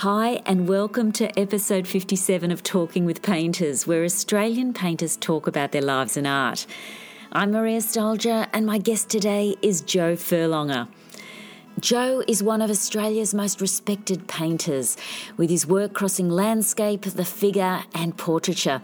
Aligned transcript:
Hi, 0.00 0.40
and 0.46 0.66
welcome 0.66 1.12
to 1.12 1.38
episode 1.38 1.86
57 1.86 2.50
of 2.50 2.62
Talking 2.62 3.04
with 3.04 3.20
Painters, 3.20 3.86
where 3.86 4.02
Australian 4.02 4.72
painters 4.72 5.14
talk 5.14 5.46
about 5.46 5.72
their 5.72 5.82
lives 5.82 6.16
and 6.16 6.26
art. 6.26 6.66
I'm 7.32 7.50
Maria 7.50 7.80
Stoljar, 7.80 8.48
and 8.54 8.64
my 8.64 8.78
guest 8.78 9.10
today 9.10 9.56
is 9.60 9.82
Joe 9.82 10.16
Furlonger. 10.16 10.88
Joe 11.80 12.24
is 12.26 12.42
one 12.42 12.62
of 12.62 12.70
Australia's 12.70 13.34
most 13.34 13.60
respected 13.60 14.26
painters, 14.26 14.96
with 15.36 15.50
his 15.50 15.66
work 15.66 15.92
crossing 15.92 16.30
landscape, 16.30 17.02
the 17.02 17.26
figure, 17.26 17.84
and 17.94 18.16
portraiture. 18.16 18.80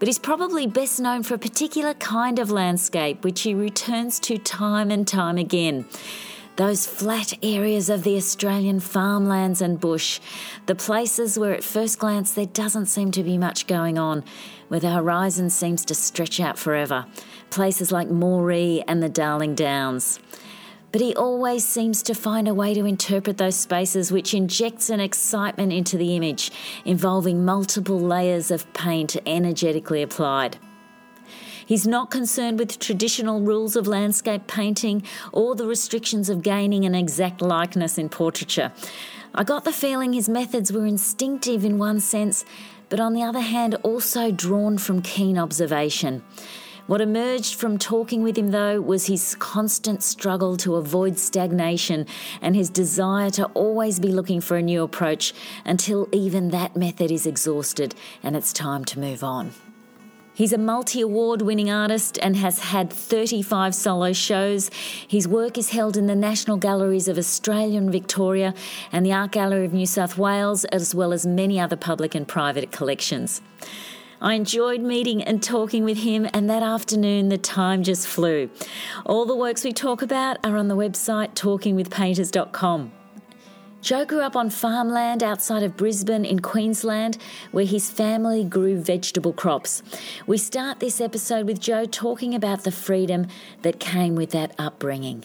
But 0.00 0.08
he's 0.08 0.18
probably 0.18 0.66
best 0.66 0.98
known 0.98 1.22
for 1.22 1.34
a 1.34 1.38
particular 1.38 1.94
kind 1.94 2.40
of 2.40 2.50
landscape, 2.50 3.22
which 3.22 3.42
he 3.42 3.54
returns 3.54 4.18
to 4.18 4.36
time 4.36 4.90
and 4.90 5.06
time 5.06 5.38
again 5.38 5.84
those 6.60 6.86
flat 6.86 7.32
areas 7.42 7.88
of 7.88 8.02
the 8.02 8.16
Australian 8.16 8.78
farmlands 8.80 9.62
and 9.62 9.80
bush, 9.80 10.20
the 10.66 10.74
places 10.74 11.38
where 11.38 11.54
at 11.54 11.64
first 11.64 11.98
glance 11.98 12.34
there 12.34 12.44
doesn't 12.44 12.84
seem 12.84 13.10
to 13.10 13.22
be 13.22 13.38
much 13.38 13.66
going 13.66 13.96
on, 13.96 14.22
where 14.68 14.78
the 14.78 14.90
horizon 14.90 15.48
seems 15.48 15.86
to 15.86 15.94
stretch 15.94 16.38
out 16.38 16.58
forever, 16.58 17.06
places 17.48 17.90
like 17.90 18.08
Moree 18.08 18.84
and 18.86 19.02
the 19.02 19.08
Darling 19.08 19.54
Downs. 19.54 20.20
But 20.92 21.00
he 21.00 21.16
always 21.16 21.66
seems 21.66 22.02
to 22.02 22.14
find 22.14 22.46
a 22.46 22.52
way 22.52 22.74
to 22.74 22.84
interpret 22.84 23.38
those 23.38 23.56
spaces 23.56 24.12
which 24.12 24.34
injects 24.34 24.90
an 24.90 25.00
excitement 25.00 25.72
into 25.72 25.96
the 25.96 26.14
image, 26.14 26.50
involving 26.84 27.42
multiple 27.42 27.98
layers 27.98 28.50
of 28.50 28.70
paint 28.74 29.16
energetically 29.24 30.02
applied. 30.02 30.58
He's 31.70 31.86
not 31.86 32.10
concerned 32.10 32.58
with 32.58 32.80
traditional 32.80 33.42
rules 33.42 33.76
of 33.76 33.86
landscape 33.86 34.48
painting 34.48 35.04
or 35.32 35.54
the 35.54 35.68
restrictions 35.68 36.28
of 36.28 36.42
gaining 36.42 36.84
an 36.84 36.96
exact 36.96 37.40
likeness 37.40 37.96
in 37.96 38.08
portraiture. 38.08 38.72
I 39.36 39.44
got 39.44 39.62
the 39.62 39.70
feeling 39.70 40.12
his 40.12 40.28
methods 40.28 40.72
were 40.72 40.84
instinctive 40.84 41.64
in 41.64 41.78
one 41.78 42.00
sense, 42.00 42.44
but 42.88 42.98
on 42.98 43.12
the 43.12 43.22
other 43.22 43.38
hand, 43.38 43.76
also 43.84 44.32
drawn 44.32 44.78
from 44.78 45.00
keen 45.00 45.38
observation. 45.38 46.24
What 46.88 47.00
emerged 47.00 47.54
from 47.54 47.78
talking 47.78 48.24
with 48.24 48.36
him, 48.36 48.50
though, 48.50 48.80
was 48.80 49.06
his 49.06 49.36
constant 49.36 50.02
struggle 50.02 50.56
to 50.56 50.74
avoid 50.74 51.20
stagnation 51.20 52.04
and 52.42 52.56
his 52.56 52.68
desire 52.68 53.30
to 53.30 53.44
always 53.54 54.00
be 54.00 54.08
looking 54.08 54.40
for 54.40 54.56
a 54.56 54.62
new 54.62 54.82
approach 54.82 55.32
until 55.64 56.08
even 56.10 56.50
that 56.50 56.74
method 56.74 57.12
is 57.12 57.26
exhausted 57.26 57.94
and 58.24 58.34
it's 58.34 58.52
time 58.52 58.84
to 58.86 58.98
move 58.98 59.22
on. 59.22 59.52
He's 60.40 60.54
a 60.54 60.56
multi 60.56 61.02
award 61.02 61.42
winning 61.42 61.70
artist 61.70 62.18
and 62.22 62.34
has 62.34 62.60
had 62.60 62.90
35 62.90 63.74
solo 63.74 64.14
shows. 64.14 64.70
His 65.06 65.28
work 65.28 65.58
is 65.58 65.68
held 65.68 65.98
in 65.98 66.06
the 66.06 66.14
National 66.14 66.56
Galleries 66.56 67.08
of 67.08 67.18
Australia 67.18 67.76
and 67.76 67.92
Victoria 67.92 68.54
and 68.90 69.04
the 69.04 69.12
Art 69.12 69.32
Gallery 69.32 69.66
of 69.66 69.74
New 69.74 69.84
South 69.84 70.16
Wales, 70.16 70.64
as 70.64 70.94
well 70.94 71.12
as 71.12 71.26
many 71.26 71.60
other 71.60 71.76
public 71.76 72.14
and 72.14 72.26
private 72.26 72.72
collections. 72.72 73.42
I 74.22 74.32
enjoyed 74.32 74.80
meeting 74.80 75.22
and 75.22 75.42
talking 75.42 75.84
with 75.84 75.98
him, 75.98 76.26
and 76.32 76.48
that 76.48 76.62
afternoon 76.62 77.28
the 77.28 77.36
time 77.36 77.82
just 77.82 78.06
flew. 78.06 78.48
All 79.04 79.26
the 79.26 79.36
works 79.36 79.62
we 79.62 79.74
talk 79.74 80.00
about 80.00 80.38
are 80.42 80.56
on 80.56 80.68
the 80.68 80.76
website 80.76 81.34
talkingwithpainters.com. 81.34 82.92
Joe 83.80 84.04
grew 84.04 84.20
up 84.20 84.36
on 84.36 84.50
farmland 84.50 85.22
outside 85.22 85.62
of 85.62 85.76
Brisbane 85.76 86.24
in 86.24 86.40
Queensland, 86.40 87.16
where 87.50 87.64
his 87.64 87.90
family 87.90 88.44
grew 88.44 88.78
vegetable 88.78 89.32
crops. 89.32 89.82
We 90.26 90.36
start 90.36 90.80
this 90.80 91.00
episode 91.00 91.46
with 91.46 91.60
Joe 91.60 91.86
talking 91.86 92.34
about 92.34 92.64
the 92.64 92.72
freedom 92.72 93.28
that 93.62 93.80
came 93.80 94.14
with 94.16 94.30
that 94.32 94.54
upbringing. 94.58 95.24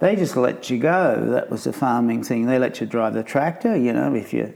They 0.00 0.16
just 0.16 0.36
let 0.36 0.70
you 0.70 0.78
go. 0.78 1.26
That 1.30 1.50
was 1.50 1.64
the 1.64 1.72
farming 1.72 2.22
thing. 2.24 2.46
They 2.46 2.58
let 2.58 2.80
you 2.80 2.86
drive 2.86 3.14
the 3.14 3.22
tractor, 3.22 3.76
you 3.76 3.92
know, 3.92 4.14
if 4.14 4.32
you 4.32 4.54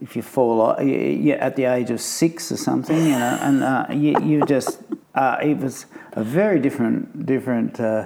if 0.00 0.14
you 0.14 0.22
fall 0.22 0.60
off, 0.60 0.82
you, 0.82 1.32
at 1.32 1.56
the 1.56 1.64
age 1.64 1.90
of 1.90 2.00
six 2.00 2.52
or 2.52 2.56
something, 2.56 2.96
you 2.96 3.18
know, 3.18 3.38
and 3.40 3.64
uh, 3.64 3.86
you, 3.90 4.14
you 4.22 4.44
just 4.46 4.80
uh, 5.14 5.38
it 5.42 5.56
was 5.58 5.86
a 6.12 6.22
very 6.22 6.60
different 6.60 7.24
different 7.24 7.80
uh, 7.80 8.04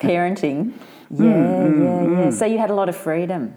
parenting. 0.00 0.72
Yeah, 1.10 1.24
mm, 1.24 1.82
yeah, 1.82 2.20
yeah. 2.20 2.26
Mm. 2.28 2.32
So 2.32 2.46
you 2.46 2.58
had 2.58 2.70
a 2.70 2.74
lot 2.74 2.88
of 2.88 2.96
freedom. 2.96 3.54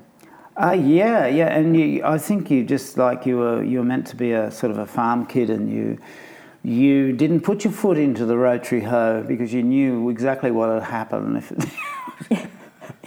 Uh, 0.55 0.71
yeah, 0.71 1.25
yeah, 1.25 1.47
and 1.47 1.75
you, 1.75 2.03
I 2.03 2.17
think 2.17 2.51
you 2.51 2.63
just 2.63 2.97
like 2.97 3.25
you 3.25 3.37
were 3.37 3.63
you 3.63 3.79
were 3.79 3.85
meant 3.85 4.05
to 4.07 4.15
be 4.15 4.33
a 4.33 4.51
sort 4.51 4.71
of 4.71 4.77
a 4.77 4.85
farm 4.85 5.25
kid, 5.25 5.49
and 5.49 5.71
you 5.71 5.97
you 6.63 7.11
didn't 7.13 7.41
put 7.41 7.63
your 7.63 7.73
foot 7.73 7.97
into 7.97 8.25
the 8.25 8.37
rotary 8.37 8.81
hoe 8.81 9.23
because 9.27 9.53
you 9.53 9.63
knew 9.63 10.09
exactly 10.09 10.51
what 10.51 10.69
would 10.69 10.83
happen 10.83 11.35
if. 11.37 11.51
It 11.51 12.49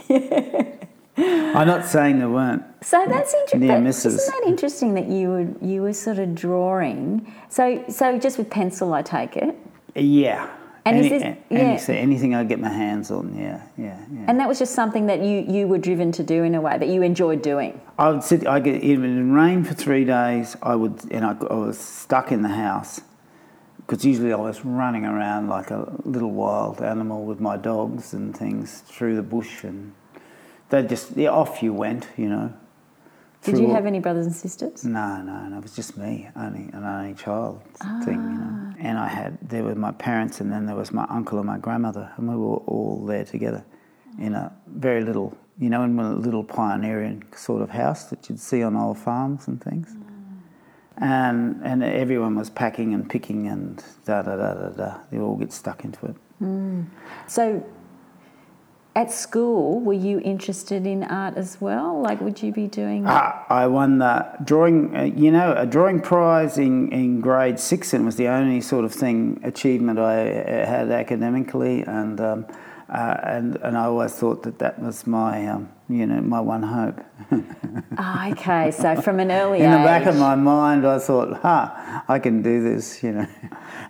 yeah. 0.08 0.72
I'm 1.18 1.66
not 1.66 1.86
saying 1.86 2.18
there 2.18 2.28
weren't. 2.28 2.62
So 2.82 3.04
that's 3.08 3.32
interesting. 3.32 3.86
Isn't 3.86 4.16
that 4.26 4.42
interesting 4.46 4.94
that 4.94 5.06
you 5.08 5.28
were 5.28 5.48
you 5.62 5.82
were 5.82 5.92
sort 5.92 6.18
of 6.18 6.34
drawing? 6.34 7.32
So 7.48 7.84
so 7.88 8.18
just 8.18 8.38
with 8.38 8.50
pencil, 8.50 8.92
I 8.92 9.02
take 9.02 9.36
it. 9.36 9.56
Yeah. 9.94 10.50
And 10.86 10.98
Any, 10.98 11.06
is 11.06 11.20
this, 11.20 11.88
yeah. 11.88 11.94
anything 11.96 12.36
I 12.36 12.44
get 12.44 12.60
my 12.60 12.68
hands 12.68 13.10
on, 13.10 13.36
yeah, 13.36 13.60
yeah, 13.76 13.98
yeah. 14.08 14.24
And 14.28 14.38
that 14.38 14.46
was 14.46 14.60
just 14.60 14.72
something 14.72 15.06
that 15.06 15.20
you, 15.20 15.44
you 15.48 15.66
were 15.66 15.78
driven 15.78 16.12
to 16.12 16.22
do 16.22 16.44
in 16.44 16.54
a 16.54 16.60
way 16.60 16.78
that 16.78 16.86
you 16.86 17.02
enjoyed 17.02 17.42
doing. 17.42 17.80
I 17.98 18.10
would 18.10 18.22
sit. 18.22 18.46
I 18.46 18.60
get 18.60 18.84
even 18.84 19.32
rain 19.32 19.64
for 19.64 19.74
three 19.74 20.04
days. 20.04 20.56
I 20.62 20.76
would, 20.76 21.00
and 21.10 21.24
I, 21.24 21.36
I 21.50 21.54
was 21.54 21.76
stuck 21.76 22.30
in 22.30 22.42
the 22.42 22.50
house 22.50 23.00
because 23.78 24.04
usually 24.04 24.32
I 24.32 24.36
was 24.36 24.64
running 24.64 25.04
around 25.04 25.48
like 25.48 25.72
a 25.72 25.92
little 26.04 26.30
wild 26.30 26.80
animal 26.80 27.24
with 27.24 27.40
my 27.40 27.56
dogs 27.56 28.14
and 28.14 28.36
things 28.36 28.82
through 28.82 29.16
the 29.16 29.24
bush, 29.24 29.64
and 29.64 29.92
they 30.68 30.84
just 30.84 31.16
yeah, 31.16 31.30
off 31.30 31.64
you 31.64 31.72
went, 31.72 32.06
you 32.16 32.28
know. 32.28 32.54
Did 33.46 33.58
you 33.58 33.70
have 33.70 33.86
any 33.86 34.00
brothers 34.00 34.26
and 34.26 34.34
sisters? 34.34 34.84
No, 34.84 35.22
no, 35.22 35.48
no. 35.48 35.58
It 35.58 35.62
was 35.62 35.74
just 35.74 35.96
me, 35.96 36.28
only 36.36 36.70
an 36.72 36.84
only 36.84 37.14
child 37.14 37.62
ah. 37.80 38.02
thing, 38.04 38.14
you 38.14 38.38
know. 38.38 38.74
And 38.78 38.98
I 38.98 39.08
had 39.08 39.38
there 39.40 39.62
were 39.62 39.74
my 39.74 39.92
parents, 39.92 40.40
and 40.40 40.52
then 40.52 40.66
there 40.66 40.76
was 40.76 40.92
my 40.92 41.06
uncle 41.08 41.38
and 41.38 41.46
my 41.46 41.58
grandmother, 41.58 42.12
and 42.16 42.28
we 42.28 42.36
were 42.36 42.56
all 42.56 43.04
there 43.06 43.24
together 43.24 43.64
in 44.18 44.34
a 44.34 44.52
very 44.66 45.02
little, 45.04 45.36
you 45.58 45.70
know, 45.70 45.82
in 45.84 45.98
a 45.98 46.14
little 46.14 46.44
pioneering 46.44 47.24
sort 47.34 47.62
of 47.62 47.70
house 47.70 48.04
that 48.04 48.28
you'd 48.28 48.40
see 48.40 48.62
on 48.62 48.76
old 48.76 48.98
farms 48.98 49.48
and 49.48 49.62
things. 49.62 49.94
Mm. 49.94 50.02
And 50.98 51.60
and 51.62 51.84
everyone 51.84 52.34
was 52.36 52.50
packing 52.50 52.94
and 52.94 53.08
picking 53.08 53.46
and 53.48 53.82
da 54.04 54.22
da 54.22 54.36
da 54.36 54.54
da 54.54 54.68
da. 54.70 54.98
They 55.10 55.18
all 55.18 55.36
get 55.36 55.52
stuck 55.52 55.84
into 55.84 56.06
it. 56.06 56.16
Mm. 56.42 56.86
So 57.26 57.64
at 58.96 59.12
school, 59.12 59.78
were 59.80 59.92
you 59.92 60.20
interested 60.20 60.86
in 60.86 61.04
art 61.04 61.36
as 61.36 61.60
well? 61.60 62.00
Like, 62.00 62.18
would 62.22 62.42
you 62.42 62.50
be 62.50 62.66
doing? 62.66 63.06
Uh, 63.06 63.44
I 63.50 63.66
won 63.66 63.98
the 63.98 64.26
drawing, 64.42 64.96
uh, 64.96 65.02
you 65.02 65.30
know, 65.30 65.52
a 65.52 65.66
drawing 65.66 66.00
prize 66.00 66.56
in, 66.56 66.90
in 66.90 67.20
grade 67.20 67.60
six, 67.60 67.92
and 67.92 68.02
it 68.02 68.06
was 68.06 68.16
the 68.16 68.28
only 68.28 68.62
sort 68.62 68.86
of 68.86 68.92
thing 68.94 69.38
achievement 69.44 69.98
I 69.98 70.30
uh, 70.30 70.66
had 70.66 70.90
academically, 70.90 71.82
and 71.82 72.18
um, 72.22 72.46
uh, 72.88 73.16
and 73.22 73.56
and 73.56 73.76
I 73.76 73.84
always 73.84 74.14
thought 74.14 74.42
that 74.44 74.58
that 74.60 74.80
was 74.80 75.06
my 75.06 75.46
um, 75.46 75.68
you 75.90 76.06
know 76.06 76.22
my 76.22 76.40
one 76.40 76.62
hope. 76.62 76.98
oh, 77.98 78.28
okay, 78.32 78.70
so 78.70 78.98
from 79.02 79.20
an 79.20 79.30
early 79.30 79.60
in 79.60 79.70
age. 79.70 79.78
the 79.78 79.84
back 79.84 80.06
of 80.06 80.16
my 80.16 80.36
mind, 80.36 80.86
I 80.86 80.98
thought, 80.98 81.38
"Ha, 81.42 82.04
I 82.08 82.18
can 82.18 82.40
do 82.40 82.62
this," 82.62 83.02
you 83.02 83.12
know, 83.12 83.26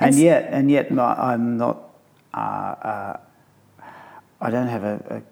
and, 0.01 0.15
and 0.15 0.15
yet 0.17 0.49
and 0.51 0.69
yet 0.69 0.91
I'm 0.91 1.57
not. 1.57 1.85
Uh, 2.35 2.39
uh 2.39 3.17
I 4.41 4.51
don't 4.51 4.69
have 4.69 4.85
a, 4.85 5.23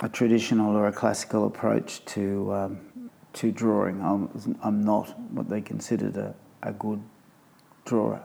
a, 0.00 0.06
a, 0.06 0.08
traditional 0.08 0.76
or 0.76 0.88
a 0.88 0.92
classical 0.92 1.46
approach 1.46 2.04
to 2.06 2.52
um, 2.52 2.80
to 3.34 3.50
drawing. 3.52 4.02
I'm, 4.02 4.58
I'm 4.62 4.84
not 4.84 5.18
what 5.30 5.48
they 5.48 5.60
considered 5.60 6.16
a, 6.16 6.34
a 6.62 6.72
good 6.72 7.02
drawer. 7.84 8.20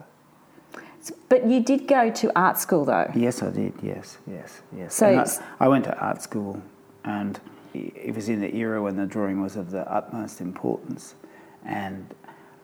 But 1.29 1.47
you 1.47 1.61
did 1.61 1.87
go 1.87 2.09
to 2.11 2.31
art 2.37 2.57
school, 2.57 2.83
though. 2.83 3.09
Yes, 3.15 3.41
I 3.41 3.51
did. 3.51 3.73
Yes, 3.81 4.17
yes, 4.27 4.61
yes. 4.75 4.93
So 4.93 5.07
I, 5.07 5.65
I, 5.65 5.67
went 5.69 5.85
to 5.85 5.97
art 5.97 6.21
school, 6.21 6.61
and 7.05 7.39
it 7.73 8.13
was 8.13 8.27
in 8.27 8.41
the 8.41 8.53
era 8.53 8.81
when 8.81 8.97
the 8.97 9.05
drawing 9.05 9.41
was 9.41 9.55
of 9.55 9.71
the 9.71 9.89
utmost 9.91 10.41
importance, 10.41 11.15
and 11.65 12.13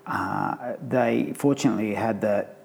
uh, 0.07 0.73
they 0.81 1.33
fortunately 1.35 1.93
had 1.93 2.19
that 2.21 2.57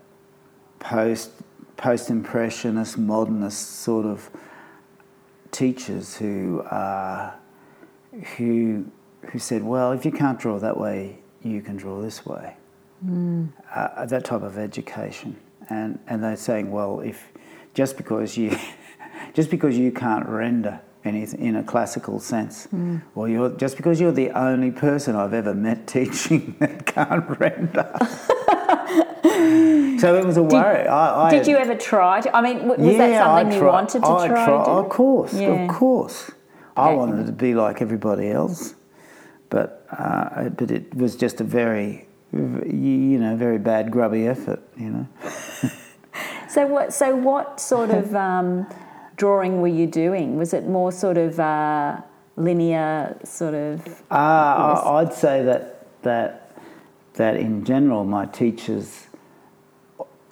post 0.80 1.30
post 1.78 2.10
impressionist, 2.10 2.98
modernist 2.98 3.76
sort 3.80 4.04
of 4.04 4.28
teachers 5.50 6.16
who 6.16 6.60
uh, 6.60 7.32
who 8.36 8.84
who 9.22 9.38
said, 9.38 9.64
"Well, 9.64 9.92
if 9.92 10.04
you 10.04 10.12
can't 10.12 10.38
draw 10.38 10.58
that 10.58 10.78
way, 10.78 11.20
you 11.42 11.62
can 11.62 11.76
draw 11.78 12.02
this 12.02 12.26
way." 12.26 12.56
Mm. 13.06 13.52
Uh, 13.74 14.04
that 14.04 14.24
type 14.26 14.42
of 14.42 14.58
education, 14.58 15.36
and 15.70 15.98
and 16.06 16.22
they're 16.22 16.36
saying, 16.36 16.70
"Well, 16.70 17.00
if 17.00 17.32
just 17.72 17.96
because 17.96 18.36
you 18.36 18.58
just 19.32 19.48
because 19.48 19.78
you 19.78 19.90
can't 19.90 20.28
render." 20.28 20.80
Anything 21.08 21.40
in 21.40 21.56
a 21.56 21.62
classical 21.62 22.20
sense. 22.20 22.68
Mm. 22.74 23.02
Well, 23.14 23.28
you're 23.28 23.50
just 23.50 23.76
because 23.76 24.00
you're 24.00 24.12
the 24.12 24.30
only 24.30 24.70
person 24.70 25.16
I've 25.16 25.34
ever 25.34 25.54
met 25.54 25.86
teaching 25.96 26.56
that 26.58 26.86
can't 26.86 27.28
render. 27.40 27.90
so 29.98 30.14
it 30.14 30.24
was 30.24 30.36
a 30.36 30.42
worry. 30.42 30.82
Did, 30.82 30.88
I, 30.88 31.26
I, 31.26 31.30
did 31.30 31.46
you 31.46 31.56
ever 31.56 31.74
try? 31.74 32.20
To, 32.20 32.36
I 32.36 32.42
mean, 32.42 32.68
was 32.68 32.78
yeah, 32.78 32.98
that 32.98 33.24
something 33.24 33.58
you 33.58 33.64
wanted 33.64 34.00
to 34.00 34.06
try? 34.06 34.28
try 34.28 34.64
Of 34.64 34.88
course, 34.88 35.34
yeah. 35.34 35.48
of 35.48 35.70
course. 35.70 36.30
I 36.76 36.92
wanted 36.92 37.26
to 37.26 37.32
be 37.32 37.54
like 37.54 37.82
everybody 37.82 38.30
else, 38.30 38.74
but 39.50 39.84
uh, 39.90 40.48
but 40.50 40.70
it 40.70 40.94
was 40.94 41.16
just 41.16 41.40
a 41.40 41.44
very 41.44 42.08
you 42.32 43.18
know 43.18 43.36
very 43.36 43.58
bad 43.58 43.90
grubby 43.90 44.26
effort, 44.26 44.62
you 44.76 44.90
know. 44.90 45.08
so 46.48 46.66
what 46.66 46.92
so 46.92 47.16
what 47.16 47.60
sort 47.60 47.90
of 47.90 48.14
um, 48.14 48.66
drawing 49.18 49.60
were 49.60 49.68
you 49.68 49.86
doing? 49.86 50.38
Was 50.38 50.54
it 50.54 50.66
more 50.66 50.90
sort 50.90 51.18
of 51.18 51.38
uh, 51.38 52.00
linear 52.36 53.18
sort 53.24 53.54
of? 53.54 53.86
Uh, 54.10 54.82
I'd 54.94 55.12
say 55.12 55.42
that 55.42 55.86
that 56.02 56.56
that 57.14 57.36
in 57.36 57.64
general, 57.64 58.04
my 58.04 58.24
teachers, 58.26 59.08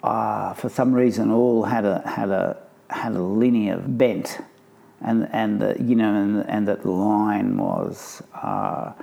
uh, 0.01 0.53
for 0.53 0.69
some 0.69 0.93
reason, 0.93 1.29
all 1.29 1.63
had 1.63 1.85
a 1.85 2.01
had 2.07 2.29
a 2.29 2.57
had 2.89 3.11
a 3.13 3.21
linear 3.21 3.77
bent, 3.77 4.39
and 5.01 5.29
and 5.31 5.61
uh, 5.61 5.73
you 5.79 5.95
know, 5.95 6.15
and, 6.15 6.49
and 6.49 6.67
that 6.67 6.85
line 6.85 7.57
was 7.57 8.23
uh, 8.33 8.93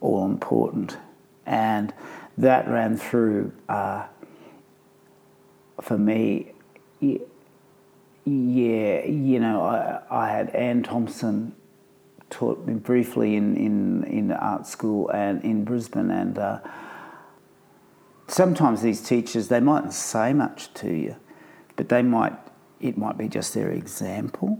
all 0.00 0.24
important, 0.24 0.96
and 1.44 1.92
that 2.38 2.68
ran 2.68 2.96
through 2.96 3.52
uh, 3.68 4.04
for 5.82 5.98
me. 5.98 6.52
Yeah, 8.24 9.04
you 9.06 9.40
know, 9.40 9.62
I, 9.62 10.02
I 10.10 10.28
had 10.30 10.50
Anne 10.50 10.82
Thompson 10.82 11.54
taught 12.28 12.64
me 12.66 12.74
briefly 12.74 13.34
in, 13.34 13.56
in, 13.56 14.04
in 14.04 14.32
art 14.32 14.66
school 14.66 15.08
and 15.10 15.42
in 15.42 15.64
Brisbane, 15.64 16.10
and 16.10 16.38
uh, 16.38 16.60
sometimes 18.28 18.82
these 18.82 19.02
teachers 19.02 19.48
they 19.48 19.60
mightn't 19.60 19.92
say 19.92 20.32
much 20.32 20.72
to 20.74 20.92
you, 20.92 21.16
but 21.76 21.88
they 21.88 22.02
might 22.02 22.34
it 22.80 22.96
might 22.96 23.18
be 23.18 23.28
just 23.28 23.52
their 23.52 23.70
example, 23.70 24.58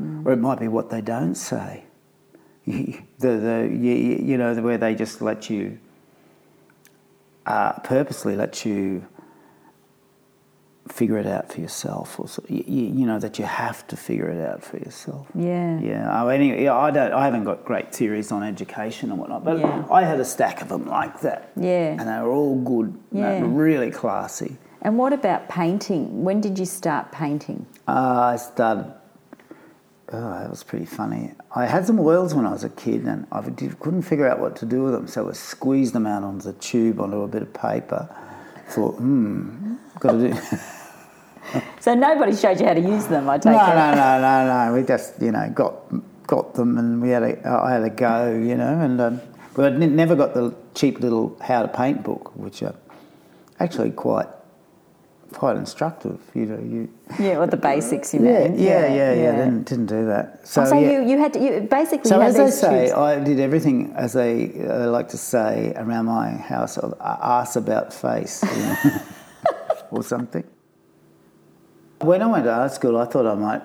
mm. 0.00 0.26
or 0.26 0.32
it 0.32 0.38
might 0.38 0.58
be 0.58 0.68
what 0.68 0.90
they 0.90 1.00
don't 1.00 1.34
say. 1.34 1.84
the 2.66 3.00
the 3.18 3.68
you, 3.70 3.94
you 3.94 4.38
know 4.38 4.54
where 4.54 4.78
they 4.78 4.94
just 4.94 5.20
let 5.20 5.50
you 5.50 5.78
uh, 7.46 7.72
purposely 7.80 8.36
let 8.36 8.64
you 8.64 9.06
figure 10.88 11.18
it 11.18 11.26
out 11.26 11.52
for 11.52 11.60
yourself, 11.60 12.18
or 12.18 12.28
so, 12.28 12.42
you, 12.48 12.64
you, 12.66 13.06
know 13.06 13.18
that 13.18 13.38
you 13.38 13.44
have 13.44 13.86
to 13.86 13.96
figure 13.96 14.28
it 14.28 14.44
out 14.44 14.64
for 14.64 14.78
yourself. 14.78 15.26
Yeah. 15.34 15.80
Yeah. 15.80 16.22
Oh, 16.22 16.28
anyway, 16.28 16.66
I 16.66 16.90
don't. 16.90 17.12
I 17.12 17.24
haven't 17.24 17.44
got 17.44 17.64
great 17.64 17.94
theories 17.94 18.32
on 18.32 18.42
education 18.42 19.10
and 19.10 19.18
whatnot, 19.18 19.44
but 19.44 19.58
yeah. 19.58 19.86
I 19.90 20.02
had 20.02 20.18
a 20.18 20.24
stack 20.24 20.60
of 20.60 20.68
them 20.68 20.86
like 20.86 21.20
that. 21.20 21.52
Yeah. 21.56 21.96
And 21.98 22.00
they 22.00 22.20
were 22.20 22.30
all 22.30 22.60
good. 22.60 22.98
Yeah. 23.12 23.42
really 23.44 23.90
classy. 23.90 24.56
And 24.82 24.98
what 24.98 25.12
about 25.12 25.48
painting? 25.48 26.24
When 26.24 26.40
did 26.40 26.58
you 26.58 26.66
start 26.66 27.12
painting? 27.12 27.66
Uh, 27.86 28.32
I 28.32 28.36
started. 28.36 28.92
Oh, 30.14 30.30
that 30.40 30.50
was 30.50 30.62
pretty 30.62 30.84
funny. 30.84 31.32
I 31.54 31.64
had 31.64 31.86
some 31.86 31.98
oils 31.98 32.34
when 32.34 32.44
I 32.44 32.50
was 32.50 32.64
a 32.64 32.68
kid, 32.68 33.04
and 33.04 33.26
I 33.32 33.40
couldn't 33.40 34.02
figure 34.02 34.28
out 34.28 34.40
what 34.40 34.56
to 34.56 34.66
do 34.66 34.82
with 34.82 34.92
them, 34.92 35.06
so 35.06 35.28
I 35.28 35.32
squeezed 35.32 35.94
them 35.94 36.06
out 36.06 36.22
onto 36.22 36.52
the 36.52 36.58
tube 36.58 37.00
onto 37.00 37.22
a 37.22 37.28
bit 37.28 37.40
of 37.40 37.54
paper. 37.54 38.14
Thought, 38.68 38.96
hmm, 38.96 39.76
got 40.02 40.12
to 40.12 40.30
do. 40.30 40.40
so 41.80 41.94
nobody 41.94 42.34
showed 42.36 42.60
you 42.60 42.66
how 42.66 42.74
to 42.74 42.80
use 42.80 43.06
them. 43.06 43.30
I 43.30 43.38
take 43.38 43.52
no, 43.52 43.58
it. 43.58 43.74
No, 43.74 43.94
no, 43.94 44.20
no, 44.20 44.66
no. 44.66 44.74
We 44.74 44.82
just, 44.82 45.20
you 45.22 45.32
know, 45.32 45.50
got 45.54 45.74
got 46.26 46.54
them, 46.54 46.78
and 46.78 47.00
we 47.00 47.10
had 47.10 47.22
a, 47.22 47.48
I 47.48 47.72
had 47.72 47.82
a 47.82 47.90
go, 47.90 48.30
you 48.32 48.56
know, 48.56 48.80
and 48.80 49.00
um, 49.00 49.20
but 49.54 49.72
I 49.72 49.76
never 49.76 50.14
got 50.16 50.34
the 50.34 50.54
cheap 50.74 51.00
little 51.00 51.36
how 51.40 51.62
to 51.62 51.68
paint 51.68 52.02
book, 52.02 52.32
which 52.36 52.62
are 52.62 52.74
actually 53.60 53.90
quite 53.90 54.28
quite 55.32 55.56
instructive. 55.56 56.20
You 56.34 56.46
know, 56.46 56.58
you 56.58 56.88
yeah, 57.18 57.38
or 57.38 57.46
the 57.46 57.56
basics. 57.56 58.14
You 58.14 58.24
yeah, 58.24 58.48
mean? 58.48 58.58
Yeah, 58.58 58.64
yeah, 58.64 58.94
yeah, 58.94 59.22
yeah. 59.22 59.36
Didn't 59.36 59.64
didn't 59.64 59.86
do 59.86 60.06
that. 60.06 60.46
So, 60.46 60.62
oh, 60.62 60.64
so 60.64 60.78
yeah. 60.78 60.90
you 60.90 61.08
you 61.10 61.18
had 61.18 61.32
to 61.34 61.40
you 61.44 61.60
basically. 61.60 62.08
So 62.08 62.20
as 62.20 62.38
I 62.38 62.50
say, 62.50 62.86
tubes. 62.86 62.92
I 62.92 63.18
did 63.22 63.40
everything 63.40 63.92
as 63.94 64.12
they 64.14 64.52
uh, 64.66 64.90
like 64.90 65.08
to 65.10 65.18
say 65.18 65.72
around 65.76 66.06
my 66.06 66.30
house 66.30 66.78
of 66.78 66.94
ass 67.00 67.56
about 67.56 67.92
face, 67.92 68.42
you 68.42 68.62
know, 68.62 69.02
or 69.92 70.02
something. 70.02 70.44
When 72.00 72.22
I 72.22 72.26
went 72.26 72.44
to 72.44 72.52
art 72.52 72.72
school, 72.72 72.96
I 72.98 73.04
thought 73.04 73.26
I 73.26 73.34
might 73.34 73.62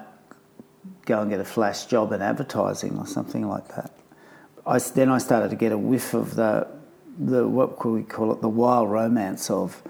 go 1.05 1.21
and 1.21 1.29
get 1.29 1.39
a 1.39 1.45
flash 1.45 1.85
job 1.85 2.11
in 2.11 2.21
advertising 2.21 2.97
or 2.97 3.07
something 3.07 3.47
like 3.47 3.67
that. 3.69 3.91
I, 4.65 4.77
then 4.79 5.09
I 5.09 5.17
started 5.17 5.49
to 5.49 5.55
get 5.55 5.71
a 5.71 5.77
whiff 5.77 6.13
of 6.13 6.35
the, 6.35 6.67
the 7.17 7.47
what 7.47 7.79
could 7.79 7.93
we 7.93 8.03
call 8.03 8.33
it, 8.33 8.41
the 8.41 8.49
wild 8.49 8.91
romance 8.91 9.49
of 9.49 9.81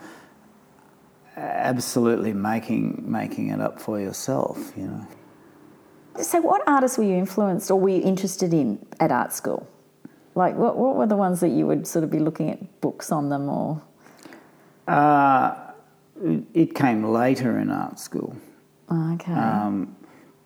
absolutely 1.36 2.34
making 2.34 3.04
making 3.06 3.50
it 3.50 3.60
up 3.60 3.80
for 3.80 4.00
yourself, 4.00 4.74
you 4.78 4.88
know. 4.88 5.07
So, 6.22 6.42
what 6.42 6.62
artists 6.68 6.98
were 6.98 7.04
you 7.04 7.16
influenced 7.16 7.69
or 7.69 7.80
were 7.80 7.89
you 7.89 8.01
interested 8.01 8.54
in 8.54 8.86
at 9.00 9.12
art 9.12 9.34
school? 9.34 9.68
Like, 10.36 10.56
what, 10.56 10.78
what 10.78 10.95
were 10.95 11.07
the 11.07 11.16
ones 11.18 11.39
that 11.39 11.50
you 11.50 11.66
would 11.66 11.88
sort 11.88 12.04
of 12.04 12.12
be 12.12 12.19
looking 12.19 12.51
at 12.51 12.81
books 12.81 13.12
on 13.12 13.30
them 13.30 13.50
or? 13.50 13.81
Uh, 14.88 15.66
it 16.53 16.75
came 16.75 17.03
later 17.03 17.59
in 17.59 17.69
art 17.69 17.99
school. 17.99 18.35
Okay. 18.91 19.33
Um, 19.33 19.95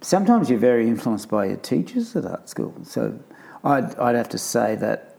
sometimes 0.02 0.50
you're 0.50 0.60
very 0.60 0.88
influenced 0.88 1.30
by 1.30 1.46
your 1.46 1.58
teachers 1.58 2.16
at 2.16 2.26
art 2.26 2.50
school. 2.50 2.74
So 2.84 3.20
I'd, 3.64 3.96
I'd 3.96 4.16
have 4.16 4.30
to 4.30 4.38
say 4.38 4.76
that 4.76 5.16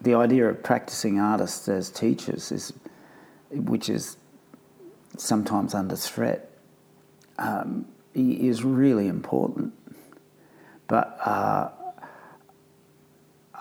the 0.00 0.14
idea 0.14 0.48
of 0.48 0.62
practicing 0.62 1.20
artists 1.20 1.68
as 1.68 1.90
teachers 1.90 2.50
is, 2.50 2.72
which 3.50 3.88
is 3.88 4.16
sometimes 5.16 5.74
under 5.74 5.96
threat, 5.96 6.50
um, 7.38 7.86
is 8.14 8.64
really 8.64 9.06
important. 9.06 9.72
But 10.88 11.18
uh, 11.24 11.70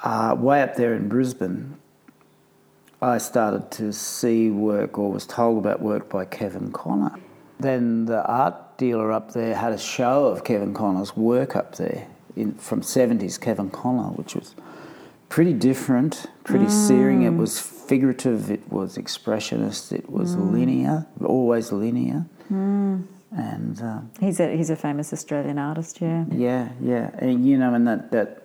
uh, 0.04 0.36
way 0.38 0.62
up 0.62 0.76
there 0.76 0.94
in 0.96 1.08
Brisbane, 1.08 1.78
I 3.02 3.18
started 3.18 3.72
to 3.72 3.92
see 3.92 4.52
work 4.52 5.00
or 5.00 5.12
was 5.12 5.26
told 5.26 5.58
about 5.58 5.82
work 5.82 6.08
by 6.08 6.26
Kevin 6.26 6.72
Connor. 6.72 7.18
Then 7.60 8.06
the 8.06 8.24
art 8.26 8.78
dealer 8.78 9.12
up 9.12 9.34
there 9.34 9.56
had 9.56 9.74
a 9.74 9.78
show 9.78 10.26
of 10.28 10.44
Kevin 10.44 10.74
Connor's 10.74 11.16
work 11.16 11.56
up 11.56 11.76
there 11.76 12.08
in, 12.36 12.54
from 12.56 12.82
70s 12.82 13.40
Kevin 13.40 13.72
Connor, 13.72 14.10
which 14.10 14.36
was 14.36 14.56
pretty 15.30 15.54
different, 15.54 16.28
pretty 16.44 16.66
mm. 16.66 16.88
searing. 16.88 17.24
It 17.24 17.32
was 17.32 17.60
figurative, 17.60 18.52
it 18.52 18.72
was 18.72 18.98
expressionist, 18.98 19.92
it 19.92 20.10
was 20.10 20.36
mm. 20.36 20.52
linear, 20.52 21.08
always 21.24 21.72
linear. 21.72 22.26
Mm. 22.52 23.06
And 23.32 23.82
uh, 23.82 24.02
he's 24.20 24.42
a 24.42 24.56
he's 24.56 24.70
a 24.70 24.76
famous 24.76 25.14
Australian 25.14 25.58
artist, 25.58 26.02
yeah. 26.02 26.26
Yeah, 26.30 26.70
yeah, 26.82 27.12
and 27.18 27.48
you 27.48 27.58
know, 27.58 27.74
and 27.74 27.88
that 27.88 28.12
that 28.12 28.44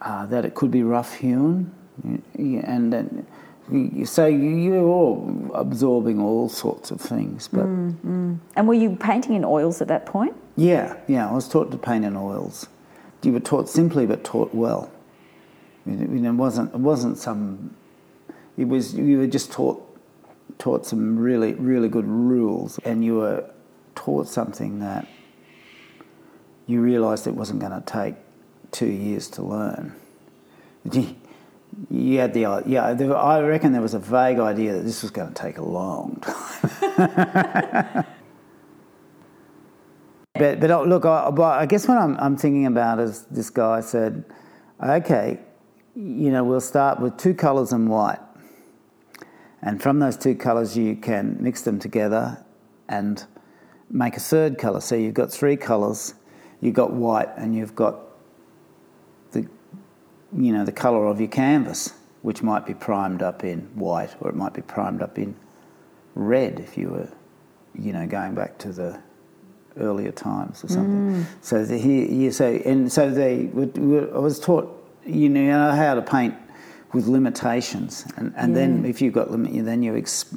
uh, 0.00 0.26
that 0.26 0.44
it 0.44 0.54
could 0.54 0.70
be 0.70 0.84
rough 0.84 1.14
hewn, 1.14 1.74
and 2.04 2.92
then 2.92 3.26
so 4.04 4.26
you're 4.26 4.84
all 4.84 5.50
absorbing 5.54 6.20
all 6.20 6.48
sorts 6.48 6.90
of 6.90 7.00
things. 7.00 7.48
But 7.48 7.64
mm, 7.66 7.94
mm. 8.04 8.38
and 8.56 8.68
were 8.68 8.74
you 8.74 8.96
painting 8.96 9.34
in 9.34 9.44
oils 9.44 9.80
at 9.80 9.88
that 9.88 10.04
point? 10.06 10.34
Yeah, 10.56 10.96
yeah. 11.08 11.28
I 11.28 11.32
was 11.32 11.48
taught 11.48 11.70
to 11.70 11.78
paint 11.78 12.04
in 12.04 12.16
oils. 12.16 12.66
You 13.22 13.32
were 13.32 13.40
taught 13.40 13.68
simply, 13.68 14.04
but 14.04 14.24
taught 14.24 14.52
well. 14.54 14.90
You 15.86 15.92
know, 15.92 16.30
it 16.30 16.34
wasn't 16.34 16.74
it 16.74 16.80
wasn't 16.80 17.18
some. 17.18 17.74
It 18.56 18.68
was 18.68 18.94
you 18.94 19.18
were 19.18 19.26
just 19.26 19.52
taught 19.52 19.80
taught 20.58 20.84
some 20.84 21.18
really 21.18 21.54
really 21.54 21.88
good 21.88 22.06
rules, 22.06 22.78
and 22.84 23.04
you 23.04 23.16
were 23.16 23.48
taught 23.94 24.26
something 24.26 24.80
that 24.80 25.06
you 26.66 26.80
realised 26.80 27.26
it 27.26 27.34
wasn't 27.34 27.60
going 27.60 27.72
to 27.72 27.80
take 27.80 28.14
two 28.70 28.86
years 28.86 29.28
to 29.28 29.42
learn. 29.42 29.94
You 31.90 32.18
had 32.18 32.34
the 32.34 32.62
yeah. 32.66 32.84
I 32.86 33.40
reckon 33.40 33.72
there 33.72 33.80
was 33.82 33.94
a 33.94 33.98
vague 33.98 34.38
idea 34.38 34.74
that 34.74 34.82
this 34.82 35.02
was 35.02 35.10
going 35.10 35.28
to 35.28 35.34
take 35.34 35.58
a 35.58 35.64
long 35.64 36.16
time. 36.22 38.04
but 40.34 40.60
but 40.60 40.70
uh, 40.70 40.82
look, 40.82 41.04
I, 41.06 41.30
I 41.30 41.66
guess 41.66 41.88
what 41.88 41.98
I'm, 41.98 42.16
I'm 42.18 42.36
thinking 42.36 42.66
about 42.66 42.98
is 42.98 43.22
this 43.30 43.48
guy 43.50 43.80
said, 43.80 44.24
okay, 44.82 45.38
you 45.94 46.30
know, 46.30 46.44
we'll 46.44 46.60
start 46.60 47.00
with 47.00 47.16
two 47.16 47.34
colours 47.34 47.72
and 47.72 47.88
white, 47.88 48.20
and 49.62 49.82
from 49.82 49.98
those 49.98 50.16
two 50.16 50.34
colours 50.34 50.76
you 50.76 50.96
can 50.96 51.36
mix 51.40 51.62
them 51.62 51.78
together 51.78 52.44
and 52.88 53.24
make 53.90 54.16
a 54.16 54.20
third 54.20 54.58
colour. 54.58 54.80
So 54.80 54.94
you've 54.94 55.14
got 55.14 55.30
three 55.30 55.56
colours. 55.56 56.14
You've 56.60 56.74
got 56.74 56.92
white 56.92 57.28
and 57.36 57.54
you've 57.54 57.74
got 57.74 58.11
you 60.36 60.52
know, 60.52 60.64
the 60.64 60.72
colour 60.72 61.06
of 61.06 61.20
your 61.20 61.28
canvas, 61.28 61.94
which 62.22 62.42
might 62.42 62.66
be 62.66 62.74
primed 62.74 63.22
up 63.22 63.44
in 63.44 63.60
white 63.74 64.14
or 64.20 64.30
it 64.30 64.36
might 64.36 64.54
be 64.54 64.62
primed 64.62 65.02
up 65.02 65.18
in 65.18 65.34
red 66.14 66.60
if 66.60 66.76
you 66.76 66.90
were, 66.90 67.08
you 67.74 67.92
know, 67.92 68.06
going 68.06 68.34
back 68.34 68.58
to 68.58 68.72
the 68.72 69.00
earlier 69.78 70.12
times 70.12 70.62
or 70.64 70.68
something. 70.68 71.22
Mm. 71.22 71.26
So 71.40 71.64
the, 71.64 71.78
here, 71.78 72.32
so 72.32 72.46
and 72.64 72.90
so 72.92 73.10
they, 73.10 73.50
I 73.54 74.18
was 74.18 74.38
taught, 74.38 74.68
you 75.04 75.28
know, 75.28 75.72
how 75.72 75.94
to 75.94 76.02
paint 76.02 76.34
with 76.92 77.06
limitations, 77.06 78.06
and, 78.16 78.32
and 78.36 78.52
yeah. 78.52 78.60
then 78.60 78.84
if 78.84 79.00
you've 79.00 79.14
got 79.14 79.30
limit, 79.30 79.64
then 79.64 79.82
you 79.82 79.96
ex, 79.96 80.34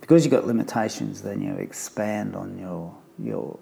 because 0.00 0.24
you've 0.24 0.32
got 0.32 0.46
limitations, 0.46 1.22
then 1.22 1.42
you 1.42 1.54
expand 1.54 2.36
on 2.36 2.58
your 2.58 2.94
your 3.18 3.58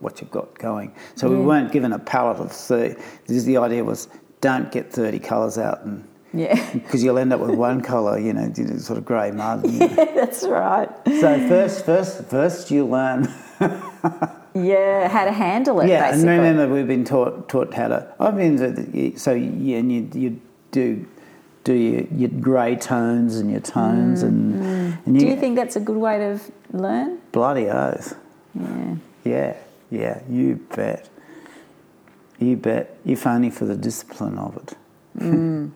what 0.00 0.20
you've 0.20 0.30
got 0.30 0.58
going. 0.58 0.92
So 1.14 1.30
yeah. 1.30 1.38
we 1.38 1.44
weren't 1.44 1.72
given 1.72 1.92
a 1.92 1.98
palette 1.98 2.38
of 2.38 2.52
30. 2.52 3.00
The 3.26 3.56
idea 3.56 3.84
was 3.84 4.08
don't 4.44 4.70
get 4.70 4.92
30 4.92 5.20
colours 5.20 5.56
out 5.56 5.86
and 5.86 6.06
yeah. 6.34 6.70
Because 6.74 7.02
you'll 7.02 7.18
end 7.18 7.32
up 7.32 7.40
with 7.40 7.54
one 7.54 7.80
colour, 7.80 8.18
you 8.18 8.34
know, 8.34 8.52
sort 8.78 8.98
of 8.98 9.06
grey 9.06 9.30
mud. 9.30 9.64
Yeah, 9.70 9.86
that's 10.14 10.44
right. 10.44 10.90
So 11.06 11.48
first, 11.48 11.86
first, 11.86 12.24
first 12.24 12.70
you 12.70 12.84
learn. 12.84 13.32
yeah, 14.54 15.08
how 15.08 15.24
to 15.24 15.32
handle 15.32 15.80
it. 15.80 15.88
Yeah, 15.88 16.10
basically. 16.10 16.34
and 16.34 16.42
remember 16.42 16.74
we've 16.74 16.86
been 16.86 17.06
taught 17.06 17.48
taught 17.48 17.72
how 17.72 17.88
to. 17.88 18.14
I've 18.20 18.36
been 18.36 19.16
so 19.16 19.32
yeah, 19.32 19.78
and 19.78 19.90
you 19.90 20.10
you 20.12 20.40
do 20.72 21.06
do 21.62 21.72
your, 21.72 22.02
your 22.14 22.30
grey 22.40 22.76
tones 22.76 23.36
and 23.36 23.50
your 23.50 23.60
tones 23.60 24.22
mm, 24.22 24.28
and, 24.28 24.54
mm. 24.54 25.06
and 25.06 25.14
you, 25.14 25.20
do 25.20 25.26
you 25.28 25.36
think 25.36 25.56
that's 25.56 25.76
a 25.76 25.80
good 25.80 25.96
way 25.96 26.18
to 26.18 26.38
learn? 26.76 27.18
Bloody 27.32 27.70
oath. 27.70 28.14
Yeah. 28.54 28.96
Yeah, 29.24 29.56
yeah, 29.90 30.20
you 30.28 30.56
bet. 30.76 31.08
You 32.44 32.56
bet. 32.56 32.96
If 33.04 33.26
only 33.26 33.50
for 33.50 33.64
the 33.64 33.76
discipline 33.76 34.38
of 34.38 34.56
it. 34.56 34.76
Mm. 35.18 35.70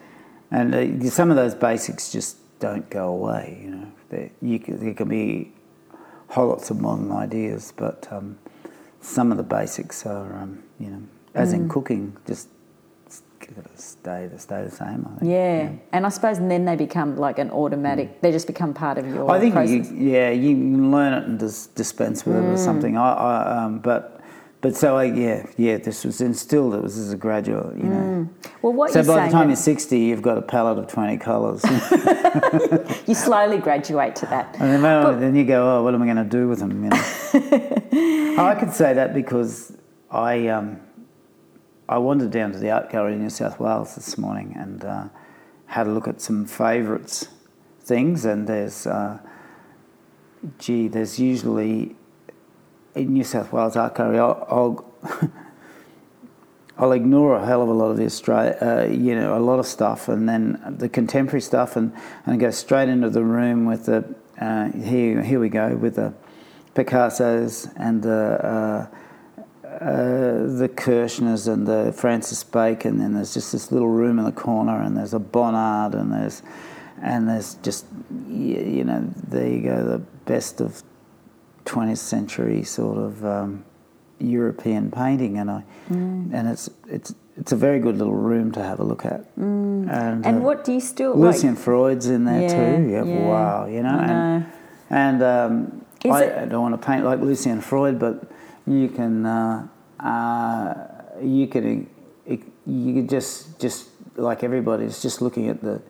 and 0.50 0.74
uh, 0.74 1.10
some 1.10 1.30
of 1.30 1.36
those 1.36 1.54
basics 1.54 2.12
just 2.12 2.36
don't 2.58 2.88
go 2.90 3.08
away. 3.08 3.60
You 3.62 3.70
know, 3.70 3.92
there, 4.10 4.30
you 4.40 4.58
can, 4.58 4.84
there 4.84 4.94
can 4.94 5.08
be 5.08 5.52
whole 6.28 6.48
lots 6.48 6.70
of 6.70 6.80
modern 6.80 7.10
ideas, 7.12 7.72
but 7.76 8.06
um, 8.10 8.38
some 9.00 9.30
of 9.30 9.36
the 9.36 9.42
basics 9.42 10.06
are, 10.06 10.32
um, 10.38 10.62
you 10.78 10.88
know, 10.88 11.02
as 11.34 11.52
in 11.52 11.66
mm. 11.66 11.70
cooking, 11.70 12.16
just 12.26 12.48
stay 13.76 14.26
the 14.26 14.38
stay 14.38 14.62
the 14.62 14.70
same. 14.70 15.06
I 15.06 15.18
think. 15.18 15.30
Yeah. 15.30 15.62
yeah. 15.62 15.72
and 15.92 16.06
I 16.06 16.08
suppose 16.08 16.38
then 16.38 16.64
they 16.64 16.76
become 16.76 17.16
like 17.16 17.38
an 17.38 17.50
automatic. 17.50 18.08
Mm. 18.08 18.20
They 18.20 18.32
just 18.32 18.46
become 18.46 18.72
part 18.74 18.98
of 18.98 19.06
your. 19.06 19.30
I 19.30 19.40
think 19.40 19.54
you, 19.68 20.10
yeah, 20.10 20.30
you 20.30 20.54
can 20.54 20.90
learn 20.90 21.12
it 21.14 21.24
and 21.24 21.40
just 21.40 21.74
dispense 21.74 22.24
with 22.24 22.36
mm. 22.36 22.44
it 22.44 22.46
or 22.52 22.54
mm. 22.54 22.64
something. 22.64 22.96
I, 22.96 23.12
I 23.12 23.64
um, 23.64 23.78
but 23.80 24.21
but 24.62 24.76
so 24.76 24.96
I, 24.96 25.04
yeah, 25.04 25.44
yeah, 25.56 25.76
this 25.76 26.04
was 26.04 26.20
instilled. 26.20 26.74
It 26.74 26.82
was 26.82 26.96
as 26.96 27.12
a 27.12 27.16
graduate, 27.16 27.76
you 27.76 27.82
know. 27.82 27.96
Mm. 27.96 28.52
Well, 28.62 28.72
what 28.72 28.92
so 28.92 29.04
by 29.04 29.26
the 29.26 29.32
time 29.32 29.48
you're 29.48 29.56
60, 29.56 29.98
you've 29.98 30.22
got 30.22 30.38
a 30.38 30.42
palette 30.42 30.78
of 30.78 30.86
20 30.86 31.18
colours. 31.18 31.64
you 33.08 33.14
slowly 33.14 33.58
graduate 33.58 34.14
to 34.16 34.26
that. 34.26 34.54
And 34.60 34.72
then, 34.72 34.80
but, 34.80 35.18
then 35.18 35.34
you 35.34 35.44
go, 35.44 35.78
oh, 35.78 35.82
what 35.82 35.94
am 35.94 36.02
I 36.02 36.04
going 36.04 36.16
to 36.16 36.24
do 36.24 36.46
with 36.46 36.60
them? 36.60 36.84
You 36.84 36.90
know? 36.90 38.36
I 38.42 38.54
could 38.54 38.72
say 38.72 38.94
that 38.94 39.12
because 39.14 39.76
I 40.12 40.46
um, 40.46 40.80
I 41.88 41.98
wandered 41.98 42.30
down 42.30 42.52
to 42.52 42.58
the 42.58 42.70
art 42.70 42.88
gallery 42.88 43.14
in 43.14 43.20
New 43.20 43.30
South 43.30 43.58
Wales 43.58 43.96
this 43.96 44.16
morning 44.16 44.54
and 44.56 44.84
uh, 44.84 45.08
had 45.66 45.88
a 45.88 45.90
look 45.90 46.06
at 46.06 46.20
some 46.20 46.46
favourites 46.46 47.26
things, 47.80 48.24
and 48.24 48.46
there's 48.46 48.86
uh, 48.86 49.18
gee, 50.58 50.86
there's 50.86 51.18
usually 51.18 51.96
in 52.94 53.12
New 53.12 53.24
South 53.24 53.52
Wales 53.52 53.76
I'll, 53.76 53.92
I'll, 53.98 54.84
I'll, 56.78 56.92
ignore 56.92 57.36
a 57.36 57.46
hell 57.46 57.62
of 57.62 57.68
a 57.68 57.72
lot 57.72 57.90
of 57.90 57.96
the 57.96 58.04
Australia, 58.04 58.56
uh, 58.60 58.92
you 58.92 59.14
know, 59.14 59.36
a 59.36 59.40
lot 59.40 59.58
of 59.58 59.66
stuff, 59.66 60.08
and 60.08 60.28
then 60.28 60.76
the 60.78 60.88
contemporary 60.88 61.40
stuff, 61.40 61.76
and, 61.76 61.92
and 62.26 62.38
go 62.40 62.50
straight 62.50 62.88
into 62.88 63.10
the 63.10 63.22
room 63.22 63.66
with 63.66 63.86
the 63.86 64.14
uh, 64.40 64.70
here 64.72 65.22
here 65.22 65.38
we 65.38 65.48
go 65.48 65.76
with 65.76 65.96
the 65.96 66.12
Picassos 66.74 67.72
and 67.76 68.02
the. 68.02 68.10
Uh, 68.12 68.86
uh, 69.80 70.46
the 70.58 70.68
Kirchners 70.68 71.50
and 71.50 71.66
the 71.66 71.92
Francis 71.96 72.44
Bacon, 72.44 73.00
and 73.00 73.16
there's 73.16 73.32
just 73.32 73.52
this 73.52 73.72
little 73.72 73.88
room 73.88 74.18
in 74.18 74.26
the 74.26 74.30
corner, 74.30 74.80
and 74.80 74.96
there's 74.96 75.14
a 75.14 75.18
Bonnard, 75.18 75.94
and 75.94 76.12
there's 76.12 76.42
and 77.00 77.28
there's 77.28 77.54
just 77.56 77.86
you 78.28 78.84
know 78.84 79.02
there 79.28 79.48
you 79.48 79.62
go 79.62 79.82
the 79.82 79.98
best 80.26 80.60
of 80.60 80.82
20th 81.64 81.98
century 81.98 82.62
sort 82.62 82.98
of 82.98 83.24
um, 83.24 83.64
European 84.18 84.90
painting, 84.90 85.38
and 85.38 85.50
I 85.50 85.64
mm. 85.90 86.32
and 86.32 86.48
it's 86.48 86.70
it's 86.88 87.14
it's 87.36 87.52
a 87.52 87.56
very 87.56 87.80
good 87.80 87.96
little 87.96 88.14
room 88.14 88.52
to 88.52 88.62
have 88.62 88.80
a 88.80 88.84
look 88.84 89.04
at. 89.04 89.34
Mm. 89.36 89.90
And, 89.90 90.26
and 90.26 90.38
uh, 90.38 90.40
what 90.40 90.64
do 90.64 90.72
you 90.72 90.80
still 90.80 91.14
Lucian 91.16 91.54
like? 91.54 91.58
Freud's 91.58 92.06
in 92.06 92.24
there 92.24 92.42
yeah, 92.42 92.48
too. 92.48 92.90
Yeah, 92.90 93.04
yeah, 93.04 93.26
wow, 93.26 93.66
you 93.66 93.82
know, 93.82 93.98
and 93.98 94.46
and 94.90 95.22
um, 95.22 95.84
I, 96.04 96.24
it... 96.24 96.38
I, 96.38 96.44
don't 96.46 96.62
want 96.62 96.80
to 96.80 96.86
paint 96.86 97.04
like 97.04 97.20
Lucian 97.20 97.60
Freud, 97.60 97.98
but 97.98 98.30
you 98.66 98.88
can 98.88 99.26
uh, 99.26 99.66
uh, 100.00 100.74
you 101.20 101.46
can 101.46 101.88
you 102.26 102.94
can 102.94 103.08
just 103.08 103.58
just 103.60 103.88
like 104.16 104.44
everybody's 104.44 105.00
just 105.02 105.22
looking 105.22 105.48
at 105.48 105.62
the 105.62 105.80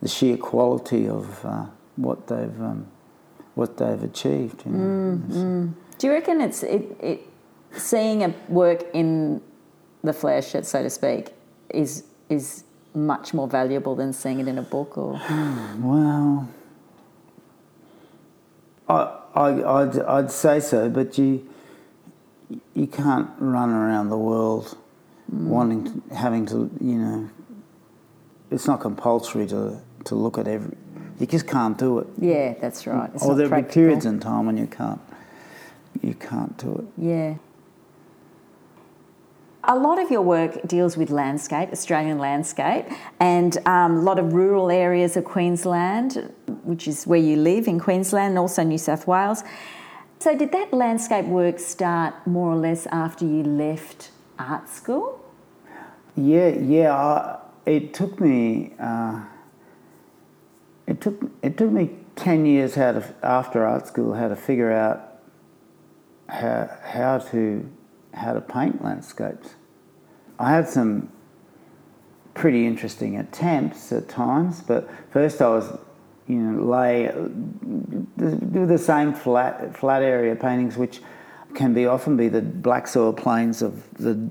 the 0.00 0.08
sheer 0.08 0.36
quality 0.36 1.08
of 1.08 1.44
uh, 1.44 1.66
what 1.96 2.26
they've 2.26 2.60
um, 2.60 2.86
what 3.54 3.76
they've 3.76 4.02
achieved. 4.02 4.64
You 4.66 4.72
know? 4.72 4.78
mm, 4.78 5.32
mm. 5.32 5.74
Do 5.98 6.06
you 6.06 6.12
reckon 6.12 6.40
it's 6.40 6.62
it, 6.62 6.96
it 7.00 7.20
seeing 7.72 8.22
a 8.24 8.34
work 8.48 8.84
in 8.92 9.40
the 10.02 10.12
flesh, 10.12 10.54
so 10.62 10.82
to 10.82 10.90
speak, 10.90 11.30
is 11.70 12.04
is 12.28 12.64
much 12.94 13.34
more 13.34 13.48
valuable 13.48 13.94
than 13.94 14.12
seeing 14.12 14.40
it 14.40 14.48
in 14.48 14.58
a 14.58 14.62
book, 14.62 14.96
or? 14.98 15.20
well, 15.78 16.48
I, 18.88 19.18
I 19.34 19.82
I'd, 19.82 19.98
I'd 20.00 20.30
say 20.30 20.60
so, 20.60 20.88
but 20.88 21.16
you 21.18 21.48
you 22.74 22.86
can't 22.86 23.30
run 23.38 23.70
around 23.70 24.10
the 24.10 24.18
world 24.18 24.76
mm. 25.32 25.46
wanting 25.46 25.84
to, 25.84 26.14
having 26.14 26.46
to 26.46 26.70
you 26.80 26.98
know. 26.98 27.30
It's 28.50 28.66
not 28.66 28.80
compulsory 28.80 29.46
to 29.48 29.80
to 30.04 30.14
look 30.14 30.38
at 30.38 30.46
every 30.46 30.76
you 31.18 31.26
just 31.26 31.46
can't 31.46 31.78
do 31.78 32.00
it. 32.00 32.06
Yeah, 32.18 32.54
that's 32.60 32.86
right. 32.86 33.10
It's 33.14 33.24
or 33.24 33.34
there'll 33.34 33.62
be 33.62 33.62
periods 33.62 34.04
in 34.06 34.20
time 34.20 34.46
when 34.46 34.56
you 34.56 34.66
can't. 34.66 35.00
You 36.02 36.14
can't 36.14 36.56
do 36.58 36.74
it. 36.74 37.02
Yeah. 37.02 37.34
A 39.66 39.76
lot 39.76 39.98
of 39.98 40.10
your 40.10 40.20
work 40.20 40.60
deals 40.66 40.96
with 40.96 41.08
landscape, 41.08 41.70
Australian 41.72 42.18
landscape, 42.18 42.84
and 43.18 43.56
um, 43.66 43.96
a 43.98 44.02
lot 44.02 44.18
of 44.18 44.34
rural 44.34 44.70
areas 44.70 45.16
of 45.16 45.24
Queensland, 45.24 46.30
which 46.64 46.86
is 46.86 47.06
where 47.06 47.20
you 47.20 47.36
live 47.36 47.66
in 47.66 47.80
Queensland, 47.80 48.30
and 48.30 48.38
also 48.38 48.62
New 48.62 48.76
South 48.76 49.06
Wales. 49.06 49.42
So, 50.18 50.36
did 50.36 50.52
that 50.52 50.72
landscape 50.72 51.24
work 51.24 51.58
start 51.58 52.26
more 52.26 52.52
or 52.52 52.56
less 52.56 52.86
after 52.86 53.24
you 53.24 53.42
left 53.42 54.10
art 54.38 54.68
school? 54.68 55.24
Yeah, 56.16 56.48
yeah. 56.48 56.94
Uh, 56.94 57.40
it 57.64 57.94
took 57.94 58.20
me. 58.20 58.74
Uh, 58.78 59.22
it 60.86 61.00
took 61.00 61.30
it 61.42 61.56
took 61.56 61.70
me 61.70 61.90
ten 62.16 62.46
years 62.46 62.74
how 62.74 62.92
to, 62.92 63.14
after 63.22 63.64
art 63.64 63.86
school 63.86 64.14
how 64.14 64.28
to 64.28 64.36
figure 64.36 64.72
out 64.72 65.20
how 66.28 66.70
how 66.82 67.18
to 67.18 67.70
how 68.12 68.32
to 68.32 68.40
paint 68.40 68.82
landscapes. 68.82 69.54
I 70.38 70.50
had 70.50 70.68
some 70.68 71.10
pretty 72.34 72.66
interesting 72.66 73.18
attempts 73.18 73.92
at 73.92 74.08
times, 74.08 74.60
but 74.60 74.88
first 75.10 75.40
I 75.40 75.48
was 75.48 75.78
you 76.26 76.36
know 76.36 76.64
lay 76.64 77.06
do 78.16 78.66
the 78.66 78.78
same 78.78 79.12
flat 79.12 79.76
flat 79.76 80.02
area 80.02 80.34
paintings 80.34 80.76
which 80.76 81.02
can 81.54 81.74
be 81.74 81.86
often 81.86 82.16
be 82.16 82.28
the 82.28 82.40
black 82.40 82.88
soil 82.88 83.12
plains 83.12 83.62
of 83.62 83.82
the 83.94 84.28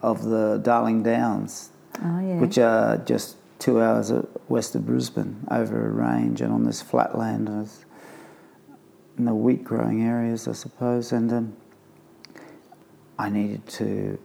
of 0.00 0.24
the 0.24 0.60
Darling 0.62 1.02
Downs, 1.02 1.70
oh, 2.02 2.20
yeah. 2.20 2.38
which 2.38 2.58
are 2.58 2.98
just 2.98 3.36
two 3.58 3.82
hours 3.82 4.12
west 4.48 4.74
of 4.74 4.86
Brisbane 4.86 5.46
over 5.50 5.86
a 5.86 5.90
range 5.90 6.40
and 6.40 6.52
on 6.52 6.64
this 6.64 6.80
flat 6.80 7.18
land 7.18 7.48
in 9.18 9.24
the 9.24 9.34
wheat 9.34 9.64
growing 9.64 10.02
areas, 10.02 10.46
I 10.46 10.52
suppose. 10.52 11.12
And 11.12 11.32
um, 11.32 11.56
I 13.18 13.28
needed 13.28 13.66
to 13.68 14.18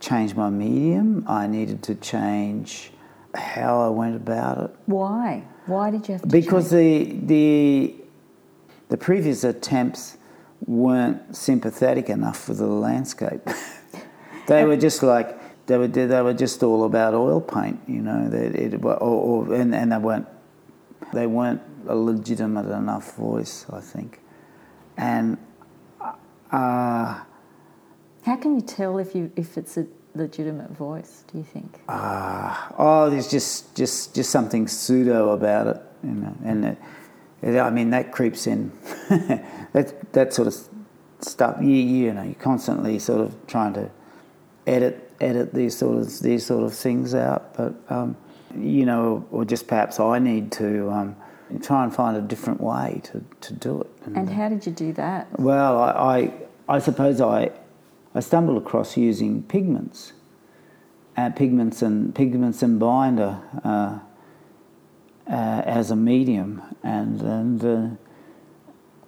change 0.00 0.34
my 0.34 0.50
medium. 0.50 1.24
I 1.28 1.46
needed 1.46 1.82
to 1.84 1.94
change 1.96 2.92
how 3.34 3.80
I 3.80 3.88
went 3.88 4.16
about 4.16 4.58
it. 4.64 4.76
Why? 4.86 5.44
Why 5.66 5.90
did 5.90 6.08
you 6.08 6.12
have 6.14 6.22
to? 6.22 6.28
Because 6.28 6.70
change? 6.70 7.28
the 7.28 7.90
the 7.90 7.94
the 8.88 8.96
previous 8.96 9.44
attempts 9.44 10.16
weren't 10.66 11.36
sympathetic 11.36 12.08
enough 12.08 12.38
for 12.38 12.54
the 12.54 12.66
landscape. 12.66 13.46
they 14.46 14.64
were 14.64 14.76
just 14.76 15.02
like 15.02 15.37
they 15.68 15.76
were 15.76 15.86
they 15.86 16.22
were 16.22 16.34
just 16.34 16.62
all 16.62 16.84
about 16.84 17.14
oil 17.14 17.42
paint, 17.42 17.78
you 17.86 18.00
know. 18.00 18.28
They, 18.28 18.46
it, 18.46 18.82
or, 18.82 18.94
or, 18.96 19.54
and, 19.54 19.74
and 19.74 19.92
they 19.92 19.98
weren't 19.98 20.26
they 21.12 21.26
weren't 21.26 21.60
a 21.86 21.94
legitimate 21.94 22.66
enough 22.74 23.14
voice, 23.16 23.66
I 23.70 23.80
think. 23.80 24.20
And 24.96 25.36
uh, 26.50 27.20
how 28.22 28.36
can 28.36 28.54
you 28.54 28.62
tell 28.62 28.98
if 28.98 29.14
you 29.14 29.30
if 29.36 29.58
it's 29.58 29.76
a 29.76 29.86
legitimate 30.14 30.70
voice? 30.70 31.24
Do 31.30 31.36
you 31.36 31.44
think? 31.44 31.80
Uh, 31.86 32.70
oh, 32.78 33.10
there's 33.10 33.30
just 33.30 33.76
just 33.76 34.14
just 34.14 34.30
something 34.30 34.66
pseudo 34.68 35.32
about 35.32 35.66
it, 35.66 35.82
you 36.02 36.14
know. 36.14 36.34
And 36.44 36.64
it, 36.64 36.78
it, 37.42 37.58
I 37.58 37.68
mean 37.68 37.90
that 37.90 38.10
creeps 38.10 38.46
in. 38.46 38.72
that 39.74 40.12
that 40.14 40.32
sort 40.32 40.48
of 40.48 40.56
stuff. 41.20 41.58
You 41.60 41.68
you 41.68 42.14
know, 42.14 42.22
you're 42.22 42.34
constantly 42.36 42.98
sort 42.98 43.20
of 43.20 43.46
trying 43.46 43.74
to 43.74 43.90
edit 44.68 45.12
edit 45.20 45.52
these 45.52 45.76
sort 45.76 45.98
of 45.98 46.20
these 46.20 46.46
sort 46.46 46.64
of 46.64 46.74
things 46.74 47.14
out. 47.14 47.54
But 47.56 47.74
um, 47.88 48.16
you 48.56 48.86
know, 48.86 49.26
or 49.30 49.44
just 49.44 49.66
perhaps 49.66 50.00
I 50.00 50.18
need 50.18 50.52
to 50.52 50.90
um, 50.90 51.16
try 51.62 51.84
and 51.84 51.94
find 51.94 52.16
a 52.16 52.20
different 52.20 52.60
way 52.60 53.00
to, 53.04 53.24
to 53.40 53.54
do 53.54 53.80
it. 53.80 53.86
And, 54.04 54.16
and 54.16 54.30
how 54.30 54.48
did 54.48 54.66
you 54.66 54.72
do 54.72 54.92
that? 54.94 55.38
Well, 55.38 55.82
I, 55.82 56.32
I 56.68 56.78
suppose 56.78 57.20
I, 57.20 57.50
I 58.14 58.20
stumbled 58.20 58.58
across 58.58 58.96
using 58.96 59.42
pigments, 59.42 60.12
uh, 61.16 61.30
pigments 61.30 61.82
and 61.82 62.14
pigments 62.14 62.62
and 62.62 62.78
binder 62.78 63.38
uh, 63.64 63.98
uh, 65.30 65.62
as 65.64 65.90
a 65.90 65.96
medium, 65.96 66.62
and 66.82 67.20
and. 67.22 67.64
Uh, 67.64 67.96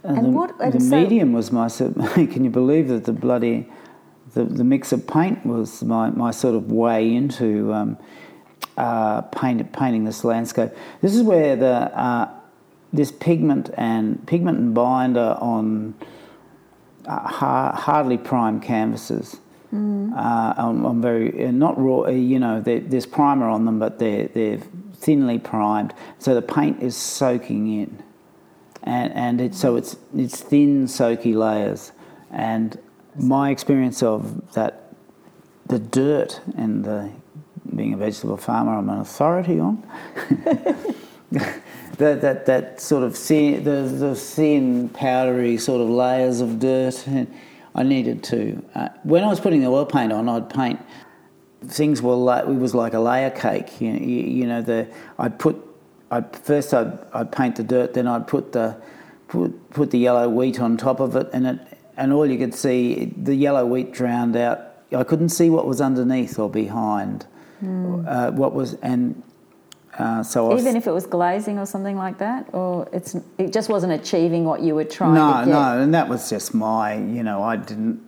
and, 0.03 0.17
and, 0.17 0.27
the, 0.29 0.31
what, 0.31 0.59
and 0.63 0.73
the 0.73 0.81
so 0.81 0.99
medium 0.99 1.35
was 1.35 1.53
my. 1.53 1.69
Can 2.15 2.43
you 2.43 2.49
believe 2.49 2.89
that 2.89 3.05
the 3.05 3.13
bloody, 3.13 3.69
the, 4.35 4.45
the 4.45 4.65
mix 4.65 4.93
of 4.93 5.07
paint 5.07 5.45
was 5.45 5.83
my, 5.83 6.11
my 6.11 6.31
sort 6.31 6.55
of 6.55 6.71
way 6.71 7.15
into 7.15 7.73
um, 7.73 7.99
uh, 8.77 9.23
paint, 9.23 9.73
painting 9.73 10.05
this 10.05 10.25
landscape. 10.25 10.71
This 11.01 11.15
is 11.15 11.23
where 11.23 11.57
the 11.57 11.67
uh, 11.99 12.29
this 12.93 13.13
pigment 13.13 13.71
and 13.77 14.27
pigment 14.27 14.59
and 14.59 14.75
binder 14.75 15.37
on 15.41 15.95
uh, 17.07 17.73
hardly 17.73 18.19
prime 18.19 18.61
canvases. 18.61 19.39
Mm. 19.73 20.13
Uh, 20.13 20.55
I'm, 20.57 20.85
I'm, 20.85 21.01
very 21.01 21.47
uh, 21.47 21.51
not 21.53 21.79
raw. 21.79 22.01
Uh, 22.01 22.11
you 22.11 22.41
know, 22.41 22.61
there's 22.61 23.07
primer 23.07 23.49
on 23.49 23.65
them, 23.65 23.79
but 23.79 23.99
they're 23.99 24.27
they're 24.29 24.59
thinly 24.95 25.39
primed, 25.39 25.95
so 26.19 26.35
the 26.35 26.43
paint 26.43 26.83
is 26.83 26.97
soaking 26.97 27.81
in, 27.81 28.03
and 28.83 29.13
and 29.13 29.41
it, 29.41 29.55
so 29.55 29.77
it's 29.77 29.97
it's 30.17 30.41
thin, 30.41 30.89
soaky 30.89 31.35
layers. 31.35 31.93
And 32.33 32.79
my 33.17 33.51
experience 33.51 34.03
of 34.03 34.53
that, 34.53 34.93
the 35.67 35.79
dirt 35.79 36.41
and 36.57 36.85
the 36.85 37.11
being 37.75 37.95
a 37.95 37.97
vegetable 37.97 38.37
farmer, 38.37 38.77
I'm 38.77 38.89
an 38.89 38.99
authority 38.99 39.61
on. 39.61 39.83
that, 41.31 42.21
that, 42.21 42.47
that 42.47 42.81
sort 42.81 43.05
of 43.05 43.17
thin, 43.17 43.65
the, 43.65 43.83
the 43.83 44.15
thin, 44.15 44.89
powdery 44.89 45.57
sort 45.57 45.81
of 45.81 45.89
layers 45.89 46.41
of 46.41 46.59
dirt. 46.59 47.07
I 47.75 47.83
needed 47.83 48.25
to. 48.25 48.63
Uh, 48.75 48.89
when 49.05 49.23
I 49.23 49.29
was 49.29 49.41
putting 49.41 49.61
the 49.61 49.69
oil 49.69 49.87
paint 49.87 50.13
on, 50.13 50.29
I'd 50.29 50.51
paint. 50.51 50.81
Things 51.67 52.03
were 52.03 52.15
like 52.15 52.45
it 52.45 52.55
was 52.55 52.75
like 52.75 52.95
a 52.95 53.01
layer 53.01 53.31
cake. 53.31 53.81
You 53.81 53.93
know, 53.93 54.01
you, 54.01 54.23
you 54.23 54.47
know 54.47 54.63
the 54.63 54.89
I'd 55.19 55.39
put. 55.39 55.57
I'd 56.11 56.35
first 56.35 56.75
I'd, 56.75 56.99
I'd 57.13 57.31
paint 57.31 57.57
the 57.57 57.63
dirt, 57.63 57.95
then 57.95 58.09
I'd 58.09 58.27
put 58.27 58.53
the 58.53 58.81
put 59.29 59.71
put 59.71 59.91
the 59.91 59.99
yellow 59.99 60.29
wheat 60.29 60.59
on 60.59 60.77
top 60.77 61.01
of 61.01 61.15
it, 61.17 61.29
and 61.33 61.47
it 61.47 61.70
and 62.01 62.15
all 62.15 62.27
you 62.27 62.39
could 62.39 62.55
see 62.55 63.13
the 63.17 63.35
yellow 63.35 63.67
wheat 63.67 63.93
drowned 63.93 64.35
out. 64.35 64.59
I 64.97 65.05
couldn't 65.05 65.29
see 65.29 65.51
what 65.51 65.67
was 65.67 65.81
underneath 65.81 66.39
or 66.39 66.49
behind. 66.49 67.27
Mm. 67.63 68.09
Uh, 68.09 68.33
what 68.33 68.55
was 68.55 68.75
and 68.75 69.23
uh, 69.99 70.23
so 70.23 70.57
even 70.59 70.77
if 70.77 70.87
it 70.87 70.93
was 70.93 71.07
glazing 71.07 71.59
or 71.59 71.67
something 71.67 71.97
like 71.97 72.17
that, 72.19 72.49
or 72.53 72.89
it's 72.91 73.17
it 73.37 73.53
just 73.53 73.69
wasn't 73.69 73.93
achieving 73.93 74.47
what 74.47 74.63
you 74.63 74.75
were 74.75 74.85
trying. 74.85 75.15
No, 75.15 75.45
no, 75.45 75.83
and 75.83 75.93
that 75.93 76.09
was 76.09 76.31
just 76.31 76.55
my, 76.55 76.95
you 76.95 77.23
know, 77.23 77.43
I 77.43 77.57
didn't, 77.57 78.01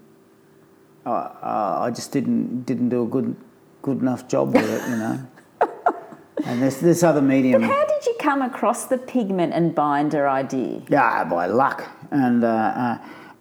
uh, 1.04 1.10
uh, 1.10 1.78
I 1.82 1.90
just 1.90 2.10
didn't 2.12 2.64
didn't 2.64 2.88
do 2.88 3.02
a 3.02 3.06
good 3.06 3.36
good 3.82 4.00
enough 4.00 4.26
job 4.26 4.54
with 4.54 4.70
it, 4.70 4.88
you 4.88 4.96
know. 4.96 5.26
and 6.46 6.62
this 6.62 6.78
this 6.78 7.02
other 7.02 7.20
medium. 7.20 7.60
But 7.60 7.70
how 7.70 7.84
did 7.84 8.06
you 8.06 8.16
come 8.18 8.40
across 8.40 8.86
the 8.86 8.96
pigment 8.96 9.52
and 9.52 9.74
binder 9.74 10.26
idea? 10.26 10.80
Yeah, 10.88 11.24
by 11.24 11.44
luck, 11.46 11.86
and. 12.10 12.42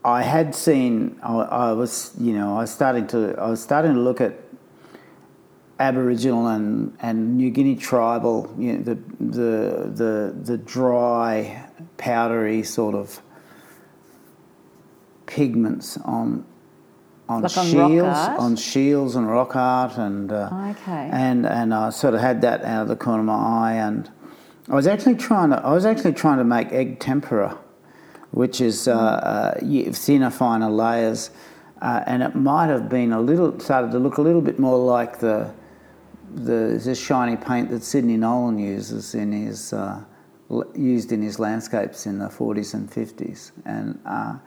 I 0.03 0.23
had 0.23 0.55
seen. 0.55 1.19
I, 1.21 1.33
I 1.35 1.71
was, 1.73 2.13
you 2.19 2.33
know, 2.33 2.57
I 2.57 2.61
was 2.61 2.71
starting 2.71 3.07
to. 3.07 3.35
I 3.37 3.49
was 3.49 3.61
starting 3.61 3.93
to 3.93 3.99
look 3.99 4.21
at 4.21 4.33
Aboriginal 5.81 6.47
and, 6.47 6.95
and 7.01 7.37
New 7.37 7.49
Guinea 7.49 7.75
tribal, 7.75 8.53
you 8.57 8.73
know, 8.73 8.83
the, 8.83 8.95
the, 9.19 9.89
the, 9.89 10.35
the 10.43 10.57
dry, 10.59 11.67
powdery 11.97 12.63
sort 12.63 12.93
of 12.95 13.21
pigments 15.25 15.97
on 15.97 16.45
on 17.29 17.43
like 17.43 17.51
shields, 17.51 18.17
on, 18.17 18.35
on, 18.37 18.55
shields 18.57 19.15
and 19.15 19.25
rock 19.27 19.55
art, 19.55 19.97
and 19.97 20.31
uh, 20.33 20.49
okay. 20.71 21.09
and 21.13 21.45
and 21.45 21.73
I 21.73 21.89
sort 21.89 22.13
of 22.13 22.19
had 22.19 22.41
that 22.41 22.63
out 22.63 22.83
of 22.83 22.87
the 22.89 22.97
corner 22.97 23.21
of 23.21 23.25
my 23.25 23.33
eye, 23.33 23.73
and 23.75 24.11
I 24.67 24.75
was 24.75 24.85
actually 24.85 25.15
trying 25.15 25.51
to 25.51 25.57
I 25.57 25.71
was 25.71 25.85
actually 25.85 26.13
trying 26.13 26.39
to 26.39 26.43
make 26.43 26.73
egg 26.73 26.99
tempera, 26.99 27.57
which 28.31 28.61
is 28.61 28.87
uh, 28.87 28.93
uh, 28.93 29.91
thinner, 29.91 30.29
finer 30.29 30.69
layers, 30.69 31.31
uh, 31.81 32.03
and 32.05 32.23
it 32.23 32.35
might 32.35 32.67
have 32.67 32.89
been 32.89 33.11
a 33.11 33.19
little 33.19 33.59
started 33.59 33.91
to 33.91 33.99
look 33.99 34.17
a 34.17 34.21
little 34.21 34.41
bit 34.41 34.59
more 34.59 34.77
like 34.77 35.19
the 35.19 35.51
the 36.33 36.79
this 36.83 36.99
shiny 36.99 37.35
paint 37.35 37.69
that 37.69 37.83
Sidney 37.83 38.17
Nolan 38.17 38.57
uses 38.57 39.15
in 39.15 39.31
his 39.31 39.73
uh, 39.73 40.01
used 40.75 41.11
in 41.11 41.21
his 41.21 41.39
landscapes 41.39 42.05
in 42.05 42.19
the 42.19 42.27
40s 42.27 42.73
and 42.73 42.89
50s, 42.89 43.51
and 43.65 43.99
uh, 44.05 44.37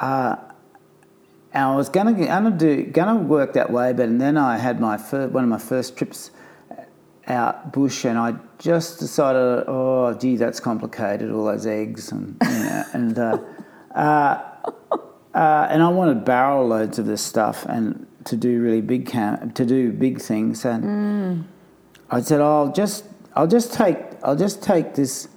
uh, 0.00 0.36
and 1.52 1.64
I 1.64 1.76
was 1.76 1.88
gonna 1.88 2.12
gonna 2.12 2.50
do 2.50 2.84
gonna 2.84 3.16
work 3.16 3.54
that 3.54 3.70
way, 3.70 3.92
but 3.92 4.18
then 4.18 4.36
I 4.36 4.58
had 4.58 4.80
my 4.80 4.98
first, 4.98 5.32
one 5.32 5.44
of 5.44 5.50
my 5.50 5.58
first 5.58 5.96
trips 5.96 6.30
out 7.28 7.72
bush, 7.72 8.04
and 8.04 8.18
I 8.18 8.34
just 8.58 8.98
decided, 8.98 9.64
oh, 9.68 10.14
gee, 10.14 10.36
that's 10.36 10.60
complicated, 10.60 11.30
all 11.30 11.44
those 11.44 11.66
eggs 11.66 12.10
and 12.12 12.36
you 12.42 12.48
know, 12.48 12.84
and. 12.92 13.18
Uh, 13.18 13.38
uh, 13.94 14.58
uh, 15.34 15.66
and 15.70 15.82
I 15.82 15.88
wanted 15.88 16.24
barrel 16.24 16.66
loads 16.66 16.98
of 16.98 17.06
this 17.06 17.22
stuff, 17.22 17.64
and 17.66 18.06
to 18.24 18.36
do 18.36 18.60
really 18.60 18.80
big 18.80 19.06
cam- 19.06 19.52
to 19.52 19.64
do 19.64 19.92
big 19.92 20.20
things, 20.20 20.64
and 20.64 20.84
mm. 20.84 21.44
I 22.10 22.20
said, 22.20 22.40
oh, 22.40 22.64
"I'll 22.64 22.72
just 22.72 23.04
I'll 23.34 23.46
just 23.46 23.72
take 23.72 23.98
I'll 24.22 24.36
just 24.36 24.62
take 24.62 24.94
this 24.94 25.28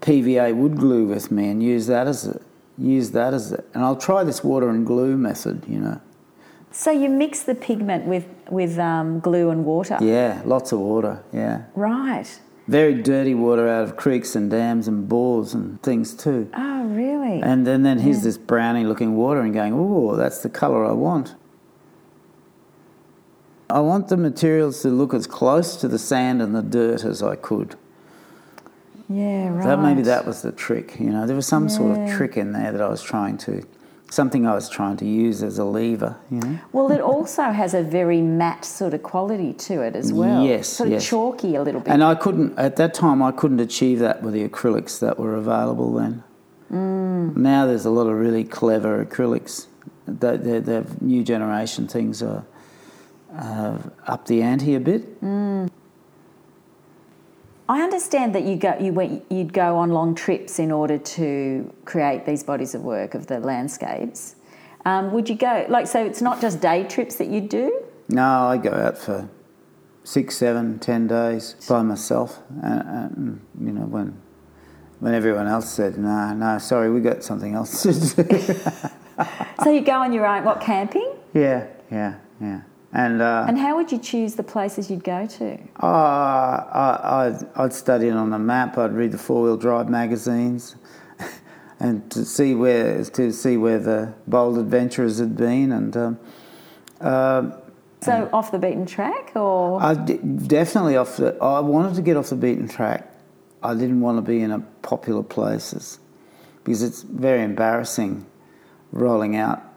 PVA 0.00 0.54
wood 0.54 0.76
glue 0.76 1.06
with 1.06 1.30
me 1.30 1.48
and 1.48 1.62
use 1.62 1.86
that 1.86 2.06
as 2.06 2.26
a 2.26 2.40
use 2.78 3.12
that 3.12 3.34
as 3.34 3.52
it, 3.52 3.66
and 3.74 3.82
I'll 3.82 3.96
try 3.96 4.24
this 4.24 4.44
water 4.44 4.68
and 4.68 4.86
glue 4.86 5.16
method, 5.16 5.64
you 5.68 5.78
know." 5.80 6.00
So 6.74 6.90
you 6.90 7.08
mix 7.08 7.44
the 7.44 7.54
pigment 7.54 8.04
with 8.04 8.26
with 8.50 8.78
um, 8.80 9.20
glue 9.20 9.50
and 9.50 9.64
water. 9.64 9.96
Yeah, 10.00 10.42
lots 10.44 10.72
of 10.72 10.80
water. 10.80 11.22
Yeah. 11.32 11.62
Right. 11.76 12.26
Very 12.66 13.00
dirty 13.00 13.34
water 13.34 13.68
out 13.68 13.84
of 13.84 13.96
creeks 13.96 14.34
and 14.34 14.50
dams 14.50 14.88
and 14.88 15.08
bores 15.08 15.54
and 15.54 15.80
things 15.82 16.14
too. 16.14 16.50
Oh, 16.54 16.84
really? 16.86 17.40
And 17.42 17.66
then, 17.66 17.82
then 17.82 17.98
here's 17.98 18.18
yeah. 18.18 18.24
this 18.24 18.38
browny 18.38 18.84
looking 18.84 19.16
water 19.16 19.40
and 19.40 19.52
going, 19.52 19.74
oh, 19.74 20.16
that's 20.16 20.38
the 20.42 20.48
colour 20.48 20.84
I 20.84 20.92
want. 20.92 21.34
I 23.68 23.80
want 23.80 24.08
the 24.08 24.16
materials 24.16 24.80
to 24.82 24.88
look 24.88 25.12
as 25.12 25.26
close 25.26 25.76
to 25.76 25.88
the 25.88 25.98
sand 25.98 26.40
and 26.40 26.54
the 26.54 26.62
dirt 26.62 27.04
as 27.04 27.22
I 27.22 27.36
could. 27.36 27.76
Yeah, 29.10 29.48
right. 29.48 29.64
That 29.64 29.80
maybe 29.80 30.02
that 30.02 30.26
was 30.26 30.40
the 30.40 30.52
trick. 30.52 30.98
You 30.98 31.10
know, 31.10 31.26
there 31.26 31.36
was 31.36 31.46
some 31.46 31.68
yeah. 31.68 31.76
sort 31.76 31.98
of 31.98 32.16
trick 32.16 32.38
in 32.38 32.52
there 32.52 32.72
that 32.72 32.80
I 32.80 32.88
was 32.88 33.02
trying 33.02 33.36
to, 33.38 33.62
something 34.14 34.46
I 34.46 34.54
was 34.54 34.68
trying 34.68 34.96
to 34.98 35.04
use 35.04 35.42
as 35.42 35.58
a 35.58 35.64
lever. 35.64 36.16
You 36.30 36.40
know. 36.40 36.58
Well, 36.72 36.90
it 36.92 37.00
also 37.00 37.44
has 37.50 37.74
a 37.74 37.82
very 37.82 38.22
matte 38.22 38.64
sort 38.64 38.94
of 38.94 39.02
quality 39.02 39.52
to 39.52 39.82
it 39.82 39.96
as 39.96 40.12
well. 40.12 40.44
Yes, 40.44 40.68
sort 40.68 40.90
yes. 40.90 41.02
of 41.02 41.08
chalky 41.08 41.56
a 41.56 41.62
little 41.62 41.80
bit. 41.80 41.92
And 41.92 42.02
I 42.02 42.14
couldn't 42.14 42.58
at 42.58 42.76
that 42.76 42.94
time. 42.94 43.22
I 43.22 43.32
couldn't 43.32 43.60
achieve 43.60 43.98
that 43.98 44.22
with 44.22 44.34
the 44.34 44.48
acrylics 44.48 45.00
that 45.00 45.18
were 45.18 45.34
available 45.34 45.92
then. 45.92 46.22
Mm. 46.72 47.36
Now 47.36 47.66
there's 47.66 47.84
a 47.84 47.90
lot 47.90 48.06
of 48.06 48.14
really 48.14 48.44
clever 48.44 49.04
acrylics. 49.04 49.66
The, 50.06 50.36
the, 50.36 50.60
the 50.60 50.86
new 51.00 51.22
generation 51.22 51.88
things 51.88 52.22
are 52.22 52.44
uh, 53.36 53.78
up 54.06 54.26
the 54.26 54.42
ante 54.42 54.74
a 54.74 54.80
bit. 54.80 55.20
Mm. 55.22 55.70
I 57.68 57.82
understand 57.82 58.34
that 58.34 58.42
you 58.42 58.56
go, 58.56 58.76
you 58.78 58.92
went, 58.92 59.24
you'd 59.30 59.52
go 59.52 59.76
on 59.78 59.90
long 59.90 60.14
trips 60.14 60.58
in 60.58 60.70
order 60.70 60.98
to 60.98 61.72
create 61.84 62.26
these 62.26 62.42
bodies 62.42 62.74
of 62.74 62.82
work 62.82 63.14
of 63.14 63.26
the 63.26 63.40
landscapes. 63.40 64.36
Um, 64.84 65.12
would 65.12 65.28
you 65.30 65.34
go 65.34 65.64
like 65.68 65.86
so? 65.86 66.04
It's 66.04 66.20
not 66.20 66.42
just 66.42 66.60
day 66.60 66.84
trips 66.84 67.16
that 67.16 67.28
you 67.28 67.40
do. 67.40 67.84
No, 68.08 68.22
I 68.22 68.58
go 68.58 68.70
out 68.70 68.98
for 68.98 69.30
six, 70.02 70.36
seven, 70.36 70.78
ten 70.78 71.06
days 71.06 71.56
by 71.66 71.80
myself, 71.80 72.42
and, 72.62 72.82
and 72.82 73.46
you 73.58 73.72
know 73.72 73.86
when 73.86 74.20
when 75.00 75.14
everyone 75.14 75.46
else 75.46 75.72
said 75.72 75.96
no, 75.96 76.34
no, 76.34 76.58
sorry, 76.58 76.90
we 76.90 77.00
got 77.00 77.24
something 77.24 77.54
else 77.54 77.82
to 77.82 78.24
do. 78.24 78.38
so 79.64 79.70
you 79.70 79.80
go 79.80 80.02
on 80.02 80.12
your 80.12 80.26
own. 80.26 80.44
What 80.44 80.60
camping? 80.60 81.14
Yeah, 81.32 81.66
yeah, 81.90 82.16
yeah. 82.38 82.60
And, 82.94 83.20
uh, 83.20 83.44
and 83.48 83.58
how 83.58 83.74
would 83.74 83.90
you 83.90 83.98
choose 83.98 84.36
the 84.36 84.44
places 84.44 84.88
you'd 84.88 85.02
go 85.02 85.26
to? 85.26 85.58
Uh, 85.82 85.86
I, 85.86 87.26
I'd, 87.26 87.46
I'd 87.56 87.72
study 87.72 88.06
it 88.06 88.12
on 88.12 88.32
a 88.32 88.38
map. 88.38 88.78
I'd 88.78 88.92
read 88.92 89.10
the 89.10 89.18
four 89.18 89.42
wheel 89.42 89.56
drive 89.56 89.88
magazines, 89.88 90.76
and 91.80 92.08
to 92.12 92.24
see 92.24 92.54
where 92.54 93.04
to 93.04 93.32
see 93.32 93.56
where 93.56 93.80
the 93.80 94.14
bold 94.28 94.58
adventurers 94.58 95.18
had 95.18 95.36
been, 95.36 95.72
and 95.72 95.96
um, 95.96 96.18
uh, 97.00 97.50
so 98.00 98.30
off 98.32 98.52
the 98.52 98.60
beaten 98.60 98.86
track, 98.86 99.32
or 99.34 99.82
I 99.82 99.94
d- 99.94 100.20
definitely 100.22 100.96
off 100.96 101.16
the. 101.16 101.36
I 101.42 101.58
wanted 101.58 101.96
to 101.96 102.02
get 102.02 102.16
off 102.16 102.30
the 102.30 102.36
beaten 102.36 102.68
track. 102.68 103.10
I 103.60 103.74
didn't 103.74 104.02
want 104.02 104.18
to 104.18 104.22
be 104.22 104.40
in 104.40 104.52
a 104.52 104.60
popular 104.82 105.24
places 105.24 105.98
because 106.62 106.80
it's 106.80 107.02
very 107.02 107.42
embarrassing 107.42 108.24
rolling 108.92 109.34
out 109.34 109.73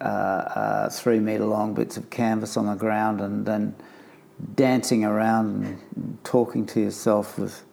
uh, 0.00 0.04
uh, 0.04 0.90
three 0.90 1.18
metre 1.18 1.44
long 1.44 1.74
bits 1.74 1.96
of 1.96 2.10
canvas 2.10 2.56
on 2.56 2.66
the 2.66 2.74
ground 2.74 3.20
and 3.20 3.46
then 3.46 3.74
dancing 4.54 5.04
around 5.04 5.64
and 5.64 6.18
talking 6.24 6.66
to 6.66 6.80
yourself 6.80 7.38
with, 7.38 7.64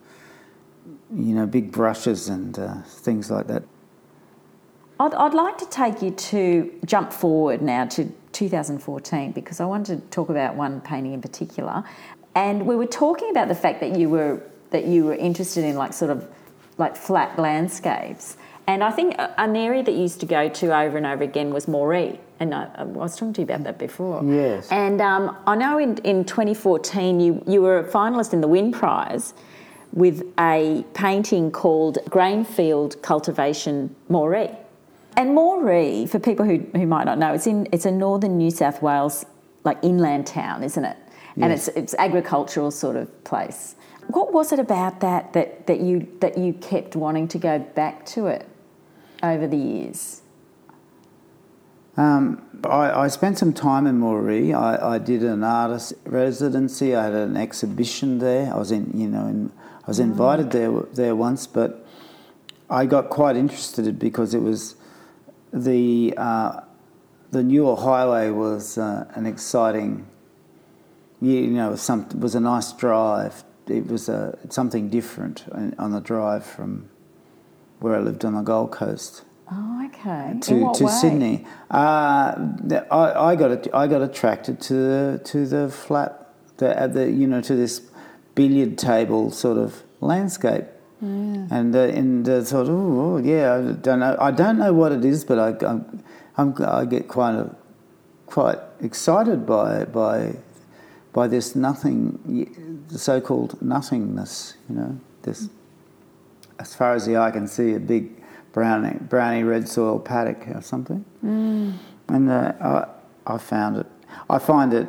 you 1.13 1.35
know, 1.35 1.45
big 1.45 1.71
brushes 1.71 2.29
and 2.29 2.57
uh, 2.57 2.81
things 2.83 3.29
like 3.29 3.47
that. 3.47 3.63
I'd, 4.99 5.13
I'd 5.13 5.33
like 5.33 5.57
to 5.57 5.65
take 5.65 6.01
you 6.01 6.11
to 6.11 6.79
jump 6.85 7.11
forward 7.11 7.61
now 7.61 7.85
to 7.87 8.11
2014 8.31 9.31
because 9.31 9.59
I 9.59 9.65
wanted 9.65 10.01
to 10.01 10.07
talk 10.09 10.29
about 10.29 10.55
one 10.55 10.81
painting 10.81 11.13
in 11.13 11.21
particular. 11.21 11.83
And 12.35 12.65
we 12.65 12.75
were 12.75 12.85
talking 12.87 13.29
about 13.29 13.47
the 13.47 13.55
fact 13.55 13.79
that 13.81 13.97
you 13.97 14.09
were 14.09 14.41
that 14.71 14.85
you 14.85 15.05
were 15.05 15.13
interested 15.13 15.63
in 15.63 15.75
like 15.75 15.93
sort 15.93 16.09
of 16.09 16.27
like 16.77 16.95
flat 16.95 17.37
landscapes. 17.37 18.37
And 18.65 18.83
I 18.83 18.91
think 18.91 19.15
an 19.17 19.55
area 19.55 19.83
that 19.83 19.91
you 19.91 20.01
used 20.01 20.21
to 20.21 20.25
go 20.25 20.47
to 20.47 20.77
over 20.77 20.97
and 20.97 21.05
over 21.05 21.23
again 21.23 21.53
was 21.53 21.65
Moree. 21.65 22.17
And 22.39 22.55
I, 22.55 22.69
I 22.75 22.83
was 22.83 23.15
talking 23.15 23.33
to 23.33 23.41
you 23.41 23.45
about 23.45 23.63
that 23.63 23.77
before. 23.77 24.23
Yes. 24.23 24.71
And 24.71 25.01
um, 25.01 25.37
I 25.45 25.55
know 25.55 25.77
in, 25.77 25.97
in 25.99 26.23
2014 26.23 27.19
you, 27.19 27.43
you 27.45 27.61
were 27.61 27.79
a 27.79 27.83
finalist 27.83 28.33
in 28.33 28.41
the 28.41 28.47
Wynne 28.47 28.71
Prize 28.71 29.33
with 29.91 30.23
a 30.39 30.83
painting 30.93 31.51
called 31.51 31.99
Grainfield 32.09 33.01
Cultivation 33.01 33.95
Moree. 34.09 34.55
And 35.15 35.37
Moree, 35.37 36.09
for 36.09 36.19
people 36.19 36.45
who, 36.45 36.65
who 36.73 36.87
might 36.87 37.03
not 37.03 37.19
know, 37.19 37.33
it's 37.33 37.45
in 37.45 37.67
it's 37.71 37.85
a 37.85 37.91
northern 37.91 38.37
New 38.37 38.49
South 38.49 38.81
Wales 38.81 39.25
like 39.63 39.77
inland 39.83 40.25
town, 40.25 40.63
isn't 40.63 40.83
it? 40.83 40.97
And 41.39 41.51
it's 41.51 41.67
it's 41.69 41.93
agricultural 41.95 42.71
sort 42.71 42.95
of 42.95 43.23
place. 43.23 43.75
What 44.07 44.33
was 44.33 44.51
it 44.51 44.59
about 44.59 44.99
that 45.01 45.33
that, 45.33 45.67
that 45.67 45.79
you 45.79 46.07
that 46.19 46.37
you 46.37 46.53
kept 46.53 46.95
wanting 46.95 47.27
to 47.29 47.37
go 47.37 47.59
back 47.59 48.05
to 48.07 48.27
it 48.27 48.47
over 49.23 49.47
the 49.47 49.57
years? 49.57 50.21
Um, 51.95 52.41
I, 52.65 53.03
I, 53.03 53.07
spent 53.07 53.37
some 53.37 53.53
time 53.53 53.85
in 53.85 53.99
Moree. 53.99 54.53
I, 54.53 54.95
I, 54.95 54.97
did 54.97 55.23
an 55.23 55.43
artist 55.43 55.93
residency. 56.05 56.95
I 56.95 57.03
had 57.03 57.13
an 57.13 57.37
exhibition 57.37 58.17
there. 58.17 58.51
I 58.51 58.57
was 58.57 58.71
in, 58.71 58.91
you 58.99 59.07
know, 59.07 59.27
in, 59.27 59.51
I 59.83 59.87
was 59.87 59.99
invited 59.99 60.51
there 60.51 60.71
there 60.93 61.15
once, 61.15 61.45
but 61.45 61.85
I 62.67 62.87
got 62.87 63.09
quite 63.09 63.35
interested 63.35 63.99
because 63.99 64.33
it 64.33 64.41
was 64.41 64.75
the 65.51 66.15
uh, 66.17 66.61
the 67.29 67.43
Newell 67.43 67.75
Highway 67.75 68.31
was 68.31 68.79
uh, 68.79 69.05
an 69.13 69.27
exciting, 69.27 70.07
you 71.21 71.47
know, 71.47 71.75
some 71.75 72.07
was 72.19 72.33
a 72.33 72.39
nice 72.39 72.73
drive. 72.73 73.43
It 73.67 73.85
was 73.85 74.09
a 74.09 74.35
something 74.49 74.89
different 74.89 75.45
on 75.77 75.91
the 75.91 75.99
drive 75.99 76.43
from 76.43 76.89
where 77.83 77.97
I 77.97 77.99
lived 77.99 78.23
on 78.23 78.33
the 78.33 78.41
Gold 78.41 78.71
Coast. 78.71 79.25
Oh, 79.51 79.85
okay. 79.87 80.35
To, 80.43 80.71
to 80.73 80.87
Sydney, 80.87 81.45
uh, 81.69 82.33
I, 82.89 83.31
I 83.31 83.35
got 83.35 83.75
I 83.75 83.87
got 83.87 84.01
attracted 84.01 84.61
to 84.61 84.73
the 84.73 85.21
to 85.25 85.45
the 85.45 85.69
flat, 85.69 86.29
the, 86.57 86.89
the 86.91 87.11
you 87.11 87.27
know 87.27 87.41
to 87.41 87.55
this 87.55 87.81
billiard 88.35 88.77
table 88.77 89.31
sort 89.31 89.57
of 89.57 89.83
landscape. 89.99 90.63
Yeah. 91.01 91.47
And 91.51 91.75
uh, 91.75 91.79
and 91.79 92.29
uh, 92.29 92.41
thought, 92.43 92.67
oh, 92.69 93.17
yeah, 93.17 93.55
I 93.55 93.73
don't 93.73 93.99
know. 93.99 94.15
I 94.17 94.31
don't 94.31 94.57
know 94.57 94.71
what 94.71 94.93
it 94.93 95.03
is, 95.03 95.25
but 95.25 95.37
I 95.37 95.67
I'm, 95.67 96.01
I'm, 96.37 96.55
i 96.65 96.85
get 96.85 97.09
quite 97.09 97.35
a, 97.35 97.53
quite 98.27 98.59
excited 98.79 99.45
by 99.45 99.83
by 99.83 100.37
by 101.11 101.27
this 101.27 101.53
nothing, 101.53 102.85
the 102.87 102.97
so-called 102.97 103.61
nothingness. 103.61 104.55
You 104.69 104.75
know, 104.75 104.99
this 105.23 105.49
as 106.59 106.75
far 106.75 106.93
as 106.93 107.05
the 107.05 107.17
eye 107.17 107.31
can 107.31 107.47
see, 107.47 107.73
a 107.73 107.79
big 107.79 108.21
brownie 108.51 108.97
brownie 109.01 109.43
red 109.43 109.67
soil 109.67 109.99
paddock 109.99 110.47
or 110.55 110.61
something. 110.61 111.03
Mm. 111.23 111.77
And 112.09 112.29
uh, 112.29 112.53
I 113.27 113.33
I 113.35 113.37
found 113.37 113.77
it. 113.77 113.87
I 114.29 114.37
find 114.37 114.73
it 114.73 114.87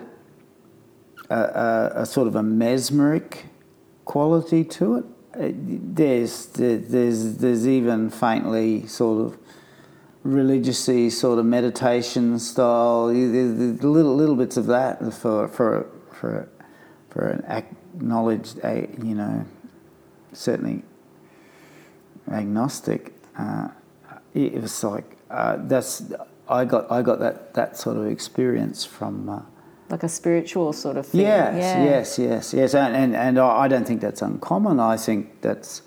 a, 1.31 1.37
a, 1.37 1.93
a 2.03 2.07
sort 2.07 2.29
of 2.29 2.37
a 2.37 2.43
mesmeric 2.43 3.47
quality 4.05 4.65
to 4.65 4.97
it 4.97 5.05
there's 5.37 6.47
there's 6.47 7.37
there's 7.37 7.67
even 7.67 8.11
faintly 8.11 8.87
sort 8.87 9.27
of 9.27 9.39
religiously 10.23 11.11
sort 11.11 11.39
of 11.39 11.45
meditation 11.45 12.39
style. 12.39 13.09
There's 13.09 13.83
little 13.83 14.15
little 14.15 14.37
bits 14.37 14.57
of 14.57 14.67
that 14.67 15.01
for 15.15 15.49
for 15.49 15.87
for 16.13 16.49
for 17.11 17.29
an 17.29 17.45
acknowledged, 17.47 18.59
you 18.65 19.15
know, 19.15 19.45
certainly 20.33 20.83
agnostic. 22.31 23.15
Uh, 23.37 23.69
it 24.35 24.61
was 24.61 24.83
like 24.85 25.17
uh, 25.31 25.57
that's 25.61 26.13
I 26.49 26.65
got 26.65 26.91
I 26.91 27.03
got 27.03 27.19
that 27.21 27.55
that 27.55 27.77
sort 27.77 27.97
of 27.97 28.07
experience 28.07 28.85
from. 28.85 29.29
Uh, 29.29 29.43
like 29.91 30.03
a 30.03 30.09
spiritual 30.09 30.73
sort 30.73 30.97
of 30.97 31.07
thing. 31.07 31.21
Yes, 31.21 31.55
yeah. 31.57 31.85
yes, 31.85 32.19
yes, 32.19 32.55
yes, 32.55 32.75
and, 32.75 32.97
and 32.97 33.15
and 33.15 33.39
I 33.39 33.69
don't 33.69 33.87
think 33.87 34.01
that's 34.01 34.23
uncommon. 34.23 34.81
I 34.81 34.97
think 34.97 35.41
that's 35.43 35.83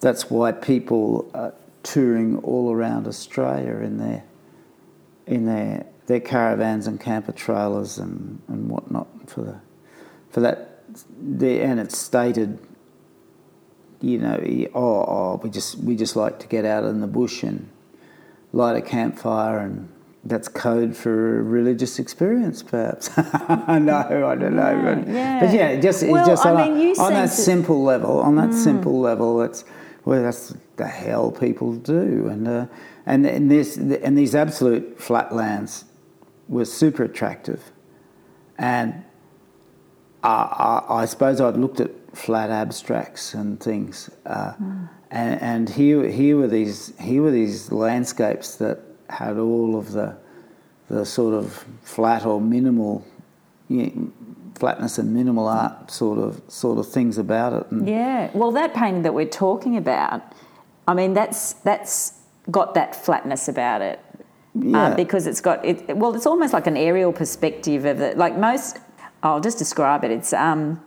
that's 0.00 0.30
why 0.30 0.52
people 0.52 1.30
are 1.34 1.52
touring 1.82 2.38
all 2.38 2.72
around 2.72 3.06
Australia 3.06 3.76
in 3.76 3.98
their 3.98 4.24
in 5.26 5.46
their 5.46 5.86
their 6.06 6.20
caravans 6.20 6.86
and 6.86 7.00
camper 7.00 7.32
trailers 7.32 7.98
and, 7.98 8.40
and 8.48 8.68
whatnot 8.68 9.08
for 9.28 9.42
the 9.42 9.60
for 10.30 10.40
that. 10.40 10.68
The, 11.18 11.62
and 11.62 11.80
it's 11.80 11.96
stated, 11.96 12.58
you 14.02 14.18
know, 14.18 14.38
oh, 14.74 14.80
oh, 14.80 15.40
we 15.42 15.50
just 15.50 15.78
we 15.78 15.96
just 15.96 16.16
like 16.16 16.38
to 16.40 16.46
get 16.46 16.64
out 16.64 16.84
in 16.84 17.00
the 17.00 17.06
bush 17.06 17.42
and 17.42 17.68
light 18.52 18.76
a 18.76 18.82
campfire 18.82 19.60
and 19.60 19.88
that's 20.24 20.48
code 20.48 20.96
for 20.96 21.40
a 21.40 21.42
religious 21.42 21.98
experience, 21.98 22.62
perhaps. 22.62 23.16
no, 23.16 23.24
I 23.58 24.36
don't 24.36 24.54
know, 24.54 24.80
but 25.04 25.08
yeah, 25.12 25.40
but 25.40 25.54
yeah 25.54 25.80
just 25.80 26.06
well, 26.06 26.26
just 26.26 26.46
on, 26.46 26.56
mean, 26.56 26.98
on 26.98 27.12
that 27.12 27.30
simple 27.30 27.82
level, 27.82 28.20
on 28.20 28.36
that 28.36 28.50
mm. 28.50 28.54
simple 28.54 29.00
level, 29.00 29.42
it's 29.42 29.64
well, 30.04 30.22
that's 30.22 30.54
the 30.76 30.86
hell 30.86 31.30
people 31.30 31.74
do, 31.74 32.28
and 32.28 32.46
uh, 32.46 32.66
and 33.06 33.26
and 33.26 33.50
this 33.50 33.76
and 33.76 34.16
these 34.16 34.34
absolute 34.34 35.00
flatlands 35.00 35.84
were 36.48 36.64
super 36.64 37.04
attractive, 37.04 37.72
and 38.58 39.04
I, 40.22 40.84
I, 40.88 41.02
I 41.02 41.04
suppose 41.06 41.40
I'd 41.40 41.56
looked 41.56 41.80
at 41.80 41.90
flat 42.12 42.50
abstracts 42.50 43.34
and 43.34 43.60
things, 43.60 44.10
uh, 44.26 44.52
mm. 44.52 44.88
and, 45.10 45.40
and 45.42 45.68
here 45.68 46.08
here 46.08 46.36
were 46.36 46.48
these 46.48 46.92
here 47.00 47.22
were 47.22 47.30
these 47.30 47.72
landscapes 47.72 48.56
that 48.56 48.78
had 49.08 49.38
all 49.38 49.76
of 49.76 49.92
the 49.92 50.16
the 50.88 51.04
sort 51.04 51.34
of 51.34 51.64
flat 51.82 52.26
or 52.26 52.40
minimal 52.40 53.04
you 53.68 53.86
know, 53.86 54.12
flatness 54.54 54.98
and 54.98 55.12
minimal 55.12 55.48
art 55.48 55.90
sort 55.90 56.18
of 56.18 56.40
sort 56.48 56.78
of 56.78 56.88
things 56.88 57.18
about 57.18 57.52
it. 57.52 57.70
And 57.70 57.88
yeah, 57.88 58.30
well, 58.34 58.52
that 58.52 58.74
painting 58.74 59.02
that 59.02 59.14
we're 59.14 59.26
talking 59.26 59.76
about, 59.76 60.22
I 60.86 60.94
mean, 60.94 61.14
that's 61.14 61.54
that's 61.54 62.20
got 62.50 62.74
that 62.74 62.94
flatness 62.94 63.48
about 63.48 63.82
it. 63.82 63.98
Uh, 64.54 64.60
yeah. 64.60 64.82
Uh, 64.82 64.94
because 64.94 65.26
it's 65.26 65.40
got 65.40 65.64
it. 65.64 65.96
Well, 65.96 66.14
it's 66.14 66.26
almost 66.26 66.52
like 66.52 66.66
an 66.66 66.76
aerial 66.76 67.12
perspective 67.12 67.86
of 67.86 68.00
it. 68.00 68.18
Like 68.18 68.36
most, 68.36 68.78
I'll 69.22 69.40
just 69.40 69.58
describe 69.58 70.04
it. 70.04 70.10
It's 70.10 70.32
um, 70.32 70.80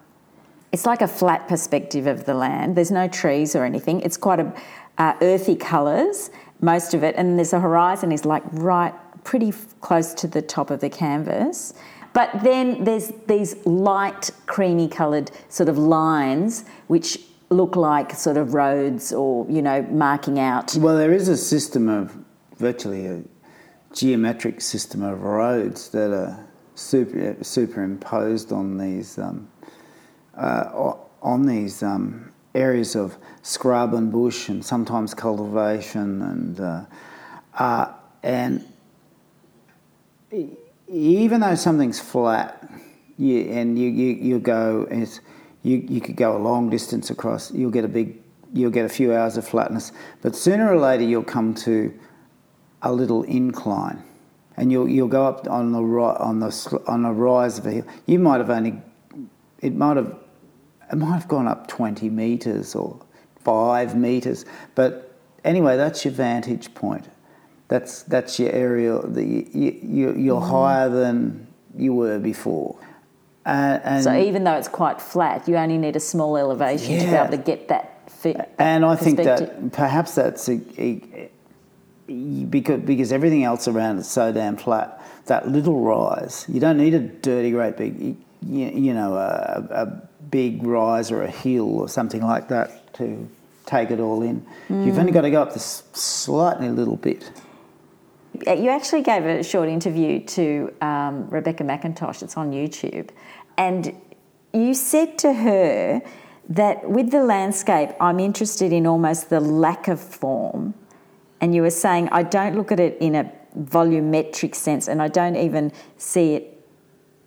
it's 0.76 0.86
like 0.86 1.02
a 1.02 1.08
flat 1.08 1.48
perspective 1.48 2.06
of 2.06 2.26
the 2.26 2.34
land. 2.34 2.76
There's 2.76 2.92
no 2.92 3.08
trees 3.08 3.56
or 3.56 3.64
anything. 3.64 4.02
It's 4.02 4.18
quite 4.18 4.42
a 4.42 4.54
uh, 4.98 5.14
earthy 5.22 5.56
colours 5.56 6.32
most 6.60 6.94
of 6.94 7.02
it, 7.02 7.16
and 7.16 7.40
there's 7.40 7.54
a 7.54 7.62
horizon 7.62 8.12
is 8.12 8.26
like 8.26 8.44
right 8.52 8.94
pretty 9.24 9.54
close 9.80 10.14
to 10.16 10.28
the 10.28 10.42
top 10.42 10.70
of 10.72 10.82
the 10.82 10.90
canvas. 10.90 11.74
But 12.12 12.30
then 12.44 12.84
there's 12.84 13.14
these 13.26 13.56
light 13.66 14.32
creamy 14.48 14.90
coloured 14.90 15.32
sort 15.48 15.70
of 15.70 15.78
lines 15.78 16.66
which 16.88 17.20
look 17.50 17.78
like 17.78 18.12
sort 18.12 18.36
of 18.36 18.54
roads 18.54 19.14
or 19.14 19.46
you 19.50 19.62
know 19.62 19.82
marking 19.84 20.40
out. 20.40 20.76
Well, 20.76 20.98
there 20.98 21.14
is 21.14 21.30
a 21.30 21.38
system 21.38 21.88
of 21.88 22.18
virtually 22.58 23.06
a 23.06 23.24
geometric 23.94 24.60
system 24.60 25.04
of 25.04 25.22
roads 25.22 25.88
that 25.92 26.12
are 26.12 26.46
super, 26.76 27.38
superimposed 27.42 28.52
on 28.52 28.78
these 28.78 29.18
um, 29.18 29.48
uh, 30.36 30.94
on 31.22 31.46
these 31.46 31.84
um, 31.84 32.32
areas 32.54 32.96
of 32.96 33.18
scrub 33.42 33.94
and 33.94 34.12
bush 34.12 34.50
and 34.50 34.64
sometimes 34.64 35.14
cultivation 35.14 36.22
and 36.22 36.60
uh, 36.60 36.86
uh, 37.58 37.92
and 38.24 38.66
even 40.88 41.40
though 41.42 41.56
something's 41.56 42.00
flat 42.00 42.70
you, 43.18 43.42
and 43.52 43.80
you, 43.80 43.90
you, 43.90 44.14
you 44.14 44.40
go 44.40 44.88
it's, 44.90 45.22
you, 45.64 45.78
you 45.78 46.02
could 46.02 46.16
go 46.16 46.36
a 46.36 46.40
long 46.40 46.70
distance 46.70 47.10
across 47.10 47.52
you'll 47.52 47.72
get 47.72 47.86
a 47.86 47.90
big 47.90 48.18
you'll 48.54 48.72
get 48.72 48.86
a 48.86 48.90
few 48.90 49.14
hours 49.14 49.38
of 49.38 49.48
flatness 49.48 49.92
but 50.22 50.36
sooner 50.36 50.72
or 50.72 50.78
later 50.78 51.04
you'll 51.04 51.24
come 51.24 51.54
to 51.54 51.94
a 52.82 52.92
little 52.92 53.24
incline 53.24 54.04
and 54.58 54.72
you'll, 54.72 54.88
you'll 54.88 55.08
go 55.08 55.26
up 55.26 55.48
on 55.50 55.72
the 55.72 55.80
on 55.80 56.40
the 56.40 56.84
on 56.88 57.06
a 57.06 57.12
rise 57.12 57.60
of 57.60 57.66
a 57.66 57.72
hill. 57.72 57.86
You 58.06 58.20
might 58.20 58.38
have 58.38 58.50
only 58.50 58.82
it 59.60 59.76
might 59.76 59.98
have 59.98 60.16
it 60.92 60.96
might 60.96 61.14
have 61.14 61.28
gone 61.28 61.48
up 61.48 61.68
20 61.68 62.10
metres 62.10 62.76
or 62.76 63.00
5 63.40 63.96
metres. 63.96 64.46
But 64.76 65.14
anyway, 65.44 65.78
that's 65.78 66.06
your 66.06 66.14
vantage 66.14 66.74
point. 66.74 67.08
That's, 67.68 68.04
that's 68.04 68.40
your 68.40 68.52
area. 68.52 69.00
The, 69.00 69.24
you, 69.24 69.80
you, 69.82 70.16
you're 70.16 70.42
mm. 70.42 70.50
higher 70.50 70.90
than 70.90 71.48
you 71.76 71.94
were 71.94 72.20
before. 72.20 72.78
Uh, 73.46 73.80
and 73.84 74.04
so 74.04 74.18
even 74.18 74.44
though 74.44 74.56
it's 74.56 74.68
quite 74.68 75.00
flat, 75.00 75.48
you 75.48 75.56
only 75.56 75.78
need 75.78 75.96
a 75.96 76.00
small 76.00 76.36
elevation 76.36 76.94
yeah. 76.94 77.00
to 77.00 77.06
be 77.06 77.14
able 77.14 77.30
to 77.30 77.38
get 77.38 77.68
that 77.68 78.10
fit. 78.10 78.50
And 78.58 78.84
I 78.84 78.96
think 78.96 79.18
that 79.18 79.72
perhaps 79.72 80.16
that's 80.16 80.50
a, 80.50 80.60
a, 80.78 81.30
because 82.50 82.82
because 82.82 83.12
everything 83.12 83.44
else 83.44 83.68
around 83.68 84.00
is 84.00 84.10
so 84.10 84.32
damn 84.32 84.58
flat. 84.58 85.02
That 85.28 85.48
little 85.48 85.80
rise, 85.80 86.46
you 86.48 86.60
don't 86.60 86.78
need 86.78 86.94
a 86.94 87.00
dirty, 87.00 87.52
great 87.52 87.78
big, 87.78 88.00
you, 88.00 88.16
you 88.68 88.94
know, 88.94 89.16
a, 89.16 89.68
a, 89.72 90.10
big 90.30 90.64
rise 90.64 91.12
or 91.12 91.22
a 91.22 91.32
hill 91.32 91.80
or 91.80 91.90
something 91.90 92.22
like 92.22 92.48
that 92.50 92.94
to 92.96 93.28
take 93.66 93.92
it 93.92 94.00
all 94.00 94.22
in. 94.22 94.46
Mm. 94.70 94.86
You've 94.86 95.00
only 95.00 95.12
got 95.12 95.22
to 95.22 95.32
go 95.32 95.42
up 95.42 95.54
this 95.54 95.84
slightly 95.94 96.70
little 96.70 96.98
bit. 96.98 97.32
You 98.46 98.70
actually 98.70 99.02
gave 99.02 99.26
a 99.26 99.44
short 99.44 99.70
interview 99.70 100.20
to 100.20 100.74
um, 100.82 101.30
Rebecca 101.30 101.64
McIntosh. 101.64 102.22
It's 102.22 102.36
on 102.36 102.52
YouTube, 102.52 103.10
and 103.58 103.96
you 104.54 104.74
said 104.74 105.18
to 105.20 105.34
her 105.34 106.02
that 106.50 106.90
with 106.90 107.12
the 107.12 107.24
landscape, 107.24 107.90
I'm 108.00 108.20
interested 108.20 108.74
in 108.74 108.86
almost 108.86 109.30
the 109.30 109.40
lack 109.40 109.88
of 109.88 110.00
form. 110.00 110.74
And 111.42 111.54
you 111.56 111.62
were 111.62 111.70
saying, 111.70 112.10
I 112.12 112.24
don't 112.24 112.56
look 112.56 112.72
at 112.72 112.80
it 112.80 112.98
in 113.00 113.16
a 113.16 113.32
volumetric 113.58 114.54
sense, 114.54 114.88
and 114.88 115.02
I 115.02 115.08
don't 115.08 115.36
even 115.36 115.72
see 115.98 116.36
it 116.36 116.66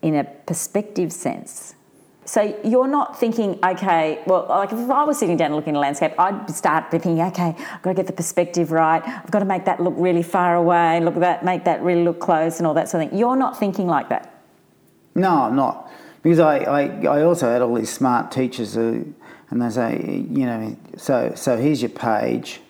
in 0.03 0.15
a 0.15 0.25
perspective 0.25 1.13
sense. 1.13 1.75
So 2.29 2.59
you're 2.63 2.87
not 2.89 3.19
thinking, 3.19 3.59
okay, 3.65 4.23
well, 4.27 4.47
like 4.51 4.71
if 4.71 4.91
I 4.91 5.05
was 5.05 5.19
sitting 5.19 5.39
down 5.39 5.47
and 5.47 5.57
looking 5.57 5.75
at 5.75 5.79
a 5.79 5.81
landscape, 5.81 6.13
I'd 6.19 6.51
start 6.51 6.91
thinking, 6.91 7.21
okay, 7.23 7.57
I've 7.59 7.81
got 7.81 7.91
to 7.91 7.95
get 7.95 8.07
the 8.07 8.13
perspective 8.13 8.71
right. 8.71 9.03
I've 9.03 9.31
got 9.31 9.39
to 9.39 9.47
make 9.47 9.65
that 9.65 9.81
look 9.81 9.95
really 9.97 10.23
far 10.23 10.55
away. 10.55 11.01
Look 11.01 11.15
at 11.15 11.21
that, 11.21 11.45
make 11.45 11.65
that 11.65 11.83
really 11.83 12.05
look 12.05 12.21
close, 12.21 12.59
and 12.59 12.67
all 12.67 12.75
that 12.75 12.91
sort 12.91 13.05
of 13.05 13.11
thing. 13.11 13.19
You're 13.19 13.37
not 13.37 13.59
thinking 13.59 13.87
like 13.87 14.11
that. 14.11 14.35
No, 15.15 15.45
I'm 15.45 15.57
not 15.57 15.91
because 16.23 16.41
I, 16.41 16.59
I, 16.59 16.83
I 17.05 17.23
also 17.23 17.51
had 17.51 17.63
all 17.63 17.75
these 17.75 17.93
smart 17.93 18.31
teachers 18.31 18.75
who, 18.75 19.15
and 19.51 19.63
they 19.63 19.71
say, 19.71 20.27
you 20.31 20.45
know, 20.45 20.77
so, 20.97 21.33
so 21.35 21.57
here's 21.57 21.81
your 21.81 21.91
page, 21.91 22.61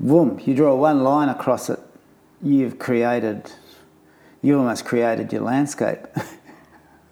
boom, 0.00 0.40
you 0.44 0.54
draw 0.54 0.74
one 0.74 1.02
line 1.02 1.28
across 1.28 1.70
it, 1.70 1.80
you've 2.42 2.78
created, 2.78 3.50
you 4.42 4.58
almost 4.58 4.84
created 4.84 5.32
your 5.32 5.42
landscape. 5.42 6.00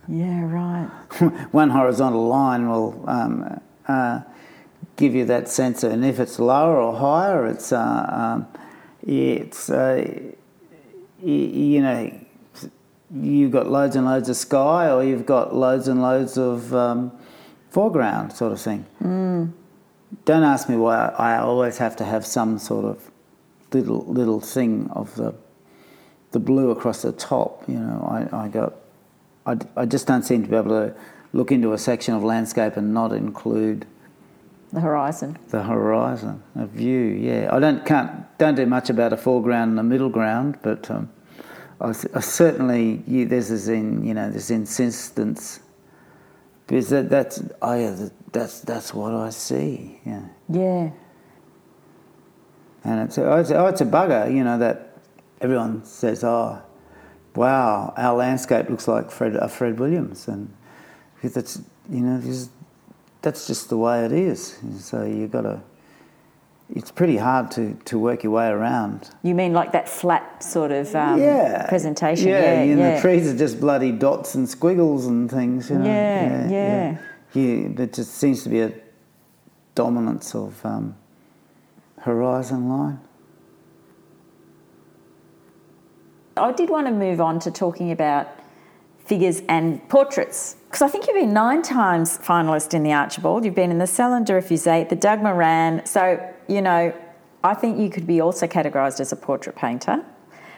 Yeah, 0.08 0.44
right. 0.44 0.88
one 1.52 1.70
horizontal 1.70 2.26
line 2.26 2.68
will 2.68 3.04
um, 3.06 3.60
uh, 3.86 4.20
give 4.96 5.14
you 5.14 5.24
that 5.26 5.48
sense, 5.48 5.84
of, 5.84 5.92
and 5.92 6.04
if 6.04 6.18
it's 6.18 6.38
lower 6.38 6.76
or 6.80 6.96
higher, 6.96 7.46
it's, 7.46 7.72
uh, 7.72 8.06
um, 8.10 8.46
it's 9.06 9.70
uh, 9.70 10.30
you 11.22 11.80
know, 11.80 12.12
you've 13.14 13.50
got 13.50 13.68
loads 13.68 13.96
and 13.96 14.06
loads 14.06 14.28
of 14.28 14.36
sky 14.36 14.90
or 14.90 15.04
you've 15.04 15.26
got 15.26 15.54
loads 15.54 15.88
and 15.88 16.02
loads 16.02 16.36
of 16.38 16.74
um, 16.74 17.12
foreground 17.70 18.32
sort 18.32 18.52
of 18.52 18.60
thing. 18.60 18.84
Mm. 19.02 19.52
Don't 20.24 20.42
ask 20.42 20.68
me 20.68 20.76
why 20.76 21.08
I 21.18 21.38
always 21.38 21.78
have 21.78 21.96
to 21.96 22.04
have 22.04 22.26
some 22.26 22.58
sort 22.58 22.84
of 22.84 23.10
little 23.72 24.04
little 24.06 24.40
thing 24.40 24.90
of 24.90 25.14
the 25.14 25.34
the 26.32 26.38
blue 26.38 26.70
across 26.70 27.02
the 27.02 27.12
top. 27.12 27.64
You 27.68 27.78
know, 27.78 28.28
I, 28.32 28.44
I 28.44 28.48
got 28.48 28.74
I, 29.46 29.56
I 29.76 29.86
just 29.86 30.06
don't 30.06 30.22
seem 30.22 30.42
to 30.44 30.48
be 30.48 30.56
able 30.56 30.70
to 30.70 30.94
look 31.32 31.50
into 31.52 31.72
a 31.72 31.78
section 31.78 32.14
of 32.14 32.22
landscape 32.22 32.76
and 32.76 32.92
not 32.92 33.12
include 33.12 33.86
the 34.72 34.80
horizon. 34.80 35.38
The 35.50 35.62
horizon, 35.62 36.42
a 36.54 36.66
view. 36.66 37.00
Yeah, 37.00 37.48
I 37.52 37.58
don't 37.58 37.84
can't 37.84 38.26
don't 38.38 38.54
do 38.54 38.66
much 38.66 38.90
about 38.90 39.12
a 39.12 39.16
foreground 39.16 39.70
and 39.70 39.80
a 39.80 39.82
middle 39.84 40.10
ground, 40.10 40.58
but. 40.62 40.90
Um, 40.90 41.10
I, 41.82 41.88
I 42.14 42.20
certainly 42.20 43.02
yeah, 43.08 43.24
there's 43.24 43.48
this 43.48 43.66
in 43.66 44.04
you 44.06 44.14
know 44.14 44.30
this 44.30 44.50
insistence 44.50 45.58
because 46.66 46.88
that, 46.90 47.10
that's 47.10 47.42
I 47.60 48.08
that's 48.30 48.60
that's 48.60 48.94
what 48.94 49.12
I 49.12 49.30
see. 49.30 50.00
Yeah. 50.06 50.22
Yeah. 50.48 50.90
And 52.84 53.00
it's 53.00 53.18
a, 53.18 53.38
it's, 53.38 53.50
a, 53.50 53.56
oh, 53.58 53.66
it's 53.66 53.80
a 53.80 53.84
bugger, 53.84 54.34
you 54.34 54.42
know, 54.42 54.58
that 54.58 54.96
everyone 55.40 55.84
says, 55.84 56.24
"Oh, 56.24 56.60
wow, 57.34 57.92
our 57.96 58.16
landscape 58.16 58.68
looks 58.68 58.88
like 58.88 59.10
Fred 59.10 59.36
uh, 59.36 59.48
Fred 59.48 59.78
Williams," 59.78 60.28
and 60.28 60.52
that's 61.22 61.60
you 61.90 62.00
know, 62.00 62.20
that's 63.22 63.46
just 63.46 63.68
the 63.68 63.76
way 63.76 64.04
it 64.04 64.12
is. 64.12 64.58
So 64.78 65.04
you 65.04 65.28
got 65.28 65.42
to 65.42 65.62
it's 66.74 66.90
pretty 66.90 67.16
hard 67.16 67.50
to, 67.52 67.74
to 67.84 67.98
work 67.98 68.22
your 68.22 68.32
way 68.32 68.48
around. 68.48 69.10
You 69.22 69.34
mean 69.34 69.52
like 69.52 69.72
that 69.72 69.88
flat 69.88 70.42
sort 70.42 70.72
of 70.72 70.94
um, 70.94 71.20
yeah. 71.20 71.66
presentation? 71.68 72.28
Yeah, 72.28 72.62
yeah, 72.62 72.74
yeah. 72.74 72.94
the 72.94 73.00
trees 73.00 73.28
are 73.28 73.36
just 73.36 73.60
bloody 73.60 73.92
dots 73.92 74.34
and 74.34 74.48
squiggles 74.48 75.06
and 75.06 75.30
things. 75.30 75.68
You 75.68 75.78
know? 75.78 75.84
yeah, 75.84 76.48
yeah, 76.48 76.98
yeah. 77.34 77.42
yeah. 77.42 77.68
there 77.72 77.86
just 77.86 78.14
seems 78.14 78.42
to 78.44 78.48
be 78.48 78.60
a 78.60 78.72
dominance 79.74 80.34
of 80.34 80.64
um, 80.64 80.96
horizon 82.00 82.68
line. 82.68 83.00
I 86.36 86.52
did 86.52 86.70
want 86.70 86.86
to 86.86 86.92
move 86.92 87.20
on 87.20 87.40
to 87.40 87.50
talking 87.50 87.92
about 87.92 88.28
figures 89.04 89.42
and 89.48 89.86
portraits. 89.88 90.56
Because 90.66 90.82
I 90.82 90.88
think 90.88 91.06
you've 91.06 91.16
been 91.16 91.34
nine 91.34 91.62
times 91.62 92.16
finalist 92.18 92.72
in 92.72 92.82
the 92.82 92.92
Archibald. 92.92 93.44
You've 93.44 93.54
been 93.54 93.70
in 93.70 93.78
the 93.78 93.86
Salon 93.86 94.24
des 94.24 94.32
Refusés, 94.32 94.88
the 94.88 94.96
Doug 94.96 95.22
Moran. 95.22 95.84
So, 95.84 96.18
you 96.48 96.62
know, 96.62 96.94
I 97.44 97.54
think 97.54 97.78
you 97.78 97.90
could 97.90 98.06
be 98.06 98.20
also 98.20 98.46
categorised 98.46 99.00
as 99.00 99.12
a 99.12 99.16
portrait 99.16 99.56
painter. 99.56 100.04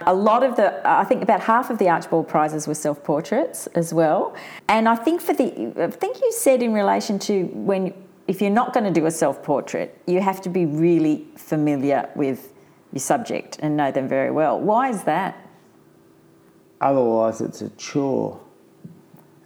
A 0.02 0.14
lot 0.14 0.42
of 0.42 0.56
the, 0.56 0.80
I 0.84 1.04
think 1.04 1.22
about 1.22 1.40
half 1.40 1.70
of 1.70 1.78
the 1.78 1.88
Archibald 1.88 2.28
prizes 2.28 2.68
were 2.68 2.74
self 2.74 3.02
portraits 3.02 3.66
as 3.68 3.94
well. 3.94 4.36
And 4.68 4.88
I 4.88 4.96
think 4.96 5.20
for 5.20 5.32
the, 5.32 5.72
I 5.82 5.90
think 5.90 6.20
you 6.20 6.30
said 6.32 6.62
in 6.62 6.74
relation 6.74 7.18
to 7.20 7.44
when, 7.54 7.94
if 8.28 8.40
you're 8.40 8.50
not 8.50 8.74
going 8.74 8.84
to 8.84 8.92
do 8.92 9.06
a 9.06 9.10
self 9.10 9.42
portrait, 9.42 9.98
you 10.06 10.20
have 10.20 10.42
to 10.42 10.48
be 10.48 10.66
really 10.66 11.26
familiar 11.36 12.10
with 12.14 12.52
your 12.92 13.00
subject 13.00 13.58
and 13.60 13.76
know 13.76 13.90
them 13.90 14.06
very 14.06 14.30
well. 14.30 14.60
Why 14.60 14.90
is 14.90 15.04
that? 15.04 15.43
Otherwise, 16.80 17.40
it's 17.40 17.62
a 17.62 17.70
chore. 17.70 18.40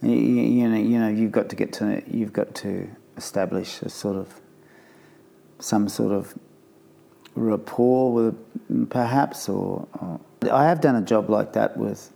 You, 0.01 0.11
you, 0.11 0.67
know, 0.69 0.77
you 0.77 0.99
know, 0.99 1.09
you've 1.09 1.31
got 1.31 1.49
to 1.49 1.55
get 1.55 1.73
to, 1.73 2.01
you've 2.07 2.33
got 2.33 2.55
to 2.55 2.89
establish 3.17 3.81
a 3.81 3.89
sort 3.89 4.15
of, 4.15 4.39
some 5.59 5.89
sort 5.89 6.11
of 6.13 6.33
rapport 7.35 8.13
with, 8.13 8.89
perhaps, 8.89 9.49
or, 9.49 9.87
or 9.99 10.19
I 10.51 10.65
have 10.65 10.81
done 10.81 10.95
a 10.95 11.01
job 11.01 11.29
like 11.29 11.53
that 11.53 11.75
with 11.77 12.11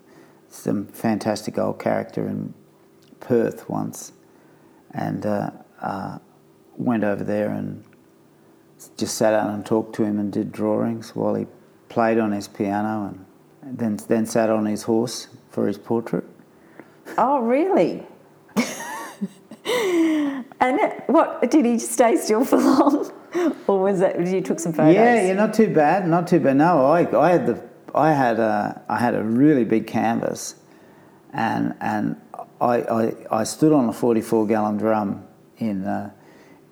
some 0.49 0.85
fantastic 0.87 1.57
old 1.57 1.79
character 1.79 2.27
in 2.27 2.53
Perth 3.19 3.69
once, 3.69 4.13
and 4.91 5.25
uh, 5.25 5.49
uh, 5.81 6.19
went 6.77 7.03
over 7.03 7.23
there 7.23 7.49
and 7.49 7.83
just 8.97 9.17
sat 9.17 9.31
down 9.31 9.53
and 9.53 9.65
talked 9.65 9.95
to 9.95 10.03
him 10.03 10.19
and 10.19 10.31
did 10.31 10.51
drawings 10.51 11.15
while 11.15 11.35
he 11.35 11.47
played 11.89 12.17
on 12.17 12.31
his 12.31 12.47
piano 12.47 13.07
and 13.07 13.25
then 13.65 13.97
then 14.07 14.25
sat 14.25 14.49
on 14.49 14.65
his 14.65 14.83
horse 14.83 15.27
for 15.49 15.67
his 15.67 15.77
portrait. 15.77 16.25
Oh, 17.17 17.39
really? 17.39 18.05
and 20.59 20.79
what 21.07 21.49
did 21.49 21.65
he 21.65 21.79
stay 21.79 22.17
still 22.17 22.43
for 22.45 22.57
long, 22.57 23.11
or 23.67 23.83
was 23.83 23.99
that 23.99 24.25
you 24.25 24.41
took 24.41 24.59
some 24.59 24.73
photos? 24.73 24.95
Yeah, 24.95 25.27
yeah, 25.27 25.33
not 25.33 25.53
too 25.53 25.73
bad, 25.73 26.07
not 26.07 26.27
too 26.27 26.39
bad. 26.39 26.57
No, 26.57 26.85
I, 26.85 26.99
I 27.17 27.31
had 27.31 27.47
the 27.47 27.63
I 27.95 28.11
had 28.11 28.39
a 28.39 28.81
I 28.89 28.97
had 28.97 29.15
a 29.15 29.23
really 29.23 29.63
big 29.63 29.87
canvas, 29.87 30.55
and 31.31 31.75
and 31.79 32.19
I 32.59 32.81
I, 32.81 33.13
I 33.31 33.43
stood 33.43 33.71
on 33.71 33.87
a 33.89 33.93
forty 33.93 34.21
four 34.21 34.45
gallon 34.47 34.77
drum 34.77 35.25
in 35.57 35.85
uh, 35.85 36.11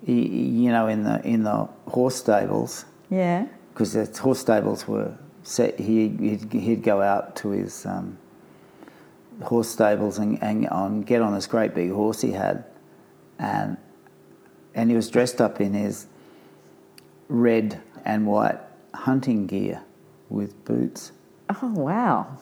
the, 0.02 0.12
you 0.12 0.70
know 0.70 0.88
in 0.88 1.04
the 1.04 1.24
in 1.26 1.44
the 1.44 1.68
horse 1.86 2.16
stables. 2.16 2.84
Yeah. 3.10 3.46
Because 3.72 3.92
the 3.94 4.04
horse 4.20 4.38
stables 4.38 4.86
were 4.86 5.16
set, 5.42 5.78
he, 5.78 6.08
he'd, 6.08 6.52
he'd 6.52 6.82
go 6.82 7.02
out 7.02 7.36
to 7.36 7.50
his 7.50 7.84
um, 7.86 8.18
horse 9.42 9.68
stables 9.68 10.18
and, 10.18 10.42
and 10.42 10.68
on, 10.68 11.02
get 11.02 11.22
on 11.22 11.34
this 11.34 11.46
great 11.46 11.74
big 11.74 11.90
horse 11.90 12.20
he 12.20 12.32
had, 12.32 12.64
and 13.38 13.76
and 14.74 14.90
he 14.90 14.96
was 14.96 15.10
dressed 15.10 15.40
up 15.40 15.60
in 15.60 15.74
his 15.74 16.06
red 17.28 17.80
and 18.04 18.26
white 18.26 18.58
hunting 18.94 19.46
gear 19.46 19.82
with 20.28 20.64
boots. 20.64 21.12
Oh 21.50 21.72
wow! 21.72 22.38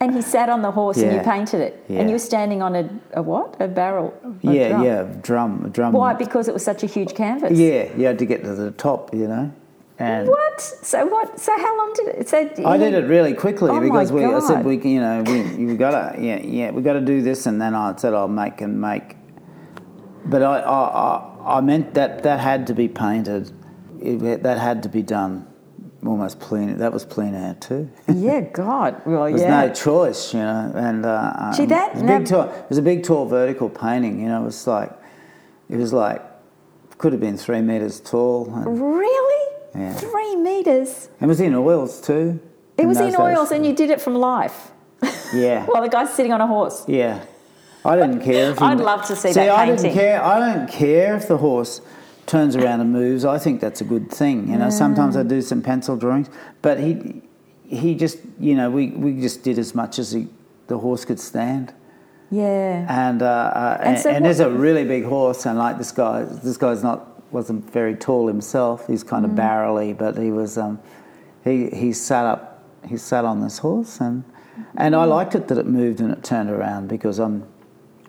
and 0.00 0.14
he 0.14 0.20
sat 0.20 0.48
on 0.48 0.62
the 0.62 0.70
horse 0.70 0.98
yeah. 0.98 1.04
and 1.04 1.16
you 1.16 1.22
painted 1.22 1.60
it, 1.60 1.84
yeah. 1.88 2.00
and 2.00 2.10
you 2.10 2.14
were 2.14 2.18
standing 2.18 2.60
on 2.60 2.74
a, 2.74 2.90
a 3.14 3.22
what? 3.22 3.56
A 3.60 3.68
barrel? 3.68 4.12
A 4.24 4.52
yeah, 4.52 4.68
drum. 4.68 4.84
yeah, 4.84 5.02
drum, 5.22 5.64
a 5.64 5.68
drum. 5.68 5.92
Why? 5.92 6.14
Because 6.14 6.48
it 6.48 6.54
was 6.54 6.64
such 6.64 6.82
a 6.82 6.86
huge 6.86 7.14
canvas. 7.14 7.58
Yeah, 7.58 7.94
you 7.96 8.06
had 8.06 8.18
to 8.18 8.26
get 8.26 8.42
to 8.44 8.54
the 8.54 8.72
top, 8.72 9.14
you 9.14 9.28
know. 9.28 9.52
And 9.98 10.26
what? 10.26 10.60
So 10.60 11.06
what? 11.06 11.38
So 11.38 11.56
how 11.56 11.76
long 11.76 11.92
did 11.94 12.08
it? 12.08 12.28
So 12.28 12.38
I 12.64 12.76
did 12.76 12.94
it 12.94 13.06
really 13.06 13.34
quickly 13.34 13.70
oh 13.70 13.80
because 13.80 14.10
we. 14.10 14.24
I 14.24 14.40
said 14.40 14.64
we, 14.64 14.76
you 14.78 15.00
know, 15.00 15.22
we 15.22 15.42
you 15.54 15.76
got 15.76 15.90
to, 15.90 16.20
yeah, 16.20 16.38
yeah, 16.38 16.70
we 16.70 16.82
got 16.82 16.94
to 16.94 17.00
do 17.00 17.22
this, 17.22 17.46
and 17.46 17.60
then 17.60 17.74
I 17.74 17.94
said 17.96 18.14
I'll 18.14 18.26
make 18.28 18.60
and 18.60 18.80
make. 18.80 19.16
But 20.24 20.42
I, 20.42 20.60
I, 20.60 21.56
I, 21.58 21.60
meant 21.60 21.94
that 21.94 22.22
that 22.22 22.40
had 22.40 22.66
to 22.68 22.74
be 22.74 22.88
painted. 22.88 23.52
It, 24.00 24.42
that 24.42 24.58
had 24.58 24.82
to 24.84 24.88
be 24.88 25.02
done 25.02 25.46
almost 26.06 26.40
plein. 26.40 26.78
That 26.78 26.92
was 26.92 27.04
plein 27.04 27.34
air 27.34 27.56
too. 27.60 27.90
yeah, 28.08 28.40
God. 28.40 29.02
Well, 29.04 29.24
There's 29.24 29.42
yeah. 29.42 29.66
no 29.66 29.74
choice, 29.74 30.32
you 30.32 30.40
know. 30.40 30.72
And 30.74 31.04
uh, 31.04 31.52
See 31.52 31.66
that? 31.66 31.96
Um, 31.96 32.08
it, 32.08 32.12
was 32.12 32.18
big 32.18 32.26
tall, 32.26 32.48
it 32.50 32.68
was 32.68 32.78
a 32.78 32.82
big, 32.82 33.04
tall 33.04 33.26
vertical 33.26 33.68
painting. 33.68 34.20
You 34.20 34.28
know, 34.28 34.42
it 34.42 34.46
was 34.46 34.66
like, 34.66 34.92
it 35.68 35.76
was 35.76 35.92
like, 35.92 36.22
could 36.98 37.12
have 37.12 37.20
been 37.20 37.36
three 37.36 37.60
meters 37.60 38.00
tall. 38.00 38.44
really? 38.46 39.31
Yeah. 39.74 39.94
Three 39.94 40.36
meters. 40.36 41.08
It 41.20 41.26
was 41.26 41.40
in 41.40 41.54
oils 41.54 42.00
too. 42.00 42.40
It 42.76 42.86
was 42.86 43.00
in 43.00 43.14
oils, 43.16 43.50
days. 43.50 43.56
and 43.56 43.66
you 43.66 43.74
did 43.74 43.90
it 43.90 44.00
from 44.00 44.14
life. 44.14 44.70
Yeah. 45.34 45.64
While 45.66 45.82
the 45.82 45.88
guy's 45.88 46.12
sitting 46.12 46.30
on 46.32 46.42
a 46.42 46.46
horse. 46.46 46.84
Yeah. 46.86 47.24
I 47.86 47.96
didn't 47.96 48.20
care. 48.30 48.54
I'd 48.58 48.78
love 48.78 49.06
to 49.06 49.16
see, 49.16 49.28
see 49.28 49.40
that 49.40 49.50
I 49.50 49.64
painting. 49.64 49.84
didn't 49.84 49.94
care. 49.94 50.22
I 50.22 50.38
don't 50.38 50.68
care 50.68 51.16
if 51.16 51.26
the 51.26 51.38
horse 51.38 51.80
turns 52.26 52.54
around 52.54 52.80
and 52.80 52.92
moves. 52.92 53.24
I 53.24 53.38
think 53.38 53.60
that's 53.60 53.80
a 53.80 53.84
good 53.84 54.10
thing. 54.10 54.50
You 54.50 54.58
know, 54.58 54.66
mm. 54.66 54.72
sometimes 54.72 55.16
I 55.16 55.22
do 55.22 55.40
some 55.40 55.62
pencil 55.62 55.96
drawings, 55.96 56.28
but 56.60 56.78
he 56.78 57.22
he 57.66 57.94
just 57.94 58.18
you 58.38 58.54
know 58.54 58.70
we, 58.70 58.88
we 58.88 59.20
just 59.20 59.42
did 59.42 59.58
as 59.58 59.74
much 59.74 59.98
as 59.98 60.12
he, 60.12 60.28
the 60.66 60.78
horse 60.78 61.04
could 61.04 61.18
stand. 61.18 61.72
Yeah. 62.30 62.86
And 62.88 63.22
uh, 63.22 63.26
uh, 63.26 63.78
and, 63.82 63.98
so 63.98 64.10
and 64.10 64.24
there's 64.24 64.40
a 64.40 64.50
really 64.50 64.84
big 64.84 65.04
horse, 65.04 65.46
and 65.46 65.58
like 65.58 65.78
this 65.78 65.92
guy, 65.92 66.24
this 66.24 66.56
guy's 66.56 66.82
not 66.82 67.11
wasn't 67.32 67.70
very 67.70 67.94
tall 67.94 68.26
himself. 68.26 68.86
He's 68.86 69.02
kind 69.02 69.24
of 69.24 69.32
mm. 69.32 69.36
barrely, 69.36 69.92
but 69.92 70.16
he 70.16 70.30
was 70.30 70.58
um, 70.58 70.80
he 71.44 71.70
he 71.70 71.92
sat 71.92 72.26
up 72.26 72.64
he 72.88 72.96
sat 72.96 73.24
on 73.24 73.40
this 73.40 73.58
horse 73.58 74.00
and 74.00 74.24
and 74.76 74.94
I 74.94 75.04
liked 75.04 75.34
it 75.34 75.48
that 75.48 75.58
it 75.58 75.66
moved 75.66 76.00
and 76.00 76.12
it 76.12 76.22
turned 76.22 76.50
around 76.50 76.88
because 76.88 77.18
I'm 77.18 77.46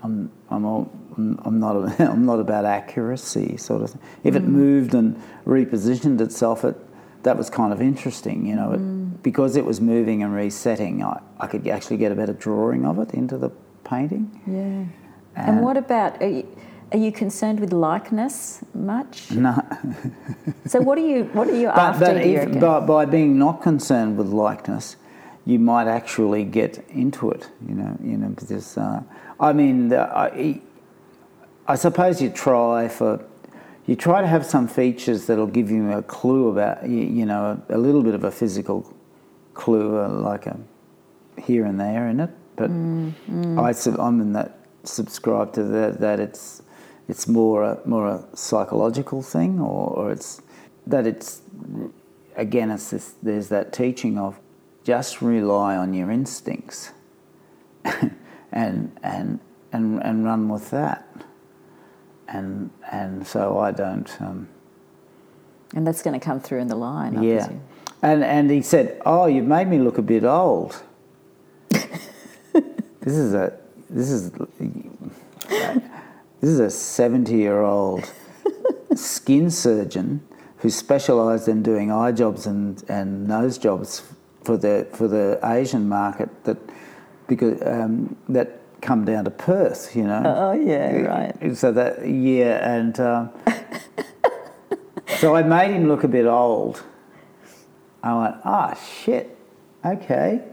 I'm 0.04 0.32
I'm 0.50 0.66
all, 0.66 0.92
I'm 1.18 1.60
not 1.60 1.76
I'm 2.00 2.26
not 2.26 2.40
about 2.40 2.66
accuracy 2.66 3.58
sort 3.58 3.84
of. 3.84 3.92
Thing. 3.92 4.02
If 4.24 4.34
mm. 4.34 4.38
it 4.38 4.44
moved 4.44 4.94
and 4.94 5.22
repositioned 5.46 6.22
itself, 6.22 6.64
it 6.64 6.76
that 7.24 7.38
was 7.38 7.50
kind 7.50 7.72
of 7.72 7.82
interesting, 7.82 8.46
you 8.46 8.56
know, 8.56 8.74
it, 8.74 8.80
mm. 8.80 9.24
because 9.24 9.56
it 9.56 9.66
was 9.66 9.80
moving 9.80 10.24
and 10.24 10.34
resetting. 10.34 11.04
I, 11.04 11.22
I 11.40 11.48
could 11.48 11.68
actually 11.68 11.98
get 11.98 12.12
a 12.12 12.16
better 12.16 12.34
drawing 12.34 12.86
of 12.86 13.00
it 13.00 13.14
into 13.14 13.38
the 13.38 13.50
painting. 13.86 14.42
Yeah. 14.46 15.42
And, 15.42 15.58
and 15.58 15.62
what 15.62 15.78
about? 15.78 16.22
Are 16.94 17.00
you, 17.00 17.12
concerned 17.12 17.60
with 17.60 17.74
likeness 17.74 18.64
much? 18.76 19.32
No. 19.32 19.56
so 20.68 20.80
what 20.80 20.98
are 21.00 21.08
you 21.08 21.24
what 21.34 21.48
are 21.48 21.60
you 21.60 21.68
but, 21.68 21.78
after? 21.78 22.06
But 22.06 22.18
if, 22.18 22.60
by, 22.60 22.80
by 22.82 23.06
being 23.06 23.40
not 23.40 23.64
concerned 23.64 24.16
with 24.16 24.28
likeness, 24.28 24.96
you 25.46 25.58
might 25.58 25.88
actually 25.88 26.44
get 26.46 26.84
into 26.90 27.32
it. 27.32 27.50
You 27.68 27.76
know, 27.76 27.98
you 28.04 28.18
know, 28.18 28.30
because 28.30 28.78
uh, 28.78 29.02
I 29.40 29.54
mean, 29.54 29.90
the, 29.90 30.02
I, 30.02 30.62
I 31.68 31.76
suppose 31.76 32.22
you 32.22 32.30
try 32.30 32.88
for 32.88 33.26
you 33.86 33.96
try 33.96 34.22
to 34.22 34.28
have 34.28 34.46
some 34.46 34.68
features 34.68 35.26
that'll 35.26 35.48
give 35.48 35.70
you 35.70 35.92
a 35.92 36.04
clue 36.04 36.50
about 36.50 36.88
you, 36.88 37.00
you 37.00 37.26
know 37.26 37.62
a, 37.70 37.76
a, 37.76 37.80
little 37.80 38.04
bit 38.04 38.14
of 38.14 38.24
a 38.24 38.32
physical 38.32 38.94
clue, 39.54 40.00
uh, 40.00 40.10
like 40.10 40.46
a 40.46 40.58
here 41.42 41.66
and 41.66 41.80
there 41.80 42.08
in 42.08 42.20
it. 42.20 42.30
But 42.56 42.70
mm, 42.70 43.12
mm. 43.30 43.60
I, 43.60 44.02
I'm 44.02 44.22
in 44.22 44.34
that 44.34 44.60
subscribe 44.84 45.54
to 45.54 45.64
that 45.64 46.00
that 46.00 46.20
it's 46.20 46.62
it's 47.08 47.28
more 47.28 47.64
a 47.64 47.80
more 47.86 48.08
a 48.08 48.26
psychological 48.34 49.22
thing, 49.22 49.60
or, 49.60 49.90
or 49.90 50.12
it's 50.12 50.42
that 50.88 51.06
it's 51.06 51.42
again 52.36 52.72
it's 52.72 52.90
this, 52.90 53.14
there's 53.22 53.50
that 53.50 53.74
teaching 53.74 54.18
of 54.18 54.40
just 54.84 55.22
rely 55.22 55.76
on 55.76 55.94
your 55.94 56.12
instincts 56.12 56.92
and 58.52 58.98
and 59.04 59.40
and 59.72 60.02
and 60.04 60.26
run 60.26 60.50
with 60.50 60.70
that. 60.72 61.08
And 62.28 62.72
and 62.92 63.28
so 63.28 63.60
I 63.60 63.72
don't. 63.72 64.10
Um, 64.22 64.48
and 65.76 65.86
that's 65.86 66.02
going 66.02 66.20
to 66.20 66.24
come 66.24 66.40
through 66.40 66.60
in 66.60 66.68
the 66.68 66.76
line. 66.76 67.22
yeah. 67.22 67.50
And 68.02 68.24
and 68.24 68.50
he 68.50 68.62
said, 68.62 69.02
"Oh, 69.06 69.26
you've 69.28 69.46
made 69.46 69.68
me 69.68 69.80
look 69.80 69.98
a 69.98 70.02
bit 70.02 70.24
old." 70.24 70.82
this 71.70 71.88
is 73.06 73.34
a 73.34 73.58
this 73.90 74.10
is 74.10 74.32
this 76.44 76.52
is 76.52 76.60
a 76.60 76.70
seventy-year-old 76.70 78.12
skin 78.96 79.50
surgeon 79.50 80.22
who 80.58 80.70
specialised 80.70 81.48
in 81.48 81.64
doing 81.64 81.90
eye 81.90 82.12
jobs 82.12 82.46
and, 82.46 82.84
and 82.90 83.26
nose 83.26 83.58
jobs 83.58 84.04
for 84.44 84.58
the 84.58 84.86
for 84.92 85.08
the 85.08 85.40
Asian 85.42 85.88
market 85.88 86.30
that 86.44 86.58
because 87.28 87.62
um, 87.66 88.18
that 88.28 88.60
come 88.82 89.06
down 89.06 89.24
to 89.24 89.32
Perth, 89.32 89.96
you 89.96 90.04
know. 90.04 90.22
Oh 90.26 90.52
yeah, 90.52 90.92
right. 91.04 91.56
So 91.56 91.72
that 91.72 92.06
yeah, 92.06 92.76
and 92.76 93.00
um, 93.00 93.30
so 95.20 95.38
I 95.38 95.44
made 95.44 95.72
him 95.72 95.88
look 95.88 96.04
a 96.04 96.10
bit 96.10 96.26
old. 96.26 96.84
I 98.04 98.22
went, 98.22 98.36
ah, 98.44 98.74
oh, 98.76 98.84
shit, 99.02 99.38
okay. 99.86 100.44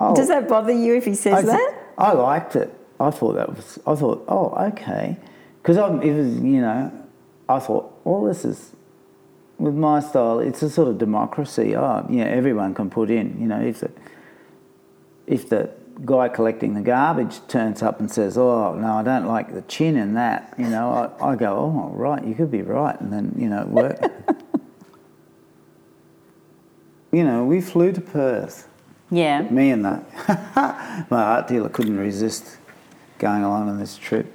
Oh. 0.00 0.16
Does 0.16 0.28
that 0.28 0.48
bother 0.48 0.72
you 0.72 0.94
if 0.94 1.04
he 1.04 1.14
says 1.14 1.34
I, 1.34 1.42
that? 1.42 1.74
I 1.98 2.12
liked 2.12 2.56
it. 2.56 2.74
I 3.02 3.10
thought 3.10 3.32
that 3.34 3.48
was. 3.54 3.78
I 3.86 3.94
thought, 3.94 4.24
oh, 4.28 4.54
okay, 4.68 5.16
because 5.60 5.76
it 5.76 6.12
was, 6.12 6.36
you 6.36 6.60
know, 6.60 6.92
I 7.48 7.58
thought, 7.58 8.00
well, 8.04 8.24
this 8.24 8.44
is 8.44 8.72
with 9.58 9.74
my 9.74 10.00
style, 10.00 10.40
it's 10.40 10.62
a 10.62 10.70
sort 10.70 10.88
of 10.88 10.98
democracy. 10.98 11.76
Oh, 11.76 12.06
you 12.08 12.24
know, 12.24 12.30
everyone 12.30 12.74
can 12.74 12.90
put 12.90 13.10
in. 13.10 13.40
You 13.40 13.46
know, 13.46 13.60
if 13.60 13.80
the 13.80 13.90
if 15.26 15.48
the 15.48 15.70
guy 16.04 16.28
collecting 16.28 16.74
the 16.74 16.80
garbage 16.80 17.40
turns 17.48 17.82
up 17.82 18.00
and 18.00 18.10
says, 18.10 18.36
"Oh, 18.38 18.74
no, 18.74 18.94
I 18.94 19.02
don't 19.02 19.26
like 19.26 19.52
the 19.52 19.62
chin 19.62 19.96
in 19.96 20.14
that," 20.14 20.54
you 20.58 20.68
know, 20.68 20.90
I, 21.20 21.32
I 21.32 21.36
go, 21.36 21.56
"Oh, 21.56 21.90
right, 21.94 22.24
you 22.24 22.34
could 22.34 22.50
be 22.50 22.62
right," 22.62 23.00
and 23.00 23.12
then 23.12 23.34
you 23.38 23.48
know, 23.48 23.64
work. 23.66 24.00
you 27.12 27.24
know, 27.24 27.44
we 27.44 27.60
flew 27.60 27.92
to 27.92 28.00
Perth. 28.00 28.68
Yeah. 29.10 29.42
Me 29.42 29.70
and 29.70 29.84
that. 29.84 31.06
my 31.10 31.22
art 31.22 31.46
dealer 31.46 31.68
couldn't 31.68 31.98
resist 31.98 32.58
going 33.22 33.42
along 33.42 33.70
on 33.70 33.78
this 33.78 33.96
trip. 33.96 34.26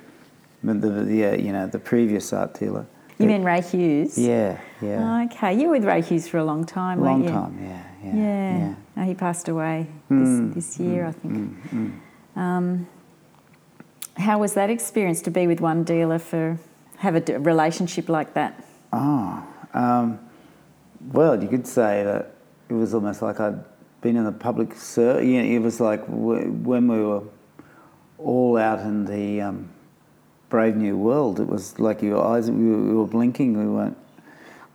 The, 0.63 0.73
the, 0.73 0.89
the 1.04 1.26
uh, 1.26 1.36
you 1.36 1.54
know 1.54 1.67
the 1.67 1.78
previous 1.78 2.34
art 2.34 2.60
dealer 2.60 2.88
you 3.19 3.26
mean 3.28 3.43
Ray 3.43 3.62
Hughes? 3.62 4.17
Yeah, 4.17 4.60
yeah. 4.82 5.26
okay, 5.26 5.60
you 5.60 5.67
were 5.67 5.73
with 5.73 5.86
Ray 5.86 6.02
Hughes 6.02 6.28
for 6.28 6.38
a 6.38 6.43
long 6.43 6.65
time, 6.65 7.02
long 7.02 7.21
weren't 7.21 7.26
you? 7.26 7.32
Long 7.32 7.52
time, 7.52 7.63
yeah, 7.63 7.84
yeah. 8.04 8.15
Yeah. 8.15 8.58
yeah. 8.60 8.76
Oh, 8.97 9.06
he 9.06 9.15
passed 9.15 9.47
away 9.47 9.88
mm, 10.10 10.54
this, 10.54 10.78
this 10.78 10.80
year, 10.80 11.04
mm, 11.04 11.08
I 11.08 11.12
think. 11.12 11.34
Mm, 11.34 12.00
mm, 12.36 12.39
um, 12.39 12.88
how 14.17 14.39
was 14.39 14.54
that 14.54 14.69
experience 14.69 15.21
to 15.23 15.32
be 15.32 15.47
with 15.47 15.60
one 15.60 15.84
dealer 15.84 16.19
for 16.19 16.60
have 16.97 17.15
a 17.15 17.39
relationship 17.39 18.08
like 18.08 18.34
that? 18.36 18.63
Oh, 18.93 19.43
um, 19.73 20.19
well, 21.12 21.41
you 21.41 21.50
could 21.50 21.67
say 21.67 22.04
that 22.04 22.36
it 22.69 22.73
was 22.73 22.93
almost 22.93 23.21
like 23.21 23.39
I'd 23.39 23.63
been 24.02 24.15
in 24.15 24.26
the 24.26 24.32
public 24.32 24.76
service. 24.76 25.26
You 25.26 25.41
know, 25.41 25.56
it 25.56 25.60
was 25.60 25.80
like 25.80 26.04
when 26.08 26.88
we 26.88 27.04
were 27.04 27.23
all 28.17 28.58
out 28.58 28.80
in 28.80 29.06
the 29.06 29.41
um, 29.41 29.69
brave 30.49 30.75
new 30.75 30.97
world. 30.97 31.39
It 31.39 31.47
was 31.47 31.80
like 31.80 32.01
your 32.01 32.23
eyes, 32.23 32.49
we 32.49 32.93
were 32.93 33.06
blinking, 33.06 33.58
we 33.58 33.65
weren't. 33.65 33.97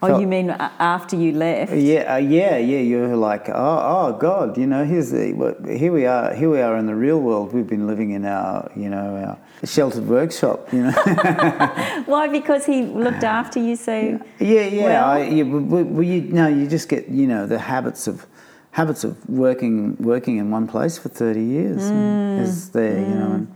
Oh, 0.05 0.19
you 0.19 0.27
mean 0.27 0.51
after 0.51 1.15
you 1.15 1.31
left? 1.31 1.73
Yeah, 1.73 2.15
uh, 2.15 2.17
yeah, 2.17 2.57
yeah. 2.57 2.81
You 2.81 2.99
were 3.03 3.17
like, 3.17 3.49
oh, 3.49 3.55
oh 3.55 4.19
God, 4.19 4.59
you 4.59 4.67
know, 4.67 4.85
here's 4.85 5.13
the, 5.13 5.57
here 5.79 5.93
we 5.93 6.07
are, 6.07 6.35
here 6.35 6.51
we 6.51 6.61
are 6.61 6.77
in 6.77 6.87
the 6.87 6.95
real 6.95 7.21
world. 7.21 7.53
We've 7.53 7.69
been 7.69 7.87
living 7.87 8.11
in 8.11 8.25
our, 8.25 8.69
you 8.75 8.89
know, 8.89 9.17
our 9.17 9.39
sheltered 9.65 10.09
workshop. 10.09 10.73
You 10.73 10.85
know. 10.85 10.91
Why? 12.07 12.27
Because 12.27 12.67
he 12.67 12.83
looked 12.83 13.23
after 13.23 13.61
you 13.61 13.77
so. 13.77 14.21
Yeah, 14.41 14.63
yeah. 14.63 14.83
Well? 14.83 15.11
I, 15.11 15.23
yeah 15.23 15.45
well, 15.45 16.03
you 16.03 16.23
no, 16.23 16.49
you 16.49 16.67
just 16.67 16.89
get, 16.89 17.09
you 17.09 17.29
know, 17.29 17.47
the 17.47 17.61
habits 17.61 18.09
of 18.09 18.27
habits 18.73 19.05
of 19.05 19.29
working 19.29 19.97
working 19.99 20.39
in 20.39 20.51
one 20.51 20.67
place 20.67 20.99
for 20.99 21.09
thirty 21.09 21.45
years 21.45 21.83
mm. 21.83 22.41
is 22.41 22.71
there, 22.71 22.97
mm. 22.97 23.09
you 23.09 23.15
know. 23.15 23.33
And, 23.33 23.55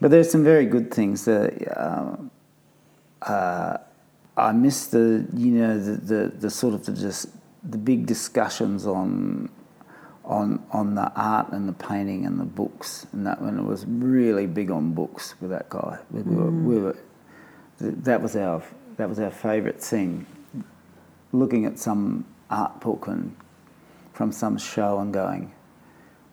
but 0.00 0.10
there's 0.10 0.30
some 0.30 0.42
very 0.42 0.66
good 0.66 0.92
things. 0.92 1.24
That, 1.26 1.78
uh, 1.78 2.16
uh, 3.22 3.78
I 4.36 4.52
miss 4.52 4.86
the 4.86 5.26
you 5.34 5.52
know 5.52 5.78
the, 5.78 5.92
the, 5.92 6.28
the 6.28 6.50
sort 6.50 6.74
of 6.74 6.84
the 6.86 6.92
just 6.92 7.28
the 7.62 7.78
big 7.78 8.06
discussions 8.06 8.86
on 8.86 9.50
on 10.24 10.64
on 10.72 10.94
the 10.94 11.12
art 11.14 11.52
and 11.52 11.68
the 11.68 11.72
painting 11.72 12.26
and 12.26 12.40
the 12.40 12.44
books 12.44 13.06
and 13.12 13.26
that 13.26 13.40
when 13.40 13.58
it 13.58 13.64
was 13.64 13.84
really 13.86 14.46
big 14.46 14.70
on 14.70 14.92
books 14.92 15.34
with 15.40 15.50
that 15.50 15.68
guy. 15.68 15.98
We, 16.10 16.22
mm. 16.22 16.34
were, 16.34 16.50
we 16.50 16.78
were 16.80 16.96
that 17.78 18.22
was 18.22 18.36
our 18.36 18.62
that 18.96 19.08
was 19.08 19.18
our 19.18 19.30
favourite 19.30 19.80
thing. 19.80 20.26
Looking 21.32 21.64
at 21.64 21.78
some 21.78 22.24
art 22.50 22.80
book 22.80 23.06
and 23.06 23.34
from 24.12 24.32
some 24.32 24.58
show 24.58 24.98
and 24.98 25.12
going, 25.12 25.52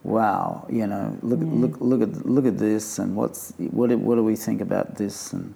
wow, 0.03 0.65
you 0.69 0.88
know, 0.88 1.17
look, 1.21 1.39
look, 1.41 1.82
look 1.82 2.01
at 2.01 2.25
look 2.25 2.45
at 2.45 2.57
this, 2.57 2.99
and 2.99 3.15
what's 3.15 3.53
what 3.57 3.89
do, 3.89 3.97
what 3.97 4.15
do 4.15 4.23
we 4.23 4.36
think 4.36 4.61
about 4.61 4.95
this, 4.95 5.34
and 5.34 5.53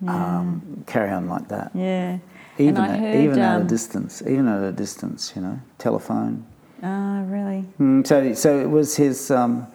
yeah. 0.00 0.38
um, 0.38 0.84
carry 0.86 1.10
on 1.10 1.28
like 1.28 1.48
that. 1.48 1.70
Yeah, 1.74 2.18
even 2.58 2.76
at, 2.76 2.98
heard, 3.00 3.16
even 3.16 3.38
um, 3.38 3.44
at 3.44 3.58
a 3.58 3.60
um, 3.62 3.66
distance, 3.66 4.22
even 4.22 4.48
at 4.48 4.62
a 4.62 4.72
distance, 4.72 5.32
you 5.34 5.42
know, 5.42 5.60
telephone. 5.78 6.46
Ah, 6.82 7.24
really? 7.26 7.64
Mm, 7.80 8.06
so 8.06 8.34
so 8.34 8.60
it 8.60 8.68
was 8.68 8.96
his. 8.96 9.30
Um, 9.30 9.66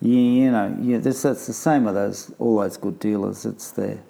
you, 0.00 0.18
you 0.18 0.50
know, 0.50 0.76
yeah, 0.80 0.98
that's, 0.98 1.22
that's 1.22 1.46
the 1.46 1.52
same 1.52 1.84
with 1.84 1.94
those 1.94 2.32
all 2.40 2.58
those 2.58 2.76
good 2.76 2.98
dealers. 2.98 3.46
It's 3.46 3.70
their 3.70 4.02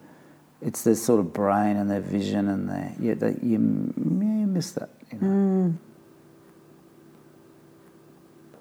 it's 0.63 0.85
their 0.85 0.95
sort 0.95 1.21
of 1.21 1.35
brain 1.35 1.77
and 1.77 1.91
their 1.91 2.01
vision 2.01 2.49
and 2.49 2.69
their 2.69 2.95
yeah, 2.99 3.15
they, 3.15 3.37
you, 3.43 3.53
you 3.53 3.59
miss 3.59 4.73
that. 4.73 4.89
You 5.13 5.19
know. 5.19 5.27
Mm. 5.27 5.77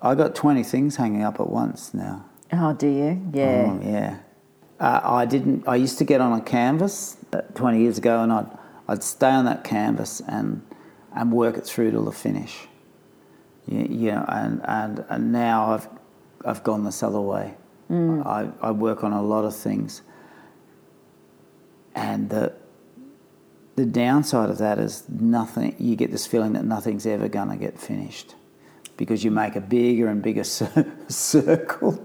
I 0.01 0.15
got 0.15 0.35
20 0.35 0.63
things 0.63 0.95
hanging 0.95 1.23
up 1.23 1.39
at 1.39 1.49
once 1.49 1.93
now. 1.93 2.25
Oh, 2.51 2.73
do 2.73 2.87
you? 2.87 3.21
Yeah. 3.33 3.69
Oh, 3.71 3.81
yeah. 3.83 4.17
Uh, 4.79 4.99
I 5.03 5.25
didn't, 5.25 5.67
I 5.67 5.75
used 5.75 5.99
to 5.99 6.05
get 6.05 6.21
on 6.21 6.37
a 6.37 6.41
canvas 6.41 7.17
uh, 7.33 7.41
20 7.53 7.79
years 7.79 7.97
ago 7.97 8.23
and 8.23 8.33
I'd, 8.33 8.47
I'd 8.87 9.03
stay 9.03 9.29
on 9.29 9.45
that 9.45 9.63
canvas 9.63 10.21
and 10.27 10.63
and 11.13 11.31
work 11.31 11.57
it 11.57 11.65
through 11.65 11.91
to 11.91 11.99
the 11.99 12.11
finish. 12.11 12.67
You, 13.67 13.79
you 13.89 14.11
know, 14.11 14.25
and, 14.27 14.61
and, 14.63 15.05
and 15.09 15.31
now 15.31 15.73
I've, 15.73 15.87
I've 16.45 16.63
gone 16.63 16.83
this 16.83 17.03
other 17.03 17.19
way. 17.19 17.55
Mm. 17.89 18.25
I, 18.25 18.49
I 18.61 18.71
work 18.71 19.03
on 19.03 19.11
a 19.11 19.21
lot 19.21 19.45
of 19.45 19.55
things. 19.55 20.01
And 21.93 22.29
the, 22.29 22.53
the 23.75 23.85
downside 23.85 24.49
of 24.49 24.57
that 24.59 24.79
is 24.79 25.03
nothing, 25.09 25.75
you 25.77 25.95
get 25.95 26.11
this 26.11 26.25
feeling 26.25 26.53
that 26.53 26.63
nothing's 26.63 27.05
ever 27.05 27.27
going 27.27 27.49
to 27.49 27.57
get 27.57 27.77
finished 27.77 28.35
because 29.01 29.23
you 29.23 29.31
make 29.31 29.55
a 29.55 29.61
bigger 29.61 30.09
and 30.09 30.21
bigger 30.21 30.43
circle. 31.07 31.99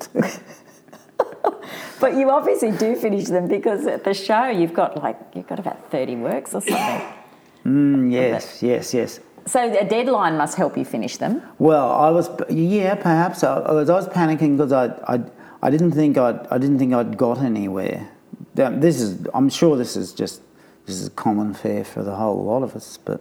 but 2.01 2.14
you 2.14 2.30
obviously 2.30 2.70
do 2.70 2.97
finish 2.97 3.26
them 3.26 3.47
because 3.47 3.86
at 3.86 4.03
the 4.03 4.14
show 4.14 4.47
you've 4.47 4.72
got 4.72 4.97
like, 5.03 5.18
you've 5.34 5.47
got 5.47 5.59
about 5.59 5.90
30 5.90 6.16
works 6.16 6.55
or 6.55 6.62
something. 6.62 7.03
Mm, 7.66 8.11
yes, 8.11 8.62
yes, 8.62 8.94
yes. 8.94 9.20
So 9.44 9.70
a 9.78 9.84
deadline 9.84 10.38
must 10.38 10.57
help 10.57 10.78
you 10.78 10.86
finish 10.86 11.18
them. 11.18 11.42
Well, 11.59 11.92
I 11.92 12.09
was, 12.09 12.30
yeah, 12.49 12.94
perhaps. 12.94 13.44
I, 13.44 13.59
I 13.59 13.72
was, 13.72 13.90
I 13.90 13.94
was 13.94 14.09
panicking 14.09 14.57
because 14.57 14.72
I, 14.72 14.86
I, 15.07 15.20
I 15.61 15.68
didn't 15.68 15.92
think 15.92 16.16
I'd, 16.16 16.47
I 16.47 16.57
didn't 16.57 16.78
think 16.78 16.94
I'd 16.94 17.18
got 17.18 17.42
anywhere. 17.42 18.09
This 18.55 19.03
is, 19.03 19.26
I'm 19.34 19.51
sure 19.51 19.76
this 19.76 19.99
is 19.99 20.14
just, 20.14 20.40
this 20.86 20.99
is 20.99 21.11
common 21.11 21.53
fare 21.53 21.84
for 21.84 22.03
the 22.03 22.14
whole 22.14 22.42
lot 22.42 22.62
of 22.62 22.74
us. 22.74 22.97
But, 22.97 23.20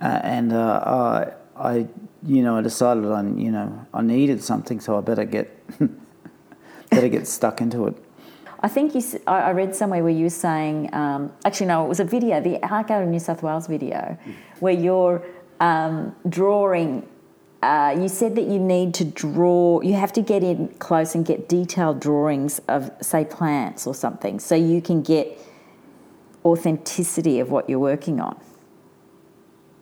uh, 0.00 0.20
and 0.24 0.52
uh, 0.52 0.80
I, 0.84 1.32
I, 1.58 1.86
you 2.22 2.42
know, 2.42 2.56
I 2.56 2.60
decided 2.60 3.06
I, 3.06 3.22
you 3.22 3.50
know, 3.50 3.86
I 3.94 4.02
needed 4.02 4.42
something, 4.42 4.80
so 4.80 4.96
I 4.98 5.00
better 5.00 5.24
get, 5.24 5.50
better 6.90 7.08
get 7.08 7.26
stuck 7.26 7.60
into 7.60 7.86
it. 7.86 7.96
I 8.60 8.68
think 8.68 8.94
you. 8.94 9.02
I 9.26 9.50
read 9.50 9.76
somewhere 9.76 10.02
where 10.02 10.12
you 10.12 10.24
were 10.24 10.30
saying. 10.30 10.92
Um, 10.94 11.32
actually, 11.44 11.66
no, 11.66 11.84
it 11.84 11.88
was 11.88 12.00
a 12.00 12.04
video, 12.04 12.40
the 12.40 12.62
Art 12.66 12.88
Gallery 12.88 13.06
New 13.06 13.20
South 13.20 13.42
Wales 13.42 13.66
video, 13.66 14.18
where 14.60 14.72
you're 14.72 15.22
um, 15.60 16.14
drawing. 16.28 17.06
Uh, 17.62 17.96
you 17.98 18.08
said 18.08 18.34
that 18.36 18.44
you 18.44 18.58
need 18.58 18.94
to 18.94 19.04
draw. 19.04 19.80
You 19.82 19.94
have 19.94 20.12
to 20.14 20.22
get 20.22 20.42
in 20.42 20.68
close 20.78 21.14
and 21.14 21.24
get 21.24 21.48
detailed 21.48 22.00
drawings 22.00 22.58
of, 22.68 22.90
say, 23.00 23.24
plants 23.24 23.86
or 23.86 23.94
something, 23.94 24.40
so 24.40 24.54
you 24.54 24.80
can 24.80 25.02
get 25.02 25.38
authenticity 26.44 27.40
of 27.40 27.50
what 27.50 27.68
you're 27.68 27.78
working 27.78 28.20
on. 28.20 28.40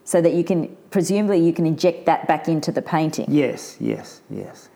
So 0.05 0.21
that 0.21 0.33
you 0.33 0.43
can, 0.43 0.75
presumably, 0.91 1.39
you 1.39 1.51
can 1.51 1.65
inject 1.65 2.05
that 2.05 2.27
back 2.27 2.47
into 2.47 2.71
the 2.71 2.81
painting. 2.81 3.25
Yes, 3.27 3.75
yes, 3.79 4.21
yes. 4.29 4.69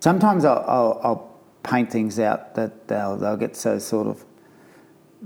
Sometimes 0.00 0.44
I'll, 0.44 0.64
I'll, 0.66 1.00
I'll 1.02 1.40
paint 1.62 1.90
things 1.90 2.18
out 2.18 2.54
that 2.56 2.88
they'll, 2.88 3.16
they'll 3.16 3.36
get 3.36 3.56
so 3.56 3.78
sort 3.78 4.08
of 4.08 4.24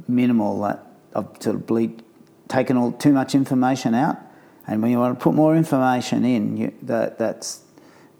minimal 0.06 0.60
that 0.62 0.86
I've 1.14 1.28
sort 1.40 1.56
of 1.56 1.66
bleed, 1.66 2.02
taken 2.48 2.76
all 2.76 2.92
too 2.92 3.12
much 3.12 3.34
information 3.34 3.94
out. 3.94 4.18
And 4.66 4.82
when 4.82 4.90
you 4.90 4.98
want 4.98 5.18
to 5.18 5.22
put 5.22 5.34
more 5.34 5.56
information 5.56 6.24
in, 6.24 6.56
you, 6.56 6.74
that 6.82 7.18
that's 7.18 7.62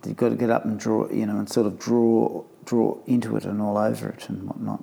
you've 0.06 0.16
got 0.16 0.30
to 0.30 0.36
get 0.36 0.50
up 0.50 0.64
and 0.64 0.78
draw, 0.78 1.08
you 1.10 1.26
know, 1.26 1.38
and 1.38 1.48
sort 1.48 1.66
of 1.66 1.78
draw 1.78 2.44
draw 2.64 2.98
into 3.06 3.36
it 3.36 3.44
and 3.44 3.60
all 3.60 3.76
over 3.76 4.08
it 4.08 4.28
and 4.28 4.46
whatnot. 4.46 4.82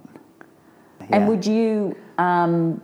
Yeah. 1.01 1.07
And 1.11 1.27
would 1.27 1.45
you? 1.45 1.95
Um, 2.17 2.81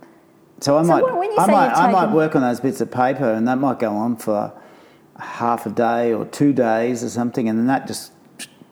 so 0.60 0.78
I 0.78 0.82
so 0.84 0.88
might, 0.88 1.04
I 1.38 1.48
might, 1.48 1.72
I 1.72 1.92
might 1.92 2.14
work 2.14 2.36
on 2.36 2.42
those 2.42 2.60
bits 2.60 2.82
of 2.82 2.92
paper, 2.92 3.32
and 3.32 3.48
that 3.48 3.58
might 3.58 3.80
go 3.80 3.96
on 3.96 4.16
for 4.16 4.54
half 5.20 5.66
a 5.66 5.70
day 5.70 6.14
or 6.14 6.26
two 6.26 6.54
days 6.54 7.04
or 7.04 7.10
something, 7.10 7.48
and 7.50 7.58
then 7.60 7.68
that 7.68 7.88
just 7.88 8.12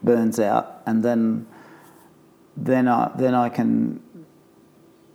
burns 0.03 0.39
out, 0.39 0.81
and 0.85 1.03
then 1.03 1.47
then 2.57 2.87
I 2.87 3.11
then 3.17 3.33
I 3.33 3.49
can 3.49 4.01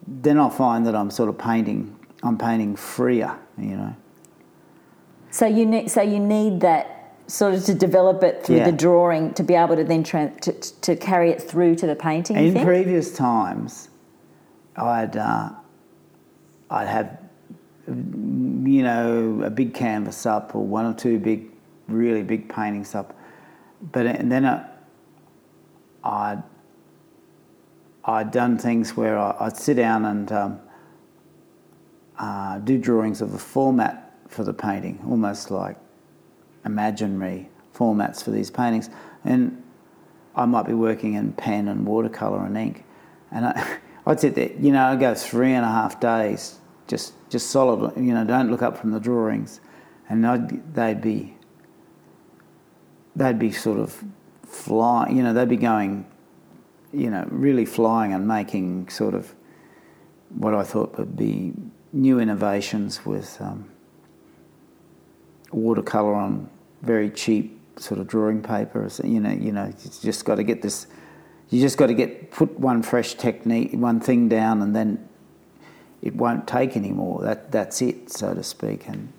then 0.06 0.38
I'll 0.38 0.50
find 0.50 0.86
that 0.86 0.94
I'm 0.94 1.10
sort 1.10 1.28
of 1.28 1.38
painting 1.38 1.96
I'm 2.22 2.36
painting 2.36 2.76
freer, 2.76 3.38
you 3.56 3.76
know. 3.76 3.96
So 5.30 5.46
you 5.46 5.66
need 5.66 5.90
so 5.90 6.02
you 6.02 6.18
need 6.18 6.60
that 6.60 7.14
sort 7.26 7.54
of 7.54 7.64
to 7.64 7.74
develop 7.74 8.22
it 8.22 8.44
through 8.44 8.56
yeah. 8.56 8.70
the 8.70 8.76
drawing 8.76 9.32
to 9.34 9.42
be 9.42 9.54
able 9.54 9.76
to 9.76 9.84
then 9.84 10.02
tra- 10.02 10.34
to, 10.40 10.52
to 10.52 10.96
carry 10.96 11.30
it 11.30 11.40
through 11.40 11.76
to 11.76 11.86
the 11.86 11.94
painting. 11.94 12.36
In 12.36 12.64
previous 12.64 13.12
times, 13.14 13.88
I'd 14.76 15.16
uh, 15.16 15.50
I'd 16.70 16.88
have 16.88 17.18
you 17.86 18.82
know 18.82 19.42
a 19.44 19.50
big 19.50 19.74
canvas 19.74 20.24
up 20.26 20.54
or 20.54 20.64
one 20.64 20.86
or 20.86 20.94
two 20.94 21.18
big 21.18 21.50
really 21.88 22.22
big 22.22 22.48
paintings 22.48 22.94
up, 22.94 23.18
but 23.92 24.06
and 24.06 24.30
then 24.30 24.46
I, 24.46 24.68
I'd 26.04 26.42
I'd 28.04 28.30
done 28.30 28.58
things 28.58 28.96
where 28.96 29.18
I'd 29.18 29.56
sit 29.56 29.74
down 29.74 30.04
and 30.04 30.32
um, 30.32 30.60
uh, 32.18 32.58
do 32.58 32.78
drawings 32.78 33.20
of 33.20 33.32
the 33.32 33.38
format 33.38 34.14
for 34.28 34.44
the 34.44 34.52
painting, 34.52 35.00
almost 35.08 35.50
like 35.50 35.76
imaginary 36.64 37.48
formats 37.74 38.22
for 38.22 38.30
these 38.30 38.50
paintings. 38.50 38.90
And 39.24 39.62
I 40.34 40.46
might 40.46 40.66
be 40.66 40.72
working 40.72 41.14
in 41.14 41.32
pen 41.32 41.68
and 41.68 41.86
watercolour 41.86 42.44
and 42.44 42.56
ink. 42.56 42.84
And 43.30 43.46
I, 43.46 43.78
would 44.06 44.20
sit 44.20 44.34
there, 44.34 44.50
you 44.58 44.72
know, 44.72 44.84
I'd 44.86 45.00
go 45.00 45.14
three 45.14 45.52
and 45.52 45.64
a 45.64 45.68
half 45.68 46.00
days, 46.00 46.58
just, 46.90 47.14
just 47.30 47.48
solid, 47.50 47.96
you 47.96 48.12
know, 48.12 48.24
don't 48.24 48.50
look 48.50 48.62
up 48.62 48.76
from 48.76 48.90
the 48.90 49.00
drawings. 49.00 49.60
And 50.08 50.26
I'd, 50.26 50.74
they'd 50.74 51.00
be, 51.00 51.36
they'd 53.16 53.38
be 53.38 53.52
sort 53.52 53.78
of 53.78 54.04
flying, 54.44 55.16
you 55.16 55.22
know, 55.22 55.32
they'd 55.32 55.48
be 55.48 55.56
going 55.56 56.04
you 56.92 57.10
know, 57.10 57.26
really 57.30 57.64
flying 57.64 58.12
and 58.12 58.26
making 58.26 58.88
sort 58.88 59.14
of 59.14 59.34
what 60.30 60.54
I 60.54 60.62
thought 60.62 60.98
would 60.98 61.16
be 61.16 61.52
new 61.92 62.20
innovations 62.20 63.04
with 63.04 63.40
um, 63.40 63.70
watercolor 65.52 66.14
on 66.14 66.48
very 66.82 67.10
cheap 67.10 67.58
sort 67.76 68.00
of 68.00 68.06
drawing 68.06 68.42
paper. 68.42 68.88
You 69.02 69.20
know, 69.20 69.30
you 69.30 69.52
know, 69.52 69.66
you 69.66 69.90
just 70.02 70.24
got 70.24 70.36
to 70.36 70.42
get 70.42 70.62
this. 70.62 70.86
You 71.48 71.60
just 71.60 71.78
got 71.78 71.86
to 71.86 71.94
get 71.94 72.30
put 72.30 72.58
one 72.60 72.82
fresh 72.82 73.14
technique, 73.14 73.72
one 73.72 73.98
thing 73.98 74.28
down, 74.28 74.62
and 74.62 74.74
then 74.74 75.08
it 76.02 76.14
won't 76.14 76.46
take 76.46 76.76
anymore. 76.76 77.22
That 77.22 77.52
that's 77.52 77.82
it, 77.82 78.10
so 78.10 78.34
to 78.34 78.42
speak. 78.42 78.86
And 78.88 79.12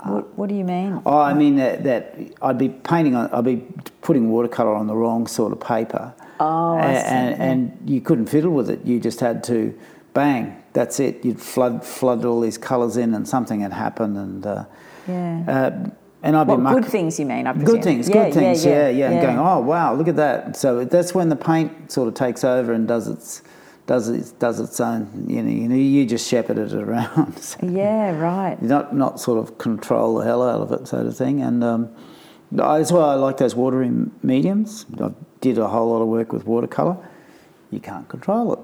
uh, 0.00 0.10
what, 0.10 0.38
what 0.38 0.48
do 0.48 0.54
you 0.54 0.64
mean? 0.64 1.02
Oh, 1.04 1.18
I 1.18 1.34
mean 1.34 1.56
that, 1.56 1.84
that 1.84 2.18
I'd 2.42 2.58
be 2.58 2.68
painting 2.68 3.14
on, 3.14 3.30
I'd 3.30 3.44
be 3.44 3.64
putting 4.02 4.30
watercolor 4.30 4.74
on 4.74 4.86
the 4.86 4.94
wrong 4.94 5.26
sort 5.26 5.52
of 5.52 5.60
paper 5.60 6.14
Oh, 6.40 6.78
and, 6.78 7.34
and, 7.34 7.42
and, 7.42 7.90
you 7.90 8.00
couldn't 8.00 8.26
fiddle 8.26 8.52
with 8.52 8.70
it. 8.70 8.84
You 8.84 9.00
just 9.00 9.20
had 9.20 9.42
to, 9.44 9.76
bang, 10.14 10.62
that's 10.72 11.00
it. 11.00 11.24
You'd 11.24 11.40
flood 11.40 11.84
flood 11.84 12.24
all 12.24 12.40
these 12.40 12.58
colours 12.58 12.96
in, 12.96 13.14
and 13.14 13.26
something 13.26 13.60
had 13.60 13.72
happened, 13.72 14.16
and 14.16 14.46
uh, 14.46 14.64
yeah. 15.08 15.44
Uh, 15.48 15.90
and 16.22 16.36
I'd 16.36 16.46
be 16.46 16.56
muck- 16.56 16.74
good 16.74 16.84
things. 16.84 17.18
You 17.18 17.26
mean? 17.26 17.46
I 17.46 17.52
presume. 17.52 17.74
good 17.74 17.84
things, 17.84 18.08
yeah, 18.08 18.24
good 18.24 18.34
things. 18.34 18.64
Yeah, 18.64 18.72
yeah, 18.72 18.88
yeah, 18.88 18.96
yeah. 18.98 19.10
And 19.10 19.22
going, 19.22 19.38
oh 19.38 19.60
wow, 19.60 19.94
look 19.94 20.08
at 20.08 20.16
that. 20.16 20.56
So 20.56 20.84
that's 20.84 21.14
when 21.14 21.28
the 21.28 21.36
paint 21.36 21.90
sort 21.90 22.08
of 22.08 22.14
takes 22.14 22.44
over 22.44 22.72
and 22.72 22.86
does 22.86 23.08
its 23.08 23.42
does 23.88 24.08
its 24.08 24.30
does 24.32 24.60
its 24.60 24.78
own. 24.78 25.26
You 25.26 25.42
know, 25.42 25.50
you 25.50 25.68
know, 25.68 25.74
you 25.74 26.06
just 26.06 26.28
shepherd 26.28 26.58
it 26.58 26.72
around. 26.72 27.38
so 27.40 27.58
yeah, 27.66 28.16
right. 28.16 28.60
Not 28.62 28.94
not 28.94 29.18
sort 29.18 29.40
of 29.40 29.58
control 29.58 30.18
the 30.18 30.24
hell 30.24 30.48
out 30.48 30.60
of 30.60 30.70
it, 30.70 30.86
sort 30.86 31.06
of 31.06 31.16
thing, 31.16 31.42
and. 31.42 31.64
Um, 31.64 31.90
that's 32.50 32.90
why 32.90 33.00
I 33.00 33.14
like 33.14 33.36
those 33.36 33.54
watery 33.54 33.90
mediums. 34.22 34.86
I 34.98 35.10
did 35.42 35.58
a 35.58 35.68
whole 35.68 35.90
lot 35.90 36.00
of 36.00 36.08
work 36.08 36.32
with 36.32 36.46
watercolour. 36.46 36.96
You 37.70 37.80
can't 37.80 38.08
control 38.08 38.54
it. 38.54 38.58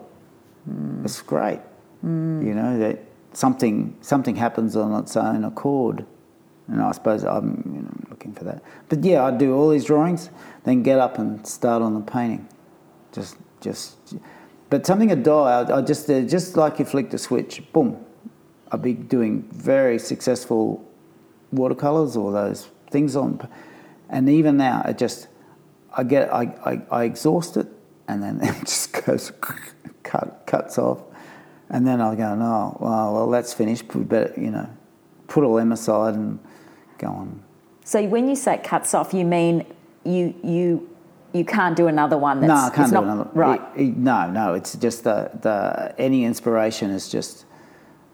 Mm. 0.70 1.04
It's 1.04 1.20
great. 1.20 1.60
Mm. 2.04 2.46
You 2.46 2.54
know 2.54 2.78
that 2.78 3.00
something 3.32 3.96
something 4.00 4.36
happens 4.36 4.76
on 4.76 4.98
its 5.02 5.16
own 5.16 5.44
accord, 5.44 6.06
and 6.68 6.80
I 6.80 6.92
suppose 6.92 7.24
I'm 7.24 7.62
you 7.74 7.82
know, 7.82 7.94
looking 8.08 8.32
for 8.32 8.44
that. 8.44 8.62
But 8.88 9.04
yeah, 9.04 9.22
I 9.22 9.30
do 9.30 9.54
all 9.54 9.68
these 9.68 9.84
drawings, 9.84 10.30
then 10.64 10.82
get 10.82 10.98
up 10.98 11.18
and 11.18 11.46
start 11.46 11.82
on 11.82 11.94
the 11.94 12.00
painting. 12.00 12.48
Just 13.12 13.36
just. 13.60 13.96
But 14.74 14.86
something 14.86 15.08
would 15.08 15.22
die. 15.22 15.60
I, 15.60 15.78
I 15.78 15.82
just 15.82 16.10
uh, 16.10 16.22
just 16.22 16.56
like 16.56 16.80
you 16.80 16.84
flicked 16.84 17.14
a 17.14 17.18
switch, 17.18 17.62
boom. 17.72 18.04
I'd 18.72 18.82
be 18.82 18.94
doing 18.94 19.42
very 19.52 20.00
successful 20.00 20.84
watercolours 21.52 22.16
or 22.16 22.32
those 22.32 22.68
things 22.90 23.14
on 23.14 23.48
and 24.08 24.28
even 24.28 24.56
now, 24.56 24.82
it 24.86 24.98
just, 24.98 25.28
I 25.92 26.04
get, 26.04 26.32
I, 26.32 26.42
I, 26.64 26.82
I 26.90 27.04
exhaust 27.04 27.56
it, 27.56 27.66
and 28.08 28.22
then 28.22 28.40
it 28.42 28.60
just 28.60 28.92
goes, 29.04 29.32
cut, 30.02 30.44
cuts 30.46 30.78
off. 30.78 31.02
And 31.70 31.86
then 31.86 32.00
I 32.00 32.14
go, 32.14 32.34
no, 32.34 32.76
well, 32.80 33.14
well, 33.14 33.30
that's 33.30 33.52
finished. 33.52 33.86
Better, 34.08 34.32
you 34.40 34.50
know, 34.50 34.68
put 35.26 35.44
all 35.44 35.54
them 35.54 35.72
aside 35.72 36.14
and 36.14 36.38
go 36.98 37.08
on. 37.08 37.42
So 37.84 38.06
when 38.06 38.28
you 38.28 38.36
say 38.36 38.60
cuts 38.62 38.94
off, 38.94 39.12
you 39.12 39.24
mean 39.24 39.66
you, 40.04 40.34
you, 40.42 40.93
you 41.34 41.44
can't 41.44 41.76
do 41.76 41.88
another 41.88 42.16
one 42.16 42.40
that's 42.40 42.48
no, 42.48 42.54
I 42.54 42.70
can't 42.70 42.88
do 42.88 42.94
not, 42.94 43.04
another. 43.04 43.30
Right. 43.34 43.60
It, 43.76 43.96
no, 43.96 44.30
no, 44.30 44.54
it's 44.54 44.74
just 44.76 45.04
the, 45.04 45.30
the, 45.42 45.94
any 45.98 46.24
inspiration 46.24 46.90
is 46.90 47.08
just. 47.08 47.44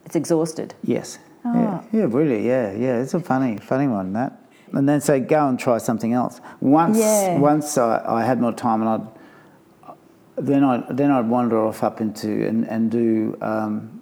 It's 0.05 0.17
exhausted. 0.17 0.75
Yes. 0.83 1.19
Oh. 1.45 1.55
Yeah, 1.55 1.83
yeah, 1.93 2.07
really, 2.09 2.47
yeah, 2.47 2.73
yeah. 2.73 3.01
It's 3.01 3.15
a 3.15 3.21
funny, 3.21 3.57
funny 3.59 3.87
one, 3.87 4.13
that 4.15 4.37
and 4.73 4.89
then 4.89 5.01
say 5.01 5.19
go 5.19 5.49
and 5.49 5.59
try 5.59 5.79
something 5.79 6.13
else. 6.13 6.41
Once 6.61 6.99
yeah. 6.99 7.39
once 7.39 7.77
I, 7.77 8.03
I, 8.07 8.25
had 8.25 8.41
more 8.41 8.53
time 8.53 8.83
and 8.83 8.89
I'd 8.89 9.97
then 10.37 10.63
I 10.63 10.85
then 10.91 11.11
I'd 11.11 11.29
wander 11.29 11.59
off 11.59 11.83
up 11.83 12.01
into 12.01 12.47
and, 12.47 12.65
and 12.69 12.89
do 12.89 13.37
um, 13.41 14.01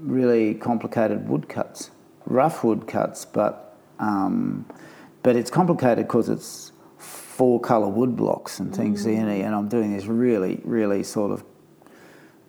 really 0.00 0.54
complicated 0.54 1.28
woodcuts 1.28 1.90
rough 2.28 2.62
wood 2.62 2.86
cuts, 2.86 3.24
but 3.24 3.76
um, 3.98 4.66
but 5.22 5.34
it's 5.34 5.50
complicated 5.50 6.06
because 6.06 6.28
it's 6.28 6.67
four 7.38 7.60
colour 7.60 7.86
wood 7.86 8.16
blocks 8.16 8.58
and 8.58 8.74
things 8.74 9.06
mm. 9.06 9.16
in 9.16 9.28
it, 9.28 9.42
and 9.42 9.54
I'm 9.54 9.68
doing 9.68 9.96
this 9.96 10.06
really, 10.06 10.60
really 10.64 11.04
sort 11.04 11.30
of, 11.30 11.44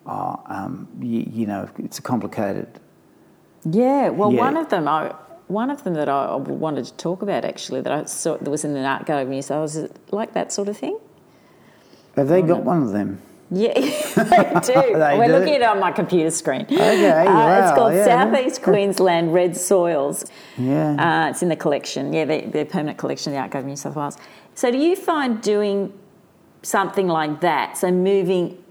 uh, 0.08 0.36
um, 0.48 0.88
you, 1.00 1.30
you, 1.32 1.46
know, 1.46 1.70
it's 1.78 2.00
a 2.00 2.02
complicated. 2.02 2.68
Yeah, 3.64 4.10
well, 4.10 4.34
yeah. 4.34 4.40
one 4.40 4.58
of 4.58 4.70
them, 4.70 4.88
I, 4.88 5.14
one 5.46 5.70
of 5.70 5.84
them 5.84 5.94
that 5.94 6.10
I 6.10 6.36
wanted 6.36 6.86
to 6.86 6.94
talk 6.96 7.22
about 7.22 7.46
actually 7.46 7.82
that 7.82 7.94
I 7.94 8.06
saw 8.06 8.38
that 8.38 8.50
was 8.50 8.66
in 8.66 8.74
the 8.74 8.84
art 8.84 9.06
gallery 9.06 9.26
New 9.26 9.44
South 9.44 9.76
Wales, 9.76 9.92
like 10.10 10.34
that 10.34 10.52
sort 10.52 10.68
of 10.68 10.78
thing. 10.78 10.98
Have 12.16 12.28
they 12.28 12.42
got 12.42 12.64
one 12.64 12.82
of 12.82 12.90
them? 12.90 13.22
Yeah, 13.52 13.74
they 13.74 13.82
do. 14.64 14.74
they 14.74 15.18
We're 15.18 15.28
do. 15.28 15.34
looking 15.34 15.56
at 15.56 15.62
it 15.62 15.64
on 15.64 15.80
my 15.80 15.92
computer 15.92 16.30
screen. 16.30 16.62
Okay, 16.62 17.10
uh, 17.10 17.26
wow, 17.26 17.64
It's 17.64 17.78
called 17.78 17.94
yeah. 17.94 18.06
Southeast 18.06 18.62
Queensland 18.64 19.34
Red 19.34 19.58
Soils. 19.58 20.26
Yeah. 20.58 21.26
Uh, 21.26 21.30
it's 21.30 21.42
in 21.42 21.50
the 21.50 21.56
collection. 21.56 22.14
Yeah, 22.14 22.26
the, 22.26 22.42
the 22.42 22.66
permanent 22.66 22.98
collection 22.98 23.34
of 23.34 23.38
the 23.38 23.42
Art 23.42 23.52
Gallery 23.52 23.66
of 23.66 23.70
New 23.70 23.76
South 23.76 23.96
Wales. 23.96 24.18
So, 24.60 24.70
do 24.70 24.78
you 24.78 24.98
find 24.98 25.42
doing 25.42 25.98
something 26.64 27.08
like 27.08 27.40
that, 27.40 27.78
so 27.78 27.90
moving 27.92 28.62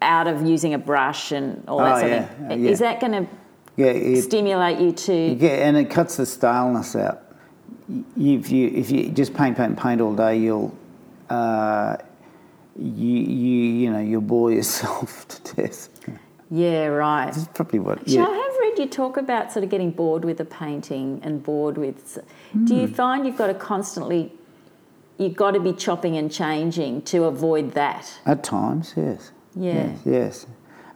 out 0.00 0.28
of 0.28 0.46
using 0.46 0.72
a 0.72 0.78
brush 0.78 1.32
and 1.32 1.64
all 1.66 1.78
that 1.78 1.96
oh, 1.96 1.98
sort 1.98 2.10
yeah. 2.12 2.22
of 2.22 2.48
thing, 2.48 2.64
yeah. 2.64 2.70
is 2.70 2.78
that 2.78 3.00
going 3.00 3.24
to 3.24 3.30
yeah, 3.74 3.86
it, 3.86 4.22
stimulate 4.22 4.78
you 4.78 4.92
to? 4.92 5.12
Yeah, 5.34 5.66
and 5.66 5.76
it 5.76 5.90
cuts 5.90 6.18
the 6.18 6.26
staleness 6.26 6.94
out. 6.94 7.24
If 8.16 8.52
you 8.52 8.68
if 8.68 8.88
you 8.92 9.08
just 9.08 9.34
paint, 9.34 9.56
paint, 9.56 9.76
paint 9.76 10.00
all 10.00 10.14
day, 10.14 10.38
you'll 10.38 10.72
uh, 11.28 11.96
you 12.78 13.18
you 13.18 13.62
you 13.80 13.90
know 13.90 13.98
you'll 13.98 14.20
bore 14.20 14.52
yourself 14.58 15.26
to 15.26 15.56
death. 15.56 15.88
Yeah, 16.52 16.86
right. 16.86 17.32
That's 17.32 17.48
probably 17.48 17.80
what. 17.80 18.06
Yeah. 18.06 18.24
I 18.24 18.32
have 18.32 18.60
read 18.60 18.78
you 18.78 18.86
talk 18.86 19.16
about 19.16 19.50
sort 19.50 19.64
of 19.64 19.70
getting 19.70 19.90
bored 19.90 20.24
with 20.24 20.38
a 20.38 20.44
painting 20.44 21.18
and 21.24 21.42
bored 21.42 21.78
with. 21.78 22.16
Mm. 22.54 22.68
Do 22.68 22.76
you 22.76 22.86
hmm. 22.86 22.94
find 22.94 23.26
you've 23.26 23.36
got 23.36 23.48
to 23.48 23.54
constantly 23.54 24.30
you've 25.18 25.36
got 25.36 25.52
to 25.52 25.60
be 25.60 25.72
chopping 25.72 26.16
and 26.16 26.30
changing 26.30 27.02
to 27.02 27.24
avoid 27.24 27.72
that. 27.72 28.18
At 28.26 28.42
times, 28.42 28.94
yes. 28.96 29.32
Yeah. 29.54 29.72
Yes. 29.72 29.98
yes. 30.04 30.46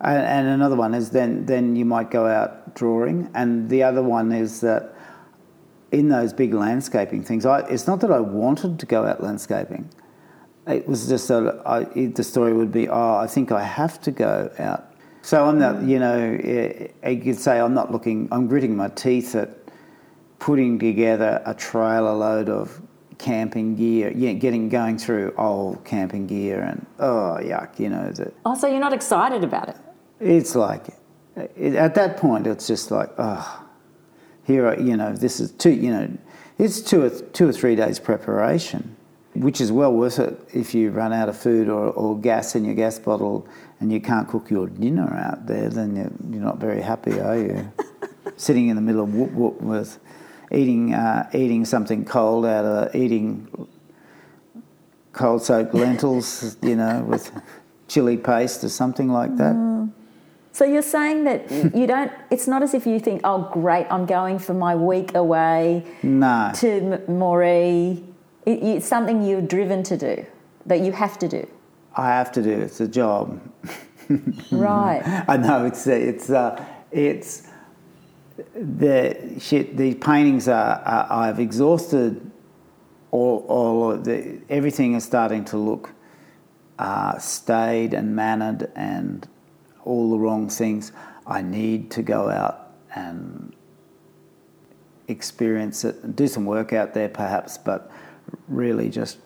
And, 0.00 0.24
and, 0.24 0.48
another 0.48 0.76
one 0.76 0.94
is 0.94 1.10
then 1.10 1.44
then 1.44 1.76
you 1.76 1.84
might 1.84 2.10
go 2.10 2.26
out 2.26 2.74
drawing, 2.74 3.30
and 3.34 3.68
the 3.68 3.82
other 3.82 4.02
one 4.02 4.32
is 4.32 4.60
that 4.60 4.94
in 5.92 6.08
those 6.08 6.32
big 6.32 6.54
landscaping 6.54 7.22
things, 7.22 7.44
I, 7.44 7.60
it's 7.68 7.86
not 7.86 8.00
that 8.00 8.10
I 8.10 8.20
wanted 8.20 8.78
to 8.78 8.86
go 8.86 9.04
out 9.04 9.22
landscaping. 9.22 9.90
It 10.66 10.86
was 10.86 11.08
just 11.08 11.28
that 11.28 11.62
I, 11.66 11.84
the 12.06 12.22
story 12.22 12.52
would 12.52 12.70
be, 12.70 12.88
oh, 12.88 13.16
I 13.16 13.26
think 13.26 13.50
I 13.50 13.62
have 13.62 14.00
to 14.02 14.10
go 14.10 14.50
out. 14.58 14.94
So 15.22 15.44
I'm 15.44 15.58
not, 15.58 15.76
mm. 15.76 15.88
you 15.88 15.98
know, 15.98 16.38
eh, 16.42 16.88
eh, 17.02 17.10
you 17.10 17.22
could 17.22 17.38
say 17.38 17.58
I'm 17.58 17.74
not 17.74 17.90
looking, 17.90 18.28
I'm 18.30 18.46
gritting 18.46 18.76
my 18.76 18.88
teeth 18.88 19.34
at 19.34 19.50
putting 20.38 20.78
together 20.78 21.42
a 21.44 21.54
trailer 21.54 22.12
load 22.12 22.48
of 22.48 22.80
camping 23.20 23.76
gear, 23.76 24.10
yeah, 24.16 24.32
getting 24.32 24.68
going 24.68 24.98
through 24.98 25.34
old 25.36 25.84
camping 25.84 26.26
gear, 26.26 26.62
and 26.62 26.86
oh 26.98 27.38
yuck, 27.40 27.78
you 27.78 27.90
know. 27.90 28.10
The, 28.10 28.32
oh, 28.44 28.56
so 28.56 28.66
you're 28.66 28.80
not 28.80 28.94
excited 28.94 29.44
about 29.44 29.68
it? 29.68 29.76
It's 30.18 30.56
like 30.56 30.88
it, 31.36 31.74
at 31.74 31.94
that 31.94 32.16
point, 32.16 32.46
it's 32.46 32.66
just 32.66 32.90
like 32.90 33.10
oh, 33.18 33.64
here, 34.44 34.74
you 34.80 34.96
know, 34.96 35.14
this 35.14 35.38
is 35.38 35.52
two, 35.52 35.70
you 35.70 35.90
know, 35.90 36.10
it's 36.58 36.80
two 36.80 37.04
or 37.04 37.10
two 37.10 37.48
or 37.48 37.52
three 37.52 37.76
days 37.76 38.00
preparation, 38.00 38.96
which 39.34 39.60
is 39.60 39.70
well 39.70 39.92
worth 39.92 40.18
it 40.18 40.40
if 40.52 40.74
you 40.74 40.90
run 40.90 41.12
out 41.12 41.28
of 41.28 41.36
food 41.36 41.68
or, 41.68 41.90
or 41.90 42.18
gas 42.18 42.54
in 42.54 42.64
your 42.64 42.74
gas 42.74 42.98
bottle 42.98 43.46
and 43.80 43.92
you 43.92 44.00
can't 44.00 44.28
cook 44.28 44.50
your 44.50 44.66
dinner 44.66 45.14
out 45.14 45.46
there, 45.46 45.68
then 45.68 45.94
you're, 45.94 46.12
you're 46.30 46.42
not 46.42 46.58
very 46.58 46.80
happy, 46.80 47.20
are 47.20 47.38
you? 47.38 47.72
Sitting 48.36 48.68
in 48.68 48.76
the 48.76 48.82
middle 48.82 49.04
of 49.04 49.14
whoop 49.14 49.32
whoop 49.32 49.60
with 49.60 49.98
eating 50.50 50.94
uh, 50.94 51.28
eating 51.32 51.64
something 51.64 52.04
cold 52.04 52.46
out 52.46 52.64
of 52.64 52.94
eating 52.94 53.68
cold 55.12 55.42
soaked 55.42 55.74
lentils, 55.74 56.56
you 56.62 56.76
know, 56.76 57.02
with 57.02 57.30
chili 57.88 58.16
paste 58.16 58.64
or 58.64 58.68
something 58.68 59.08
like 59.08 59.36
that. 59.36 59.54
Mm. 59.54 59.92
So 60.52 60.64
you're 60.64 60.82
saying 60.82 61.24
that 61.24 61.50
you 61.74 61.86
don't. 61.86 62.12
It's 62.30 62.46
not 62.46 62.62
as 62.62 62.74
if 62.74 62.86
you 62.86 62.98
think, 62.98 63.20
"Oh, 63.24 63.48
great, 63.52 63.86
I'm 63.90 64.06
going 64.06 64.38
for 64.38 64.54
my 64.54 64.74
week 64.74 65.14
away." 65.14 65.84
No. 66.02 66.50
To 66.56 67.00
Moree, 67.08 68.04
it, 68.46 68.62
it's 68.62 68.86
something 68.86 69.24
you're 69.24 69.42
driven 69.42 69.82
to 69.84 69.96
do, 69.96 70.26
that 70.66 70.80
you 70.80 70.92
have 70.92 71.18
to 71.20 71.28
do. 71.28 71.48
I 71.96 72.08
have 72.08 72.32
to 72.32 72.42
do. 72.42 72.50
It's 72.50 72.80
a 72.80 72.88
job. 72.88 73.40
right. 74.50 75.24
I 75.28 75.36
know. 75.36 75.66
It's 75.66 75.86
it's 75.86 76.30
uh, 76.30 76.64
it's 76.90 77.46
the 78.54 79.36
shit. 79.38 79.76
These 79.76 79.96
paintings 79.96 80.48
are, 80.48 80.80
are 80.84 81.06
I've 81.10 81.40
exhausted 81.40 82.30
all, 83.10 83.44
all 83.48 83.96
the 83.96 84.40
everything 84.48 84.94
is 84.94 85.04
starting 85.04 85.44
to 85.46 85.56
look 85.56 85.90
uh, 86.78 87.18
staid 87.18 87.94
and 87.94 88.14
mannered 88.16 88.70
and 88.74 89.28
all 89.84 90.10
the 90.10 90.18
wrong 90.18 90.48
things. 90.48 90.92
I 91.26 91.42
need 91.42 91.90
to 91.92 92.02
go 92.02 92.30
out 92.30 92.70
and 92.94 93.54
experience 95.08 95.84
it 95.84 95.96
and 96.02 96.14
do 96.16 96.26
some 96.26 96.44
work 96.44 96.72
out 96.72 96.94
there, 96.94 97.08
perhaps, 97.08 97.58
but 97.58 97.90
really 98.48 98.88
just 98.88 99.18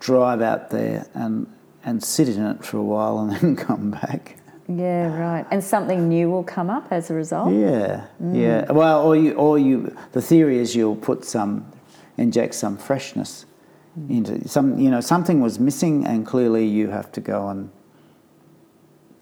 drive 0.00 0.40
out 0.40 0.70
there 0.70 1.06
and 1.14 1.46
and 1.84 2.02
sit 2.02 2.28
in 2.28 2.44
it 2.44 2.64
for 2.64 2.78
a 2.78 2.82
while 2.82 3.18
and 3.18 3.32
then 3.40 3.56
come 3.56 3.90
back. 3.90 4.36
Yeah, 4.68 5.18
right. 5.18 5.46
And 5.50 5.62
something 5.62 6.08
new 6.08 6.30
will 6.30 6.44
come 6.44 6.70
up 6.70 6.88
as 6.90 7.10
a 7.10 7.14
result. 7.14 7.52
Yeah, 7.52 8.06
mm. 8.22 8.40
yeah. 8.40 8.70
Well, 8.70 9.02
or 9.02 9.16
you, 9.16 9.32
or 9.34 9.58
you. 9.58 9.96
The 10.12 10.22
theory 10.22 10.58
is 10.58 10.76
you'll 10.76 10.96
put 10.96 11.24
some, 11.24 11.70
inject 12.16 12.54
some 12.54 12.76
freshness 12.76 13.44
mm. 13.98 14.10
into 14.10 14.48
some. 14.48 14.78
You 14.78 14.90
know, 14.90 15.00
something 15.00 15.40
was 15.40 15.58
missing, 15.58 16.06
and 16.06 16.24
clearly 16.24 16.66
you 16.66 16.88
have 16.88 17.10
to 17.12 17.20
go 17.20 17.48
and 17.48 17.70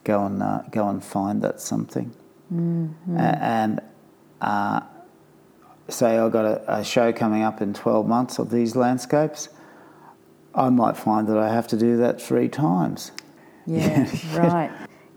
go 0.04 0.26
and 0.26 0.42
uh, 0.42 0.62
go 0.70 0.88
and 0.88 1.02
find 1.02 1.42
that 1.42 1.60
something. 1.60 2.14
Mm-hmm. 2.52 3.16
and 3.16 3.80
uh, 4.40 4.80
say 5.88 6.18
I've 6.18 6.32
got 6.32 6.44
a, 6.44 6.78
a 6.78 6.84
show 6.84 7.12
coming 7.12 7.42
up 7.42 7.62
in 7.62 7.72
twelve 7.72 8.06
months 8.06 8.38
of 8.38 8.50
these 8.50 8.76
landscapes. 8.76 9.48
I 10.54 10.68
might 10.68 10.96
find 10.96 11.28
that 11.28 11.38
I 11.38 11.48
have 11.48 11.68
to 11.68 11.76
do 11.76 11.96
that 11.98 12.20
three 12.20 12.48
times. 12.48 13.12
Yeah, 13.66 14.10
right. 14.36 14.70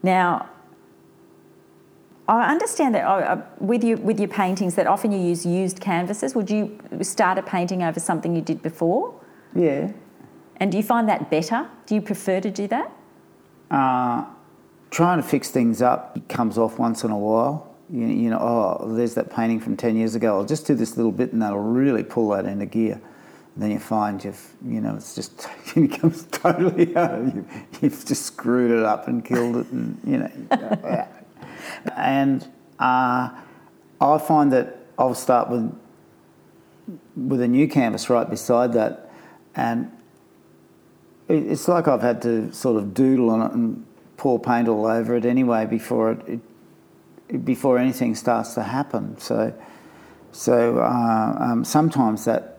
Now, 0.03 0.49
I 2.27 2.51
understand 2.51 2.95
that 2.95 3.05
uh, 3.05 3.41
with 3.59 3.83
you 3.83 3.97
with 3.97 4.19
your 4.19 4.29
paintings 4.29 4.75
that 4.75 4.87
often 4.87 5.11
you 5.11 5.19
use 5.19 5.45
used 5.45 5.79
canvases. 5.79 6.35
Would 6.35 6.49
you 6.49 6.77
start 7.01 7.37
a 7.37 7.41
painting 7.41 7.83
over 7.83 7.99
something 7.99 8.35
you 8.35 8.41
did 8.41 8.61
before? 8.61 9.13
Yeah. 9.55 9.91
And 10.57 10.71
do 10.71 10.77
you 10.77 10.83
find 10.83 11.09
that 11.09 11.29
better? 11.29 11.67
Do 11.85 11.95
you 11.95 12.01
prefer 12.01 12.39
to 12.39 12.51
do 12.51 12.67
that? 12.67 12.91
Uh, 13.71 14.25
trying 14.91 15.21
to 15.21 15.27
fix 15.27 15.49
things 15.49 15.81
up 15.81 16.29
comes 16.29 16.57
off 16.57 16.79
once 16.79 17.03
in 17.03 17.11
a 17.11 17.17
while. 17.17 17.75
You, 17.89 18.05
you 18.07 18.29
know, 18.29 18.39
oh, 18.39 18.93
there's 18.93 19.15
that 19.15 19.29
painting 19.29 19.59
from 19.59 19.75
ten 19.75 19.95
years 19.97 20.15
ago. 20.15 20.37
I'll 20.37 20.45
just 20.45 20.65
do 20.65 20.75
this 20.75 20.95
little 20.95 21.11
bit, 21.11 21.33
and 21.33 21.41
that'll 21.41 21.59
really 21.59 22.03
pull 22.03 22.29
that 22.29 22.45
into 22.45 22.65
gear 22.65 23.01
then 23.55 23.71
you 23.71 23.79
find 23.79 24.23
you've, 24.23 24.53
you 24.65 24.81
know, 24.81 24.95
it's 24.95 25.13
just 25.15 25.47
it 25.75 25.89
becomes 25.89 26.23
totally 26.31 26.95
out 26.95 27.19
of 27.19 27.35
you. 27.35 27.45
You've 27.81 28.05
just 28.05 28.25
screwed 28.25 28.71
it 28.71 28.83
up 28.83 29.07
and 29.07 29.23
killed 29.23 29.57
it, 29.57 29.67
and 29.71 29.99
you 30.05 30.17
know. 30.17 31.07
and 31.95 32.47
uh, 32.79 33.29
I 34.01 34.17
find 34.17 34.51
that 34.53 34.77
I'll 34.97 35.13
start 35.13 35.49
with 35.49 35.79
with 37.15 37.41
a 37.41 37.47
new 37.47 37.67
canvas 37.67 38.09
right 38.09 38.29
beside 38.29 38.73
that, 38.73 39.11
and 39.55 39.91
it's 41.29 41.67
like 41.67 41.87
I've 41.87 42.01
had 42.01 42.21
to 42.23 42.51
sort 42.51 42.77
of 42.77 42.93
doodle 42.93 43.29
on 43.29 43.41
it 43.41 43.51
and 43.53 43.85
pour 44.17 44.39
paint 44.39 44.67
all 44.67 44.85
over 44.85 45.15
it 45.15 45.25
anyway 45.25 45.65
before 45.65 46.11
it, 46.11 46.39
it 47.29 47.45
before 47.45 47.77
anything 47.77 48.15
starts 48.15 48.53
to 48.55 48.63
happen. 48.63 49.17
So, 49.19 49.53
so 50.31 50.79
uh, 50.79 51.37
um, 51.39 51.63
sometimes 51.63 52.25
that 52.25 52.52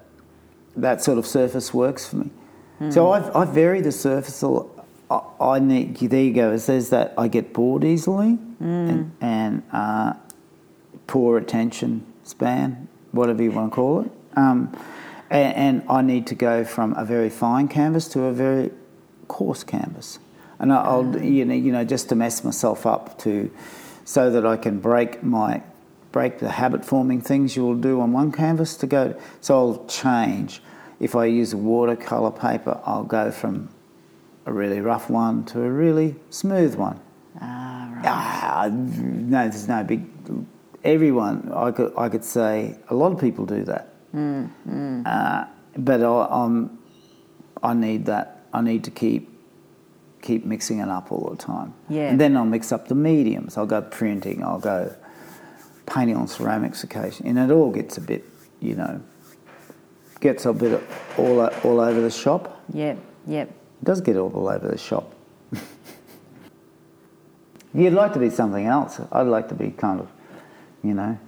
that 0.76 1.02
sort 1.02 1.18
of 1.18 1.26
surface 1.26 1.72
works 1.72 2.06
for 2.06 2.16
me. 2.16 2.30
Mm. 2.80 2.92
So 2.92 3.12
I've, 3.12 3.34
I 3.34 3.44
vary 3.44 3.80
the 3.80 3.92
surface. 3.92 4.42
I, 5.10 5.20
I 5.40 5.58
need, 5.58 5.96
there 5.96 6.22
you 6.22 6.32
go. 6.32 6.52
It 6.52 6.60
says 6.60 6.90
that 6.90 7.14
I 7.16 7.28
get 7.28 7.52
bored 7.52 7.84
easily 7.84 8.38
mm. 8.62 8.88
and, 8.88 9.16
and 9.20 9.62
uh, 9.72 10.14
poor 11.06 11.38
attention 11.38 12.06
span, 12.24 12.88
whatever 13.12 13.42
you 13.42 13.50
want 13.50 13.70
to 13.70 13.74
call 13.74 14.00
it. 14.00 14.10
Um, 14.36 14.76
and, 15.30 15.56
and, 15.56 15.82
I 15.88 16.02
need 16.02 16.26
to 16.28 16.34
go 16.34 16.64
from 16.64 16.92
a 16.94 17.04
very 17.04 17.30
fine 17.30 17.68
canvas 17.68 18.08
to 18.08 18.24
a 18.24 18.32
very 18.32 18.72
coarse 19.28 19.64
canvas. 19.64 20.18
And 20.58 20.72
I'll, 20.72 21.04
mm. 21.04 21.32
you 21.32 21.44
know, 21.44 21.54
you 21.54 21.72
know, 21.72 21.84
just 21.84 22.08
to 22.08 22.14
mess 22.14 22.42
myself 22.44 22.86
up 22.86 23.18
to, 23.20 23.50
so 24.04 24.30
that 24.30 24.44
I 24.44 24.56
can 24.56 24.80
break 24.80 25.22
my 25.22 25.62
break 26.14 26.38
the 26.38 26.48
habit 26.48 26.84
forming 26.84 27.20
things 27.20 27.56
you 27.56 27.62
will 27.64 27.74
do 27.74 28.00
on 28.00 28.12
one 28.12 28.30
canvas 28.30 28.76
to 28.76 28.86
go. 28.86 29.20
So 29.40 29.58
I'll 29.58 29.84
change. 29.86 30.62
If 31.00 31.16
I 31.16 31.24
use 31.24 31.56
watercolour 31.56 32.30
paper, 32.30 32.80
I'll 32.84 33.02
go 33.02 33.32
from 33.32 33.68
a 34.46 34.52
really 34.52 34.80
rough 34.80 35.10
one 35.10 35.44
to 35.46 35.60
a 35.60 35.68
really 35.68 36.14
smooth 36.30 36.76
one. 36.76 37.00
Ah, 37.40 37.92
right. 37.96 38.04
Ah, 38.06 38.70
no, 38.72 39.48
there's 39.48 39.66
no 39.66 39.82
big 39.82 40.06
everyone, 40.84 41.50
I 41.52 41.72
could, 41.72 41.92
I 41.96 42.08
could 42.08 42.24
say 42.24 42.76
a 42.88 42.94
lot 42.94 43.10
of 43.10 43.18
people 43.18 43.44
do 43.44 43.64
that. 43.64 43.92
Mm, 44.14 44.50
mm. 44.68 45.02
Uh, 45.04 45.46
but 45.76 46.00
I, 46.00 46.44
am 46.44 46.78
I 47.60 47.74
need 47.74 48.06
that. 48.06 48.46
I 48.52 48.60
need 48.60 48.84
to 48.84 48.92
keep 48.92 49.30
keep 50.22 50.46
mixing 50.46 50.78
it 50.78 50.88
up 50.88 51.10
all 51.12 51.28
the 51.28 51.36
time. 51.36 51.74
Yeah. 51.88 52.08
And 52.08 52.20
then 52.20 52.36
I'll 52.36 52.46
mix 52.46 52.70
up 52.70 52.88
the 52.88 52.94
mediums. 52.94 53.58
I'll 53.58 53.66
go 53.66 53.82
printing. 53.82 54.44
I'll 54.44 54.60
go 54.60 54.94
painting 55.86 56.16
on 56.16 56.28
ceramics 56.28 56.84
occasionally, 56.84 57.30
and 57.30 57.38
it 57.38 57.52
all 57.54 57.70
gets 57.70 57.96
a 57.98 58.00
bit, 58.00 58.24
you 58.60 58.74
know, 58.74 59.00
gets 60.20 60.46
a 60.46 60.52
bit 60.52 60.82
all 61.18 61.40
all 61.40 61.80
over 61.80 62.00
the 62.00 62.10
shop. 62.10 62.62
Yep. 62.72 62.98
Yep. 63.26 63.48
It 63.48 63.84
does 63.84 64.00
get 64.00 64.16
all 64.16 64.48
over 64.48 64.68
the 64.68 64.78
shop. 64.78 65.12
You'd 67.74 67.92
like 67.92 68.12
to 68.12 68.20
be 68.20 68.30
something 68.30 68.66
else. 68.66 69.00
I'd 69.10 69.22
like 69.22 69.48
to 69.48 69.54
be 69.54 69.70
kind 69.70 70.00
of, 70.00 70.08
you 70.82 70.94
know, 70.94 71.18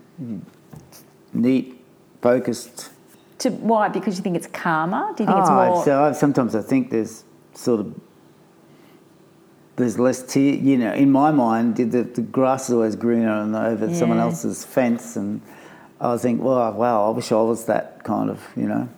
neat, 1.32 1.84
focused. 2.22 2.90
To 3.40 3.50
why? 3.50 3.88
Because 3.88 4.16
you 4.16 4.22
think 4.22 4.36
it's 4.36 4.46
calmer? 4.46 5.12
Do 5.16 5.24
you 5.24 5.26
think 5.26 5.30
oh, 5.30 5.40
it's 5.40 5.50
ah, 5.50 5.66
more? 5.66 5.84
So 5.84 6.04
I, 6.04 6.12
sometimes 6.12 6.54
I 6.54 6.62
think 6.62 6.90
there's 6.90 7.24
sort 7.54 7.80
of 7.80 8.00
there's 9.76 9.98
less 9.98 10.22
tear. 10.22 10.54
You 10.54 10.78
know, 10.78 10.92
in 10.92 11.12
my 11.12 11.30
mind, 11.30 11.76
the, 11.76 12.02
the 12.02 12.22
grass 12.22 12.68
is 12.68 12.74
always 12.74 12.96
greener 12.96 13.30
on 13.30 13.54
over 13.54 13.86
yeah. 13.86 13.94
someone 13.94 14.18
else's 14.18 14.64
fence, 14.64 15.16
and 15.16 15.40
I 16.00 16.16
think, 16.16 16.42
well, 16.42 16.72
wow, 16.72 17.06
I 17.06 17.10
wish 17.10 17.30
I 17.32 17.36
was 17.36 17.66
that 17.66 18.02
kind 18.04 18.30
of, 18.30 18.42
you 18.56 18.66
know, 18.66 18.88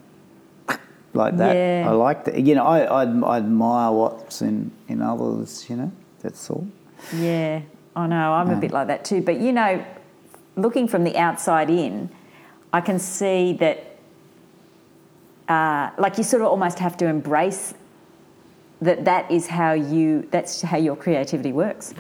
like 1.15 1.37
that. 1.37 1.55
Yeah. 1.55 1.89
I 1.89 1.93
like 1.93 2.25
that. 2.25 2.39
You 2.41 2.55
know, 2.55 2.65
I, 2.65 2.81
I, 2.81 3.03
I 3.05 3.37
admire 3.39 3.93
what's 3.93 4.41
in 4.43 4.71
in 4.89 5.03
others. 5.03 5.69
You 5.69 5.77
know, 5.77 5.93
that's 6.23 6.51
all. 6.51 6.67
Yeah, 7.15 7.63
I 7.95 8.07
know. 8.07 8.33
I'm 8.33 8.51
a 8.51 8.57
bit 8.57 8.73
like 8.73 8.87
that 8.87 9.05
too. 9.05 9.21
But 9.21 9.41
you 9.41 9.53
know, 9.53 9.85
looking 10.57 10.89
from 10.89 11.05
the 11.05 11.17
outside 11.17 11.71
in, 11.71 12.11
I 12.73 12.81
can 12.81 12.99
see 12.99 13.55
that, 13.55 13.97
uh, 15.49 15.91
like 15.99 16.19
you 16.19 16.25
sort 16.25 16.43
of 16.43 16.49
almost 16.49 16.79
have 16.79 16.97
to 16.99 17.07
embrace 17.07 17.75
that 18.81 19.05
that 19.05 19.31
is 19.31 19.47
how 19.47 19.73
you 19.73 20.29
that's 20.31 20.63
how 20.63 20.79
your 20.79 20.97
creativity 20.97 21.53
works. 21.53 21.95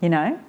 You 0.00 0.08
know. 0.08 0.40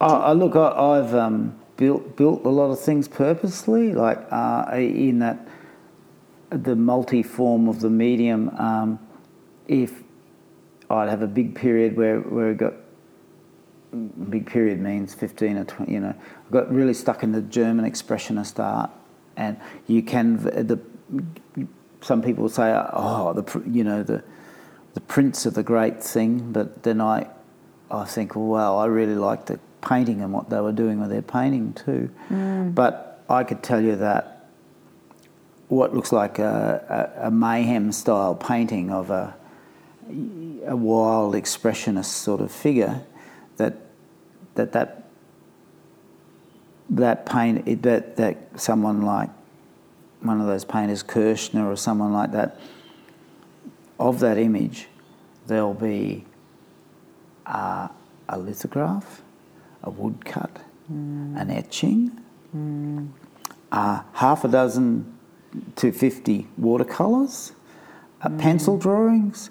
I, 0.00 0.32
look, 0.32 0.56
I, 0.56 0.96
have 0.96 1.14
um, 1.14 1.58
built 1.76 2.16
built 2.16 2.44
a 2.44 2.48
lot 2.48 2.70
of 2.70 2.80
things 2.80 3.06
purposely, 3.06 3.92
like 3.92 4.18
uh, 4.30 4.70
in 4.74 5.18
that 5.18 5.46
the 6.50 6.74
multi 6.74 7.22
form 7.22 7.68
of 7.68 7.80
the 7.80 7.90
medium. 7.90 8.48
Um, 8.58 8.98
if 9.66 10.02
I'd 10.90 11.08
have 11.08 11.22
a 11.22 11.26
big 11.26 11.54
period 11.54 11.96
where 11.96 12.20
where 12.20 12.50
it 12.50 12.58
got 12.58 12.74
big 14.28 14.46
period 14.46 14.78
means 14.80 15.14
15 15.14 15.56
or 15.56 15.64
20 15.64 15.90
you 15.90 16.00
know 16.00 16.14
I 16.14 16.52
got 16.52 16.70
really 16.70 16.92
stuck 16.92 17.22
in 17.22 17.32
the 17.32 17.40
German 17.40 17.90
expressionist 17.90 18.58
art 18.62 18.90
and 19.36 19.58
you 19.86 20.02
can 20.02 20.36
the 20.36 20.78
some 22.02 22.20
people 22.20 22.48
say 22.50 22.70
oh 22.92 23.32
the 23.32 23.62
you 23.66 23.84
know 23.84 24.02
the 24.02 24.22
the 24.98 25.04
prints 25.04 25.46
are 25.46 25.50
the 25.50 25.62
great 25.62 26.02
thing 26.02 26.50
but 26.52 26.82
then 26.82 27.00
I 27.00 27.28
I 27.88 28.04
think 28.04 28.34
wow 28.34 28.78
I 28.78 28.86
really 28.86 29.14
like 29.14 29.46
the 29.46 29.60
painting 29.80 30.20
and 30.22 30.32
what 30.32 30.50
they 30.50 30.60
were 30.60 30.72
doing 30.72 30.98
with 31.00 31.10
their 31.10 31.22
painting 31.22 31.72
too 31.72 32.10
mm. 32.28 32.74
but 32.74 33.22
I 33.30 33.44
could 33.44 33.62
tell 33.62 33.80
you 33.80 33.94
that 33.94 34.48
what 35.68 35.94
looks 35.94 36.10
like 36.10 36.40
a, 36.40 37.12
a, 37.20 37.28
a 37.28 37.30
mayhem 37.30 37.92
style 37.92 38.34
painting 38.34 38.90
of 38.90 39.10
a 39.10 39.36
a 40.66 40.74
wild 40.74 41.34
expressionist 41.34 42.06
sort 42.06 42.40
of 42.40 42.50
figure 42.50 43.02
that 43.56 43.76
that 44.56 44.72
that 44.72 45.04
that 46.90 47.24
paint 47.24 47.82
that 47.82 48.16
that 48.16 48.36
someone 48.60 49.02
like 49.02 49.30
one 50.22 50.40
of 50.40 50.48
those 50.48 50.64
painters 50.64 51.04
Kirchner 51.04 51.70
or 51.70 51.76
someone 51.76 52.12
like 52.12 52.32
that 52.32 52.58
of 53.98 54.20
that 54.20 54.38
image 54.38 54.88
there'll 55.46 55.74
be 55.74 56.24
a 57.46 57.90
lithograph 58.36 59.22
a 59.82 59.90
woodcut 59.90 60.60
mm. 60.92 61.40
an 61.40 61.50
etching 61.50 62.10
mm. 62.54 63.08
uh, 63.72 64.02
half 64.14 64.44
a 64.44 64.48
dozen 64.48 65.14
to 65.76 65.92
50 65.92 66.46
watercolours 66.58 67.52
uh, 68.22 68.28
mm. 68.28 68.38
pencil 68.38 68.76
drawings 68.76 69.50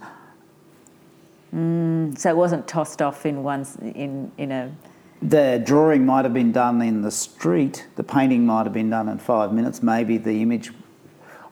Mm, 1.54 2.18
so 2.18 2.30
it 2.30 2.36
wasn't 2.36 2.68
tossed 2.68 3.02
off 3.02 3.26
in 3.26 3.43
one 3.43 3.66
in 3.95 4.32
in 4.38 4.52
a. 4.52 4.76
The 5.22 5.62
drawing 5.66 6.06
might 6.06 6.26
have 6.26 6.34
been 6.34 6.52
done 6.52 6.82
in 6.82 7.02
the 7.02 7.12
street. 7.12 7.88
The 7.95 8.04
painting 8.04 8.45
might 8.45 8.66
have 8.66 8.74
been 8.74 8.89
done 8.89 9.10
in 9.10 9.18
five 9.18 9.54
minutes. 9.54 9.82
Maybe 9.82 10.18
the 10.18 10.41
image. 10.41 10.72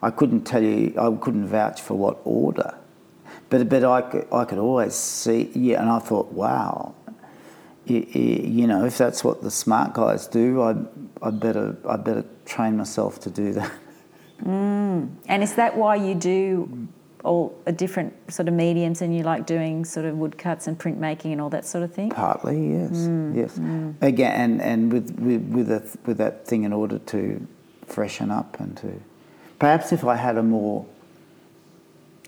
I 0.04 0.12
couldn't 0.12 0.41
tell 0.41 0.62
you. 0.62 0.93
I 1.00 1.16
couldn't 1.20 1.48
vouch 1.48 1.82
for 1.82 1.96
what 1.96 2.20
order, 2.26 2.76
but 3.56 3.70
but 3.70 3.84
I 3.86 4.01
could, 4.01 4.28
I 4.32 4.43
could 4.45 4.58
always 4.58 4.95
see. 4.95 5.49
Yeah, 5.53 5.82
and 5.82 5.89
I 5.89 5.99
thought, 5.99 6.32
wow. 6.34 6.93
You, 7.86 7.99
you 8.12 8.68
know, 8.68 8.84
if 8.84 8.97
that's 8.97 9.24
what 9.24 9.43
the 9.43 9.51
smart 9.51 9.93
guys 9.93 10.28
do, 10.28 10.62
I 10.62 10.76
I 11.22 11.30
better 11.30 11.78
I 11.88 11.95
better 11.97 12.26
train 12.45 12.76
myself 12.78 13.20
to 13.22 13.30
do 13.30 13.53
that. 13.53 13.72
Mm. 14.43 15.16
And 15.28 15.43
is 15.43 15.56
that 15.56 15.78
why 15.78 15.95
you 15.95 16.14
do 16.16 16.88
all 17.24 17.58
a 17.66 17.72
different 17.72 18.14
sort 18.30 18.49
of 18.49 18.53
mediums 18.53 19.01
and 19.01 19.16
you 19.16 19.24
like 19.24 19.45
doing 19.45 19.86
sort 19.86 20.06
of 20.06 20.18
woodcuts 20.18 20.68
and 20.68 20.78
printmaking 20.78 21.32
and 21.32 21.39
all 21.39 21.49
that 21.51 21.66
sort 21.66 21.84
of 21.86 21.93
thing? 21.93 22.10
Partly, 22.10 22.72
yes, 22.72 22.91
mm, 22.91 23.36
yes. 23.36 23.58
Mm. 23.58 23.95
Again, 24.01 24.34
and, 24.41 24.62
and 24.62 24.91
with 24.91 25.18
with 25.20 25.43
with, 25.43 25.72
a, 25.72 25.97
with 26.06 26.18
that 26.18 26.45
thing 26.45 26.64
in 26.64 26.74
order 26.74 26.99
to 26.99 27.47
freshen 27.86 28.30
up 28.32 28.60
and 28.60 28.76
to 28.78 28.99
perhaps 29.60 29.93
if 29.93 30.03
I 30.03 30.16
had 30.16 30.38
a 30.38 30.43
more 30.43 30.86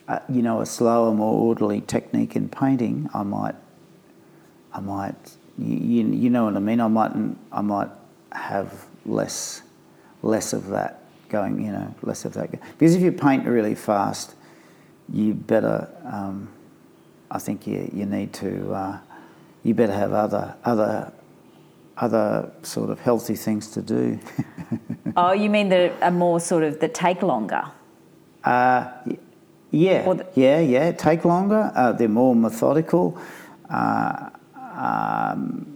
uh, 0.08 0.20
you 0.30 0.42
know 0.42 0.62
a 0.62 0.66
slower, 0.66 1.14
more 1.14 1.34
orderly 1.34 1.82
technique 1.82 2.36
in 2.36 2.50
painting, 2.50 3.10
I 3.14 3.24
might 3.24 3.56
I 4.74 4.80
might 4.80 5.38
you, 5.58 6.08
you 6.08 6.30
know 6.30 6.46
what 6.46 6.56
I 6.56 6.60
mean. 6.60 6.80
I 6.80 6.88
might 6.88 7.12
I 7.52 7.62
might 7.62 7.90
have 8.32 8.86
less 9.06 9.62
less 10.22 10.54
of 10.54 10.68
that 10.68 11.04
going. 11.30 11.64
You 11.64 11.72
know, 11.72 11.96
less 12.02 12.26
of 12.26 12.34
that 12.34 12.52
because 12.52 12.96
if 12.96 13.02
you 13.02 13.12
paint 13.12 13.46
really 13.46 13.76
fast 13.76 14.36
you 15.12 15.34
better, 15.34 15.88
um, 16.06 16.50
I 17.32 17.40
think 17.40 17.68
you, 17.68 17.90
you 17.94 18.06
need 18.06 18.34
to, 18.34 18.74
uh, 18.74 19.00
you 19.64 19.74
better 19.74 19.94
have 19.94 20.14
other, 20.14 20.56
other, 20.64 21.12
other 21.98 22.52
sort 22.64 22.90
of 22.90 23.00
healthy 23.00 23.36
things 23.36 23.70
to 23.72 23.82
do. 23.82 24.20
oh, 25.18 25.32
you 25.32 25.50
mean 25.50 25.70
that 25.70 25.94
are 26.02 26.12
more 26.12 26.40
sort 26.40 26.64
of 26.64 26.80
that 26.80 26.94
take 26.94 27.22
longer? 27.22 27.64
Uh, 28.44 28.92
yeah, 29.72 30.22
yeah, 30.36 30.60
yeah, 30.60 30.92
take 30.92 31.26
longer. 31.26 31.72
Uh, 31.76 31.92
they're 31.92 32.08
more 32.08 32.36
methodical. 32.36 33.20
Uh, 33.70 34.30
um, 34.76 35.74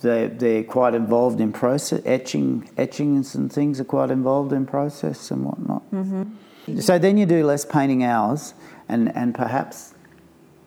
they, 0.00 0.26
they're 0.26 0.64
quite 0.64 0.94
involved 0.94 1.40
in 1.40 1.52
process. 1.52 2.02
Etching, 2.04 2.68
etchings 2.76 3.34
and 3.34 3.52
things 3.52 3.80
are 3.80 3.84
quite 3.84 4.10
involved 4.10 4.52
in 4.52 4.66
process 4.66 5.30
and 5.30 5.44
whatnot. 5.44 5.88
Mm-hmm. 5.92 6.80
So 6.80 6.98
then 6.98 7.16
you 7.16 7.26
do 7.26 7.44
less 7.46 7.64
painting 7.64 8.04
hours, 8.04 8.54
and, 8.88 9.14
and 9.16 9.34
perhaps 9.34 9.94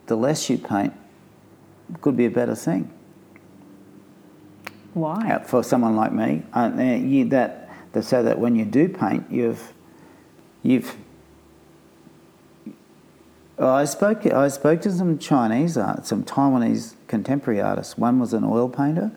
the 0.06 0.16
less 0.16 0.48
you 0.48 0.58
paint 0.58 0.94
could 2.00 2.16
be 2.16 2.26
a 2.26 2.30
better 2.30 2.54
thing. 2.54 2.90
Why? 4.94 5.32
Uh, 5.32 5.40
for 5.40 5.62
someone 5.62 5.96
like 5.96 6.12
me, 6.12 6.42
uh, 6.54 6.70
you, 6.78 7.26
that, 7.26 7.70
that 7.92 8.02
so 8.04 8.22
that 8.22 8.38
when 8.38 8.56
you 8.56 8.64
do 8.64 8.88
paint, 8.88 9.30
you've 9.30 9.72
you've. 10.62 10.96
I 13.58 13.84
spoke. 13.86 14.26
I 14.26 14.48
spoke 14.48 14.82
to 14.82 14.92
some 14.92 15.18
Chinese, 15.18 15.76
uh, 15.76 16.02
some 16.02 16.24
Taiwanese 16.24 16.94
contemporary 17.08 17.60
artists. 17.60 17.96
One 17.96 18.18
was 18.18 18.32
an 18.34 18.44
oil 18.44 18.68
painter, 18.68 19.10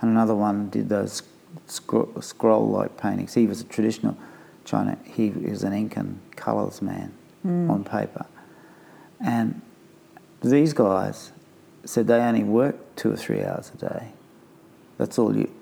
and 0.00 0.10
another 0.10 0.34
one 0.34 0.70
did 0.70 0.88
those 0.88 1.22
scroll-like 1.66 2.96
paintings. 2.96 3.34
He 3.34 3.46
was 3.46 3.60
a 3.60 3.64
traditional 3.64 4.16
China. 4.64 4.96
He 5.04 5.28
is 5.28 5.62
an 5.62 5.72
ink 5.72 5.96
and 5.96 6.20
colours 6.36 6.80
man 6.80 7.12
mm. 7.46 7.68
on 7.70 7.84
paper. 7.84 8.26
And 9.20 9.60
these 10.42 10.72
guys 10.72 11.32
said 11.84 12.06
they 12.06 12.14
only 12.14 12.44
work 12.44 12.96
two 12.96 13.12
or 13.12 13.16
three 13.16 13.42
hours 13.44 13.72
a 13.74 13.76
day. 13.76 14.08
That's 14.98 15.18
all 15.18 15.36
you. 15.36 15.52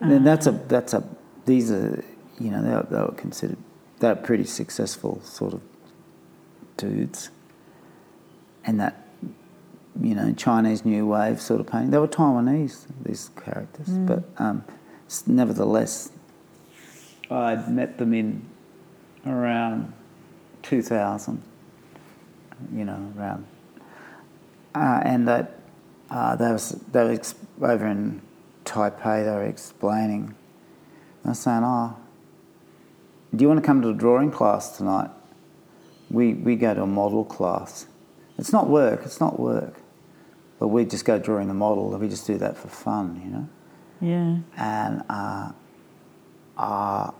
And 0.00 0.12
uh-huh. 0.12 0.24
that's 0.24 0.46
a 0.46 0.52
that's 0.52 0.94
a 0.94 1.04
these 1.44 1.70
are 1.70 2.02
you 2.38 2.50
know 2.50 2.62
they 2.62 2.70
were, 2.70 2.86
they 2.90 3.02
were 3.02 3.16
considered 3.16 3.58
they're 3.98 4.16
pretty 4.16 4.44
successful 4.44 5.20
sort 5.22 5.52
of 5.52 5.60
dudes. 6.80 7.30
And 8.64 8.80
that 8.80 9.06
you 10.00 10.14
know 10.14 10.32
Chinese 10.32 10.84
New 10.84 11.06
Wave 11.06 11.40
sort 11.40 11.60
of 11.60 11.66
painting. 11.66 11.90
They 11.90 11.98
were 11.98 12.08
Taiwanese 12.08 12.86
these 13.04 13.30
characters, 13.42 13.88
mm. 13.88 14.06
but 14.06 14.24
um, 14.38 14.64
nevertheless 15.26 16.10
I'd 17.30 17.70
met 17.70 17.98
them 17.98 18.12
in 18.12 18.44
around 19.24 19.92
2000, 20.62 21.42
you 22.74 22.84
know, 22.84 23.12
around. 23.16 23.46
Uh, 24.74 25.00
and 25.04 25.28
that, 25.28 25.60
uh, 26.10 26.34
they, 26.36 26.50
was, 26.50 26.70
they 26.90 27.04
were 27.04 27.70
over 27.70 27.86
in 27.86 28.20
Taipei, 28.64 29.24
they 29.24 29.30
were 29.30 29.44
explaining. 29.44 30.34
I 31.24 31.30
was 31.30 31.38
saying, 31.38 31.62
oh, 31.64 31.96
do 33.34 33.42
you 33.42 33.48
want 33.48 33.60
to 33.60 33.66
come 33.66 33.80
to 33.82 33.90
a 33.90 33.94
drawing 33.94 34.32
class 34.32 34.76
tonight? 34.76 35.10
We, 36.10 36.34
we 36.34 36.56
go 36.56 36.74
to 36.74 36.82
a 36.82 36.86
model 36.86 37.24
class. 37.24 37.86
It's 38.38 38.52
not 38.52 38.68
work, 38.68 39.02
it's 39.04 39.20
not 39.20 39.38
work. 39.38 39.80
But 40.58 40.68
we 40.68 40.84
just 40.84 41.04
go 41.04 41.18
drawing 41.18 41.48
the 41.48 41.54
model, 41.54 41.96
we 41.98 42.08
just 42.08 42.26
do 42.26 42.36
that 42.38 42.56
for 42.56 42.68
fun, 42.68 43.20
you 43.24 43.30
know? 43.30 43.48
Yeah. 44.00 44.38
And, 44.56 45.02
uh, 45.08 45.52
uh, 46.56 47.10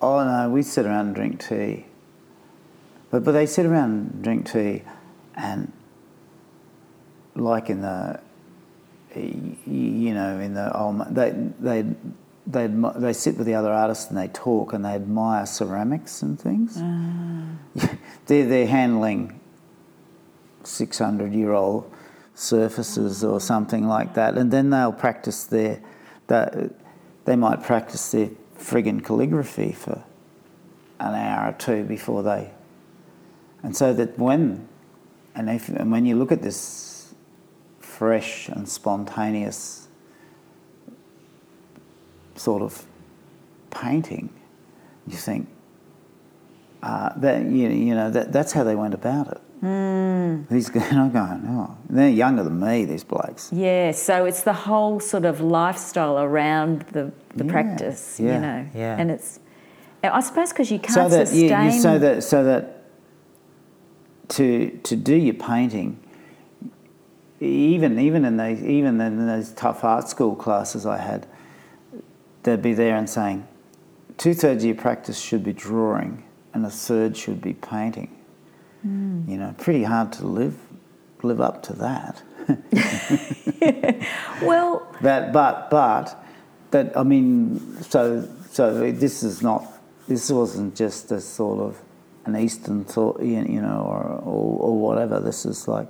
oh 0.00 0.24
no, 0.24 0.50
we 0.50 0.62
sit 0.62 0.86
around 0.86 1.06
and 1.06 1.14
drink 1.14 1.46
tea. 1.46 1.86
But, 3.10 3.24
but 3.24 3.32
they 3.32 3.46
sit 3.46 3.66
around 3.66 3.90
and 3.90 4.22
drink 4.22 4.50
tea 4.50 4.82
and 5.36 5.72
like 7.34 7.70
in 7.70 7.82
the 7.82 8.20
you 9.14 10.12
know 10.12 10.38
in 10.40 10.54
the 10.54 10.76
old 10.76 11.02
they 11.14 11.30
they 11.60 11.84
they 12.46 12.68
they 12.68 13.12
sit 13.12 13.36
with 13.36 13.46
the 13.46 13.54
other 13.54 13.72
artists 13.72 14.08
and 14.08 14.16
they 14.16 14.28
talk 14.28 14.72
and 14.72 14.84
they 14.84 14.90
admire 14.90 15.46
ceramics 15.46 16.22
and 16.22 16.40
things. 16.40 16.76
Uh. 16.76 17.96
they're 18.26 18.46
they're 18.46 18.66
handling 18.66 19.40
six 20.62 20.98
hundred 20.98 21.32
year 21.32 21.52
old 21.52 21.90
surfaces 22.34 23.24
or 23.24 23.40
something 23.40 23.86
like 23.88 24.14
that, 24.14 24.36
and 24.36 24.52
then 24.52 24.70
they'll 24.70 24.92
practice 24.92 25.44
their 25.44 25.80
that 26.28 26.70
they 27.24 27.36
might 27.36 27.62
practice 27.62 28.12
their 28.12 28.30
friggin' 28.58 29.04
calligraphy 29.04 29.72
for 29.72 30.02
an 31.00 31.14
hour 31.14 31.50
or 31.50 31.52
two 31.52 31.84
before 31.84 32.22
they, 32.22 32.50
and 33.62 33.76
so 33.76 33.92
that 33.92 34.18
when 34.18 34.68
and 35.34 35.50
if 35.50 35.68
and 35.68 35.90
when 35.90 36.06
you 36.06 36.14
look 36.14 36.30
at 36.30 36.42
this 36.42 37.14
fresh 37.80 38.48
and 38.48 38.68
spontaneous 38.68 39.85
sort 42.36 42.62
of 42.62 42.86
painting, 43.70 44.30
you 45.06 45.16
think 45.16 45.48
uh, 46.82 47.12
that 47.16 47.42
you, 47.42 47.68
you 47.68 47.94
know 47.94 48.10
that 48.10 48.32
that's 48.32 48.52
how 48.52 48.64
they 48.64 48.74
went 48.74 48.94
about 48.94 49.28
it. 49.28 49.40
Mm. 49.62 50.48
These 50.48 50.68
guys 50.68 50.92
are 50.92 51.08
going, 51.08 51.44
oh, 51.48 51.76
they're 51.88 52.08
younger 52.08 52.44
than 52.44 52.60
me. 52.60 52.84
These 52.84 53.04
blokes. 53.04 53.50
Yeah, 53.52 53.92
so 53.92 54.24
it's 54.24 54.42
the 54.42 54.52
whole 54.52 55.00
sort 55.00 55.24
of 55.24 55.40
lifestyle 55.40 56.18
around 56.18 56.82
the 56.92 57.12
the 57.34 57.44
yeah. 57.44 57.50
practice, 57.50 58.20
yeah. 58.20 58.34
you 58.34 58.40
know, 58.40 58.68
yeah. 58.74 58.96
and 58.98 59.10
it's. 59.10 59.40
I 60.04 60.20
suppose 60.20 60.50
because 60.50 60.70
you 60.70 60.78
can't 60.78 60.94
so 60.94 61.08
that, 61.08 61.26
sustain. 61.26 61.66
You, 61.66 61.74
you, 61.74 61.80
so 61.80 61.98
that 61.98 62.22
so 62.22 62.44
that 62.44 62.84
to 64.28 64.78
to 64.84 64.94
do 64.94 65.16
your 65.16 65.34
painting, 65.34 65.98
even 67.40 67.98
even 67.98 68.24
in 68.24 68.36
those 68.36 68.62
even 68.62 69.00
in 69.00 69.26
those 69.26 69.50
tough 69.52 69.82
art 69.82 70.08
school 70.08 70.36
classes 70.36 70.86
I 70.86 70.98
had, 70.98 71.26
they'd 72.46 72.62
be 72.62 72.72
there 72.72 72.96
and 72.96 73.10
saying, 73.10 73.46
two 74.16 74.32
thirds 74.32 74.62
of 74.62 74.68
your 74.68 74.76
practice 74.76 75.20
should 75.20 75.44
be 75.44 75.52
drawing, 75.52 76.24
and 76.54 76.64
a 76.64 76.70
third 76.70 77.16
should 77.16 77.42
be 77.42 77.52
painting. 77.52 78.16
Mm. 78.86 79.28
You 79.28 79.36
know, 79.36 79.54
pretty 79.58 79.82
hard 79.82 80.12
to 80.14 80.26
live 80.26 80.56
live 81.22 81.40
up 81.40 81.62
to 81.64 81.72
that. 81.74 82.22
well, 84.42 84.86
but 85.02 85.32
but 85.32 85.70
but 85.70 86.24
that 86.70 86.96
I 86.96 87.02
mean, 87.02 87.82
so 87.82 88.26
so 88.50 88.92
this 88.92 89.22
is 89.22 89.42
not 89.42 89.66
this 90.06 90.30
wasn't 90.30 90.76
just 90.76 91.10
a 91.10 91.20
sort 91.20 91.60
of 91.60 91.82
an 92.26 92.36
Eastern 92.36 92.84
thought, 92.84 93.20
you 93.20 93.42
know, 93.42 93.84
or, 93.86 94.02
or, 94.24 94.60
or 94.60 94.78
whatever. 94.78 95.20
This 95.20 95.44
is 95.44 95.66
like 95.66 95.88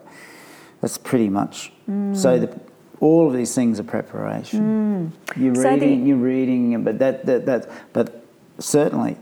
that's 0.81 0.97
pretty 0.97 1.29
much 1.29 1.73
mm. 1.89 2.17
so. 2.17 2.39
The, 2.39 2.61
all 3.01 3.27
of 3.27 3.35
these 3.35 3.55
things 3.55 3.79
are 3.79 3.85
preparation. 3.85 5.13
Mm. 5.37 5.43
You're 5.43 5.55
so 5.55 5.71
reading, 5.71 6.03
the, 6.03 6.09
you're 6.09 6.17
reading, 6.17 6.85
but 6.85 6.99
that, 6.99 7.27
that 7.27 7.47
that 7.47 7.71
but 7.93 8.25
certainly 8.59 9.17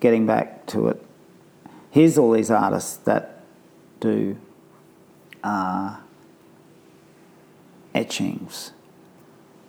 getting 0.00 0.26
back 0.26 0.66
to 0.66 0.88
it 0.88 1.04
here's 1.90 2.16
all 2.16 2.32
these 2.32 2.50
artists 2.50 2.96
that 2.98 3.42
do 3.98 4.36
uh, 5.42 5.96
etchings, 7.94 8.72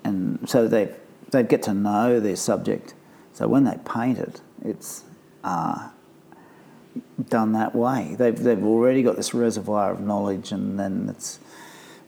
and 0.03 0.47
so 0.47 0.67
they 0.67 0.93
they 1.31 1.43
get 1.43 1.63
to 1.63 1.73
know 1.73 2.19
their 2.19 2.35
subject. 2.35 2.93
So 3.33 3.47
when 3.47 3.63
they 3.63 3.77
paint 3.85 4.19
it, 4.19 4.41
it's 4.63 5.03
uh, 5.43 5.89
done 7.29 7.53
that 7.53 7.75
way. 7.75 8.15
They've 8.17 8.37
they've 8.37 8.63
already 8.63 9.03
got 9.03 9.15
this 9.15 9.33
reservoir 9.33 9.91
of 9.91 9.99
knowledge, 9.99 10.51
and 10.51 10.79
then 10.79 11.07
it's 11.09 11.39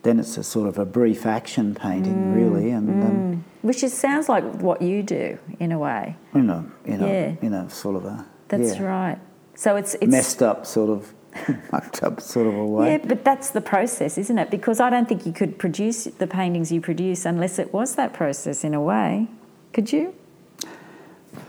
then 0.04 0.20
it's 0.20 0.38
a 0.38 0.44
sort 0.44 0.68
of 0.68 0.78
a 0.78 0.86
brief 0.86 1.26
action 1.26 1.74
painting, 1.74 2.16
mm, 2.16 2.36
really, 2.36 2.70
and 2.72 2.90
mm. 2.90 3.06
um, 3.06 3.46
which 3.62 3.84
is, 3.84 3.94
sounds 3.94 4.30
like 4.30 4.44
what 4.62 4.82
you 4.82 5.02
do 5.02 5.38
in 5.60 5.72
a 5.72 5.80
way. 5.80 6.16
In 6.34 6.50
a 6.50 6.66
in 6.86 7.02
a 7.02 7.08
yeah. 7.08 7.36
in 7.42 7.54
a 7.54 7.70
sort 7.70 7.96
of 7.96 8.06
a 8.06 8.26
that's 8.50 8.76
yeah. 8.76 8.84
right. 8.84 9.20
So 9.56 9.76
it's, 9.76 9.96
it's 9.96 10.12
messed 10.12 10.42
up, 10.42 10.66
sort 10.66 10.90
of 10.90 11.14
mucked 11.72 12.04
up, 12.04 12.22
sort 12.22 12.48
of 12.48 12.56
a 12.56 12.66
way. 12.66 12.92
Yeah, 12.92 12.98
but 13.06 13.24
that's 13.24 13.52
the 13.52 13.62
process, 13.62 14.18
isn't 14.18 14.38
it? 14.38 14.50
Because 14.50 14.80
I 14.80 14.90
don't 14.90 15.08
think 15.08 15.26
you 15.26 15.34
could 15.34 15.58
produce 15.58 16.06
the 16.06 16.28
paintings 16.28 16.72
you 16.72 16.82
produce 16.82 17.26
unless 17.26 17.60
it 17.60 17.74
was 17.74 17.96
that 17.96 18.14
process 18.14 18.64
in 18.64 18.74
a 18.74 18.82
way. 18.82 19.28
Could 19.74 19.92
you? 19.92 20.14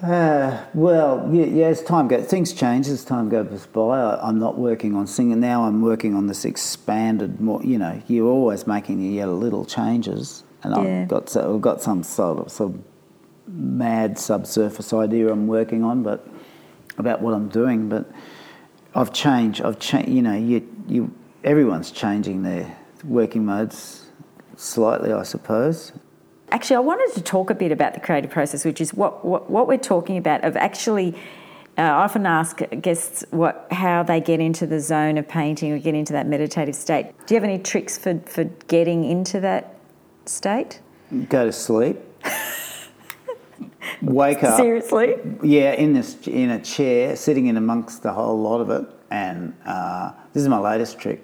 Uh, 0.03 0.65
well, 0.75 1.29
yeah, 1.33 1.47
yeah, 1.47 1.67
as 1.67 1.83
time 1.83 2.09
goes, 2.09 2.27
things 2.27 2.53
change 2.53 2.89
as 2.89 3.05
time 3.05 3.29
goes 3.29 3.67
by. 3.67 4.01
I, 4.01 4.29
am 4.29 4.39
not 4.39 4.59
working 4.59 4.95
on 4.95 5.07
singing 5.07 5.41
now. 5.41 5.65
I'm 5.65 5.83
working 5.83 6.15
on 6.15 6.27
this 6.27 6.45
expanded, 6.45 7.41
more. 7.41 7.63
You 7.63 7.79
know, 7.79 8.03
you're 8.07 8.29
always 8.29 8.67
making 8.67 9.01
your 9.13 9.27
little 9.29 9.65
changes, 9.65 10.45
and 10.63 10.75
yeah. 10.75 11.03
I've 11.03 11.09
got 11.09 11.29
so, 11.29 11.55
I've 11.55 11.61
got 11.61 11.83
some 11.83 12.03
sort 12.03 12.39
of, 12.39 12.61
of 12.61 12.79
mad 13.47 14.19
subsurface 14.19 14.93
idea 14.93 15.31
I'm 15.31 15.47
working 15.47 15.85
on, 15.85 16.03
but 16.03 16.27
about 16.99 17.23
what 17.23 17.35
I'm 17.35 17.49
doing, 17.49 17.89
but 17.89 18.11
I've 18.95 19.13
changed. 19.13 19.63
I've 19.63 19.79
changed. 19.79 20.09
You 20.09 20.23
know, 20.23 20.37
you 20.37 20.69
you 20.87 21.15
everyone's 21.45 21.91
changing 21.91 22.43
their 22.43 22.77
working 23.05 23.45
modes 23.45 24.07
slightly, 24.57 25.13
I 25.13 25.23
suppose. 25.23 25.93
Actually, 26.51 26.77
I 26.77 26.81
wanted 26.81 27.15
to 27.15 27.23
talk 27.23 27.51
a 27.51 27.55
bit 27.55 27.73
about 27.73 27.95
the 27.95 28.01
creative 28.01 28.31
process, 28.31 28.65
which 28.65 28.81
is 28.81 28.95
what 28.95 29.25
what, 29.25 29.51
what 29.51 29.67
we're 29.67 29.77
talking 29.79 30.17
about 30.17 30.45
of 30.45 30.57
actually. 30.57 31.15
Uh, 31.77 31.83
I 31.83 32.05
often 32.05 32.25
ask 32.25 32.61
guests 32.81 33.25
what 33.31 33.67
how 33.73 34.05
they 34.05 34.21
get 34.21 34.39
into 34.39 34.65
the 34.65 34.79
zone 34.79 35.19
of 35.19 35.27
painting 35.27 35.73
or 35.73 35.79
get 35.81 35.95
into 35.95 36.13
that 36.13 36.29
meditative 36.29 36.77
state. 36.77 37.07
Do 37.27 37.35
you 37.35 37.41
have 37.41 37.45
any 37.45 37.59
tricks 37.59 37.99
for, 37.99 38.21
for 38.21 38.45
getting 38.69 39.05
into 39.05 39.41
that 39.41 39.75
state? 40.25 40.81
Go 41.29 41.47
to 41.47 41.53
sleep. 41.53 41.99
wake 44.03 44.45
up. 44.45 44.57
Seriously? 44.57 45.17
Yeah, 45.43 45.73
in 45.73 45.93
this 45.93 46.17
in 46.27 46.51
a 46.51 46.63
chair, 46.63 47.17
sitting 47.17 47.47
in 47.47 47.57
amongst 47.57 48.03
the 48.03 48.13
whole 48.13 48.41
lot 48.41 48.61
of 48.61 48.71
it, 48.71 48.89
and 49.11 49.57
uh, 49.65 50.13
this 50.33 50.43
is 50.43 50.49
my 50.49 50.59
latest 50.59 50.99
trick. 50.99 51.23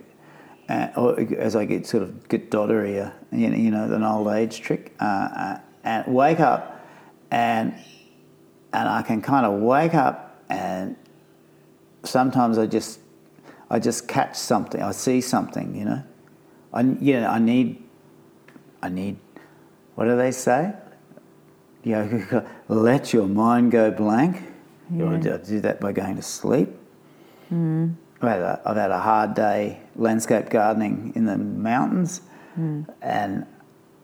Uh, 0.70 1.14
as 1.38 1.56
I 1.56 1.64
get 1.64 1.86
sort 1.86 2.04
of 2.04 2.28
get 2.28 2.50
doddery, 2.50 3.12
you 3.32 3.48
know, 3.48 3.56
you 3.56 3.70
know, 3.70 3.92
an 3.92 4.04
old 4.04 4.28
age 4.28 4.60
trick, 4.60 4.94
uh, 5.00 5.04
uh, 5.04 5.60
and 5.82 6.14
wake 6.14 6.38
up, 6.38 6.86
and 7.30 7.74
and 8.72 8.88
I 8.88 9.02
can 9.02 9.20
kind 9.20 9.44
of 9.44 9.60
wake 9.60 9.94
up, 9.94 10.44
and 10.48 10.94
sometimes 12.04 12.56
I 12.56 12.66
just 12.66 13.00
I 13.68 13.80
just 13.80 14.06
catch 14.06 14.36
something, 14.36 14.80
I 14.80 14.92
see 14.92 15.20
something, 15.20 15.74
you 15.74 15.84
know, 15.84 16.02
I 16.72 16.82
you 16.82 17.20
know 17.20 17.28
I 17.28 17.40
need 17.40 17.82
I 18.80 18.90
need 18.90 19.16
what 19.96 20.04
do 20.04 20.16
they 20.16 20.30
say? 20.30 20.72
you 21.82 21.92
know, 22.32 22.46
let 22.68 23.12
your 23.12 23.26
mind 23.26 23.72
go 23.72 23.90
blank. 23.90 24.42
Yeah. 24.90 24.98
You 24.98 25.04
want 25.04 25.22
to 25.22 25.38
do 25.38 25.60
that 25.60 25.80
by 25.80 25.92
going 25.92 26.16
to 26.16 26.22
sleep. 26.22 26.68
Mm. 27.52 27.94
I've, 28.22 28.28
had 28.28 28.40
a, 28.40 28.62
I've 28.64 28.76
had 28.76 28.90
a 28.90 28.98
hard 28.98 29.34
day 29.34 29.80
landscape 29.96 30.50
gardening 30.50 31.12
in 31.14 31.24
the 31.24 31.38
mountains, 31.38 32.20
mm. 32.58 32.86
and 33.00 33.46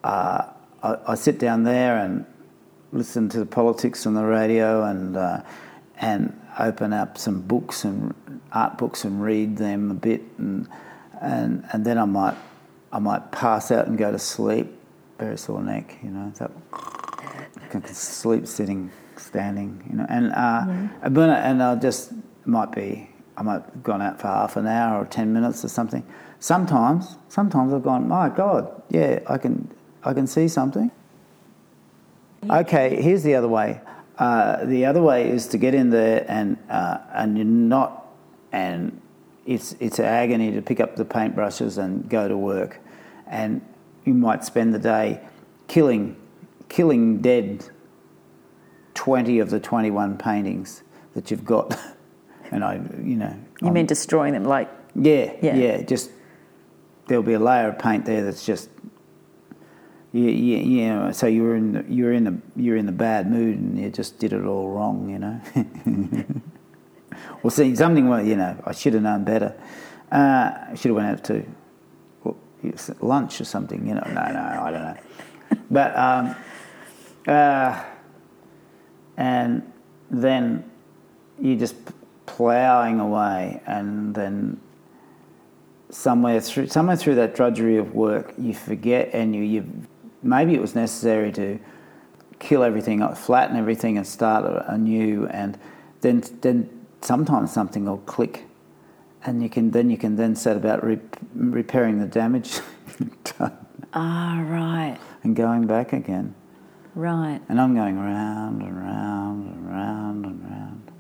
uh, 0.05 0.47
I, 0.83 0.97
I, 1.07 1.15
sit 1.15 1.39
down 1.39 1.65
there 1.65 1.99
and 1.99 2.25
listen 2.93 3.29
to 3.31 3.39
the 3.39 3.47
politics 3.47 4.07
on 4.07 4.15
the 4.15 4.25
radio 4.25 4.85
and 4.85 5.17
uh, 5.17 5.43
and 5.99 6.41
open 6.59 6.93
up 6.93 7.19
some 7.19 7.43
books 7.43 7.85
and 7.85 8.15
art 8.53 8.79
books 8.79 9.05
and 9.05 9.23
read 9.23 9.57
them 9.57 9.91
a 9.91 9.95
bit, 9.95 10.23
and 10.39 10.69
and 11.21 11.67
and 11.73 11.85
then 11.85 11.99
I 11.99 12.05
might 12.05 12.37
I 12.93 12.99
might 12.99 13.31
pass 13.33 13.71
out 13.71 13.87
and 13.87 13.99
go 13.99 14.11
to 14.11 14.19
sleep. 14.19 14.73
Very 15.19 15.39
sore 15.39 15.63
neck, 15.63 15.99
you 16.03 16.11
know. 16.11 16.31
That, 16.39 16.51
can 17.71 17.85
sleep 17.85 18.47
sitting, 18.47 18.91
standing, 19.17 19.83
you 19.91 19.97
know, 19.97 20.07
and 20.09 20.33
uh, 20.33 20.65
mm. 20.67 21.45
and 21.45 21.63
I 21.63 21.75
just 21.77 22.13
might 22.45 22.73
be 22.73 23.11
I 23.37 23.43
might 23.43 23.63
have 23.63 23.83
gone 23.83 24.03
out 24.03 24.21
for 24.21 24.29
half 24.29 24.57
an 24.57 24.67
hour 24.67 25.03
or 25.03 25.07
ten 25.07 25.33
minutes 25.33 25.65
or 25.65 25.69
something. 25.69 26.05
Sometimes, 26.41 27.17
sometimes 27.29 27.73
I've 27.73 27.83
gone, 27.83 28.09
my 28.09 28.29
God, 28.29 28.83
yeah, 28.91 29.21
I 29.27 29.39
can 29.39 29.71
I 30.03 30.15
can 30.15 30.27
see 30.27 30.49
something. 30.49 30.91
Okay, 32.49 33.01
here's 33.03 33.23
the 33.23 33.35
other 33.35 33.49
way. 33.49 33.81
Uh, 34.19 34.65
the 34.65 34.87
other 34.87 35.03
way 35.03 35.29
is 35.29 35.47
to 35.49 35.59
get 35.59 35.75
in 35.75 35.91
there 35.91 36.25
and 36.29 36.57
uh, 36.71 36.99
and 37.13 37.37
you're 37.37 37.45
not 37.45 38.07
and 38.53 39.01
it's 39.47 39.77
it's 39.81 40.01
agony 40.01 40.53
to 40.53 40.63
pick 40.63 40.81
up 40.81 40.97
the 40.97 41.05
paintbrushes 41.05 41.79
and 41.79 42.09
go 42.09 42.29
to 42.29 42.37
work, 42.37 42.81
and 43.27 43.61
you 44.05 44.15
might 44.15 44.45
spend 44.45 44.75
the 44.75 44.79
day 44.79 45.21
killing 45.69 46.17
killing 46.69 47.21
dead 47.21 47.65
20 48.95 49.39
of 49.39 49.51
the 49.51 49.61
21 49.61 50.19
paintings 50.19 50.83
that 51.15 51.31
you've 51.31 51.45
got. 51.45 51.79
and 52.51 52.65
I, 52.65 52.75
you 53.03 53.17
know. 53.17 53.35
You 53.61 53.69
I'm, 53.69 53.75
mean 53.75 53.87
destroying 53.87 54.33
them? 54.33 54.45
Like. 54.45 54.71
Yeah, 54.95 55.33
yeah, 55.43 55.57
yeah. 55.57 55.83
Just 55.83 56.11
there'll 57.07 57.23
be 57.23 57.35
a 57.35 57.39
layer 57.39 57.69
of 57.69 57.79
paint 57.79 58.05
there 58.05 58.25
that's 58.25 58.45
just. 58.45 58.71
Yeah, 60.13 60.31
yeah. 60.31 61.11
So 61.11 61.27
you're 61.27 61.57
in 61.57 61.73
the, 61.73 61.85
you're 61.89 62.13
in 62.13 62.25
the 62.25 62.39
you're 62.57 62.77
in 62.77 62.87
the 62.87 62.93
bad 62.93 63.31
mood 63.31 63.59
and 63.59 63.79
you 63.79 63.91
just 63.91 64.19
did 64.19 64.33
it 64.33 64.45
all 64.45 64.71
wrong, 64.71 65.11
you 65.11 65.19
know. 65.19 65.41
well, 67.43 67.51
see 67.51 67.75
something. 67.77 68.09
Well, 68.09 68.25
you 68.25 68.37
know, 68.37 68.57
I 68.65 68.73
should 68.73 68.95
have 68.95 69.03
known 69.03 69.25
better. 69.25 69.55
Uh, 70.11 70.53
I 70.71 70.75
should 70.75 70.91
have 70.91 70.97
went 70.97 71.09
out 71.09 71.25
to 71.25 71.45
well, 72.25 72.37
lunch 73.01 73.41
or 73.41 73.45
something. 73.45 73.87
You 73.87 73.95
know, 73.95 74.05
no, 74.07 74.33
no, 74.33 74.63
I 74.63 74.71
don't 74.71 74.83
know. 74.83 74.97
but 75.71 75.97
um, 75.97 76.37
uh, 77.27 77.85
and 79.17 79.73
then 80.11 80.71
you're 81.41 81.59
just 81.59 81.77
ploughing 82.27 83.01
away, 83.01 83.61
and 83.67 84.15
then 84.15 84.61
somewhere 85.91 86.41
through 86.41 86.67
somewhere 86.67 86.97
through 86.97 87.15
that 87.17 87.35
drudgery 87.35 87.77
of 87.77 87.95
work, 87.95 88.35
you 88.39 88.55
forget, 88.55 89.11
and 89.13 89.35
you, 89.35 89.43
you 89.43 89.65
maybe 90.23 90.55
it 90.55 90.61
was 90.61 90.75
necessary 90.75 91.33
to 91.33 91.59
kill 92.39 92.63
everything, 92.63 93.07
flatten 93.15 93.57
everything, 93.57 93.97
and 93.97 94.07
start 94.07 94.65
anew, 94.69 95.27
and 95.27 95.59
then 96.01 96.23
then 96.41 96.69
sometimes 97.01 97.53
something 97.53 97.85
will 97.85 97.99
click, 97.99 98.45
and 99.25 99.43
you 99.43 99.49
can 99.49 99.71
then 99.71 99.91
you 99.91 99.97
can 99.97 100.17
then 100.17 100.35
set 100.35 100.57
about 100.57 100.85
re- 100.85 101.01
repairing 101.35 101.99
the 102.01 102.07
damage 102.07 102.61
done. 103.39 103.57
Ah, 103.95 104.45
right. 104.47 104.99
And 105.23 105.35
going 105.35 105.67
back 105.67 105.93
again. 105.93 106.35
Right. 106.95 107.41
And 107.49 107.61
I'm 107.61 107.75
going 107.75 107.99
round 107.99 108.63
and 108.63 108.77
round 108.77 109.47
and 109.47 109.71
round 109.71 110.25
and 110.25 110.43
round. 110.51 110.93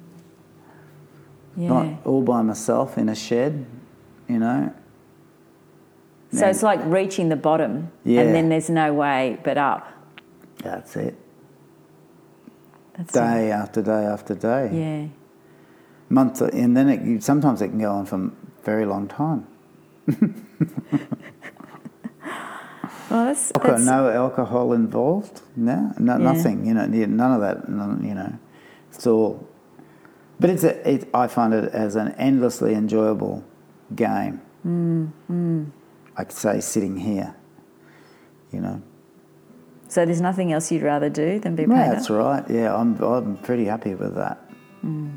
Yeah. 1.56 1.68
Not 1.68 2.06
all 2.06 2.22
by 2.22 2.42
myself 2.42 2.98
in 2.98 3.08
a 3.08 3.14
shed, 3.14 3.66
you 4.28 4.38
know. 4.38 4.72
So 6.32 6.40
and 6.40 6.50
it's 6.50 6.62
like 6.62 6.80
reaching 6.84 7.28
the 7.28 7.36
bottom, 7.36 7.90
yeah. 8.04 8.22
and 8.22 8.34
then 8.34 8.48
there's 8.48 8.68
no 8.68 8.92
way 8.92 9.38
but 9.42 9.56
up. 9.56 9.88
That's 10.58 10.96
it. 10.96 11.16
That's 12.96 13.12
day 13.12 13.48
it. 13.48 13.52
after 13.52 13.82
day 13.82 14.04
after 14.04 14.34
day. 14.34 14.70
Yeah. 14.72 15.06
Month, 16.08 16.40
and 16.40 16.76
then 16.76 16.88
it, 16.88 17.22
sometimes 17.22 17.62
it 17.62 17.68
can 17.68 17.78
go 17.78 17.92
on 17.92 18.06
for 18.06 18.16
a 18.16 18.30
very 18.64 18.84
long 18.84 19.08
time. 19.08 19.46
Well, 23.10 23.26
that's, 23.26 23.52
that's... 23.52 23.84
no 23.84 24.10
alcohol 24.10 24.72
involved. 24.72 25.40
No, 25.54 25.92
no 25.98 26.18
yeah. 26.18 26.32
nothing. 26.32 26.66
You 26.66 26.74
know, 26.74 26.86
none 26.86 27.32
of 27.32 27.40
that. 27.40 27.68
None, 27.68 28.04
you 28.04 28.14
know, 28.14 28.32
it's 28.90 29.06
all. 29.06 29.45
But 30.38 30.50
it's 30.50 30.64
a, 30.64 30.88
it, 30.88 31.08
I 31.14 31.28
find 31.28 31.54
it 31.54 31.72
as 31.72 31.96
an 31.96 32.12
endlessly 32.12 32.74
enjoyable 32.74 33.44
game. 33.94 34.40
Mm, 34.66 35.12
mm. 35.30 35.70
I 36.16 36.24
could 36.24 36.36
say 36.36 36.60
sitting 36.60 36.96
here. 36.96 37.34
You 38.52 38.60
know. 38.60 38.82
So 39.88 40.04
there's 40.04 40.20
nothing 40.20 40.52
else 40.52 40.72
you'd 40.72 40.82
rather 40.82 41.08
do 41.08 41.38
than 41.38 41.54
be 41.56 41.64
painter. 41.64 41.76
Yeah, 41.76 41.92
that's 41.92 42.10
right. 42.10 42.44
Yeah, 42.50 42.74
I'm 42.74 43.00
I'm 43.02 43.36
pretty 43.38 43.64
happy 43.64 43.94
with 43.94 44.14
that. 44.16 44.40
Mm. 44.84 45.16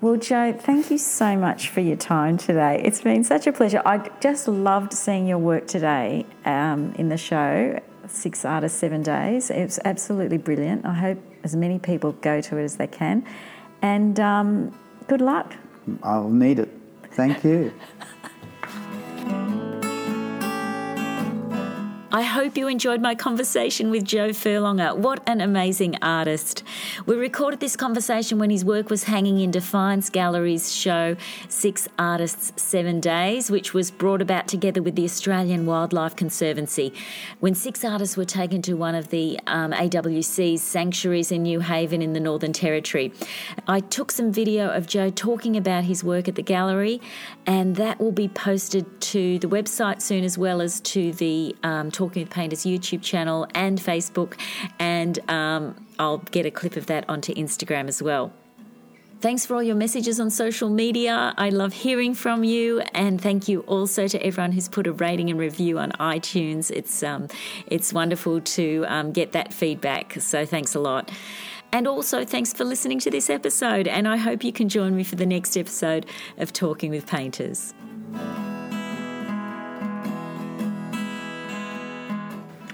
Well, 0.00 0.16
Joe, 0.16 0.54
thank 0.58 0.90
you 0.90 0.96
so 0.96 1.36
much 1.36 1.68
for 1.68 1.80
your 1.80 1.96
time 1.96 2.38
today. 2.38 2.80
It's 2.82 3.02
been 3.02 3.22
such 3.22 3.46
a 3.46 3.52
pleasure. 3.52 3.82
I 3.84 4.10
just 4.20 4.48
loved 4.48 4.94
seeing 4.94 5.26
your 5.26 5.36
work 5.36 5.66
today 5.66 6.24
um, 6.46 6.94
in 6.96 7.10
the 7.10 7.18
show, 7.18 7.78
Six 8.10 8.44
Artists, 8.44 8.78
Seven 8.78 9.02
days. 9.02 9.50
It's 9.50 9.78
absolutely 9.84 10.38
brilliant. 10.38 10.84
I 10.84 10.94
hope 10.94 11.18
as 11.44 11.56
many 11.56 11.78
people 11.78 12.12
go 12.12 12.40
to 12.40 12.56
it 12.58 12.64
as 12.64 12.76
they 12.76 12.86
can. 12.86 13.24
And 13.82 14.18
um, 14.20 14.78
good 15.08 15.20
luck. 15.20 15.54
I'll 16.02 16.28
need 16.28 16.58
it. 16.58 16.68
Thank 17.12 17.44
you. 17.44 17.72
I 22.12 22.22
hope 22.22 22.56
you 22.56 22.66
enjoyed 22.66 23.00
my 23.00 23.14
conversation 23.14 23.90
with 23.90 24.04
Joe 24.04 24.30
Furlonger. 24.30 24.96
What 24.96 25.22
an 25.28 25.40
amazing 25.40 25.96
artist. 26.02 26.59
We 27.06 27.16
recorded 27.16 27.60
this 27.60 27.76
conversation 27.76 28.38
when 28.38 28.50
his 28.50 28.64
work 28.64 28.90
was 28.90 29.04
hanging 29.04 29.40
in 29.40 29.50
Defiance 29.50 30.10
Gallery's 30.10 30.74
show 30.74 31.16
Six 31.48 31.88
Artists, 31.98 32.52
Seven 32.60 33.00
Days, 33.00 33.50
which 33.50 33.74
was 33.74 33.90
brought 33.90 34.22
about 34.22 34.48
together 34.48 34.82
with 34.82 34.96
the 34.96 35.04
Australian 35.04 35.66
Wildlife 35.66 36.16
Conservancy. 36.16 36.92
When 37.40 37.54
six 37.54 37.84
artists 37.84 38.16
were 38.16 38.24
taken 38.24 38.62
to 38.62 38.74
one 38.74 38.94
of 38.94 39.08
the 39.08 39.38
um, 39.46 39.72
AWC's 39.72 40.62
sanctuaries 40.62 41.32
in 41.32 41.44
Newhaven 41.44 42.02
in 42.02 42.12
the 42.12 42.20
Northern 42.20 42.52
Territory. 42.52 43.12
I 43.66 43.80
took 43.80 44.10
some 44.10 44.32
video 44.32 44.70
of 44.70 44.86
Joe 44.86 45.10
talking 45.10 45.56
about 45.56 45.84
his 45.84 46.04
work 46.04 46.28
at 46.28 46.34
the 46.34 46.42
gallery, 46.42 47.00
and 47.46 47.76
that 47.76 48.00
will 48.00 48.12
be 48.12 48.28
posted 48.28 49.00
to 49.00 49.38
the 49.38 49.48
website 49.48 50.02
soon 50.02 50.24
as 50.24 50.38
well 50.38 50.60
as 50.60 50.80
to 50.80 51.12
the 51.12 51.56
um, 51.62 51.90
Talking 51.90 52.22
with 52.22 52.30
Painters 52.30 52.64
YouTube 52.64 53.02
channel 53.02 53.46
and 53.54 53.78
Facebook, 53.78 54.38
and 54.78 55.18
um, 55.30 55.74
I'll 56.00 56.18
get 56.18 56.46
a 56.46 56.50
clip 56.50 56.76
of 56.76 56.86
that 56.86 57.04
onto 57.08 57.34
Instagram 57.34 57.86
as 57.86 58.02
well. 58.02 58.32
Thanks 59.20 59.44
for 59.44 59.54
all 59.54 59.62
your 59.62 59.76
messages 59.76 60.18
on 60.18 60.30
social 60.30 60.70
media. 60.70 61.34
I 61.36 61.50
love 61.50 61.74
hearing 61.74 62.14
from 62.14 62.42
you, 62.42 62.80
and 62.94 63.20
thank 63.20 63.48
you 63.48 63.60
also 63.60 64.08
to 64.08 64.18
everyone 64.24 64.52
who's 64.52 64.66
put 64.66 64.86
a 64.86 64.92
rating 64.92 65.28
and 65.28 65.38
review 65.38 65.78
on 65.78 65.92
iTunes. 66.00 66.70
It's 66.70 67.02
um, 67.02 67.28
it's 67.66 67.92
wonderful 67.92 68.40
to 68.40 68.86
um, 68.88 69.12
get 69.12 69.32
that 69.32 69.52
feedback. 69.52 70.18
So 70.20 70.46
thanks 70.46 70.74
a 70.74 70.80
lot. 70.80 71.10
And 71.70 71.86
also, 71.86 72.24
thanks 72.24 72.54
for 72.54 72.64
listening 72.64 72.98
to 73.00 73.10
this 73.10 73.28
episode. 73.28 73.86
And 73.86 74.08
I 74.08 74.16
hope 74.16 74.42
you 74.42 74.52
can 74.52 74.70
join 74.70 74.96
me 74.96 75.04
for 75.04 75.16
the 75.16 75.26
next 75.26 75.56
episode 75.56 76.06
of 76.38 76.52
Talking 76.52 76.90
with 76.90 77.06
Painters. 77.06 77.74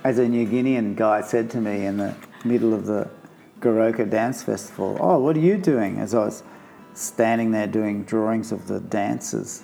as 0.07 0.21
a 0.21 0.29
New 0.29 0.47
Guinean 0.47 0.95
guy 0.95 1.21
said 1.21 1.51
to 1.51 1.61
me 1.61 1.85
in 1.85 1.97
the 1.97 2.15
middle 2.47 2.73
of 2.73 2.87
the 2.87 3.11
Goroka 3.61 4.09
Dance 4.09 4.43
Festival, 4.43 4.97
Oh, 5.01 5.19
what 5.19 5.37
are 5.37 5.41
you 5.41 5.57
doing? 5.57 5.99
As 5.99 6.15
I 6.15 6.25
was 6.25 6.43
standing 6.95 7.51
there 7.51 7.67
doing 7.67 8.05
drawings 8.05 8.53
of 8.53 8.67
the 8.67 8.81
dancers. 8.81 9.63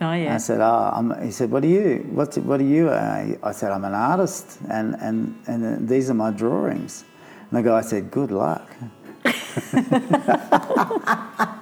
Oh, 0.00 0.12
yeah. 0.12 0.34
I 0.34 0.38
said, 0.38 0.60
oh, 0.60 0.90
I'm, 0.94 1.22
he 1.22 1.30
said, 1.30 1.50
what 1.50 1.62
are 1.62 1.68
you? 1.68 2.08
What's, 2.12 2.38
what 2.38 2.60
are 2.60 2.64
you? 2.64 2.90
I, 2.90 3.36
I 3.42 3.52
said, 3.52 3.70
I'm 3.70 3.84
an 3.84 3.92
artist 3.92 4.58
and, 4.70 4.94
and, 4.94 5.38
and 5.46 5.86
these 5.86 6.08
are 6.08 6.14
my 6.14 6.30
drawings. 6.30 7.04
And 7.50 7.58
the 7.58 7.62
guy 7.62 7.82
said, 7.82 8.10
good 8.10 8.30
luck. 8.30 8.70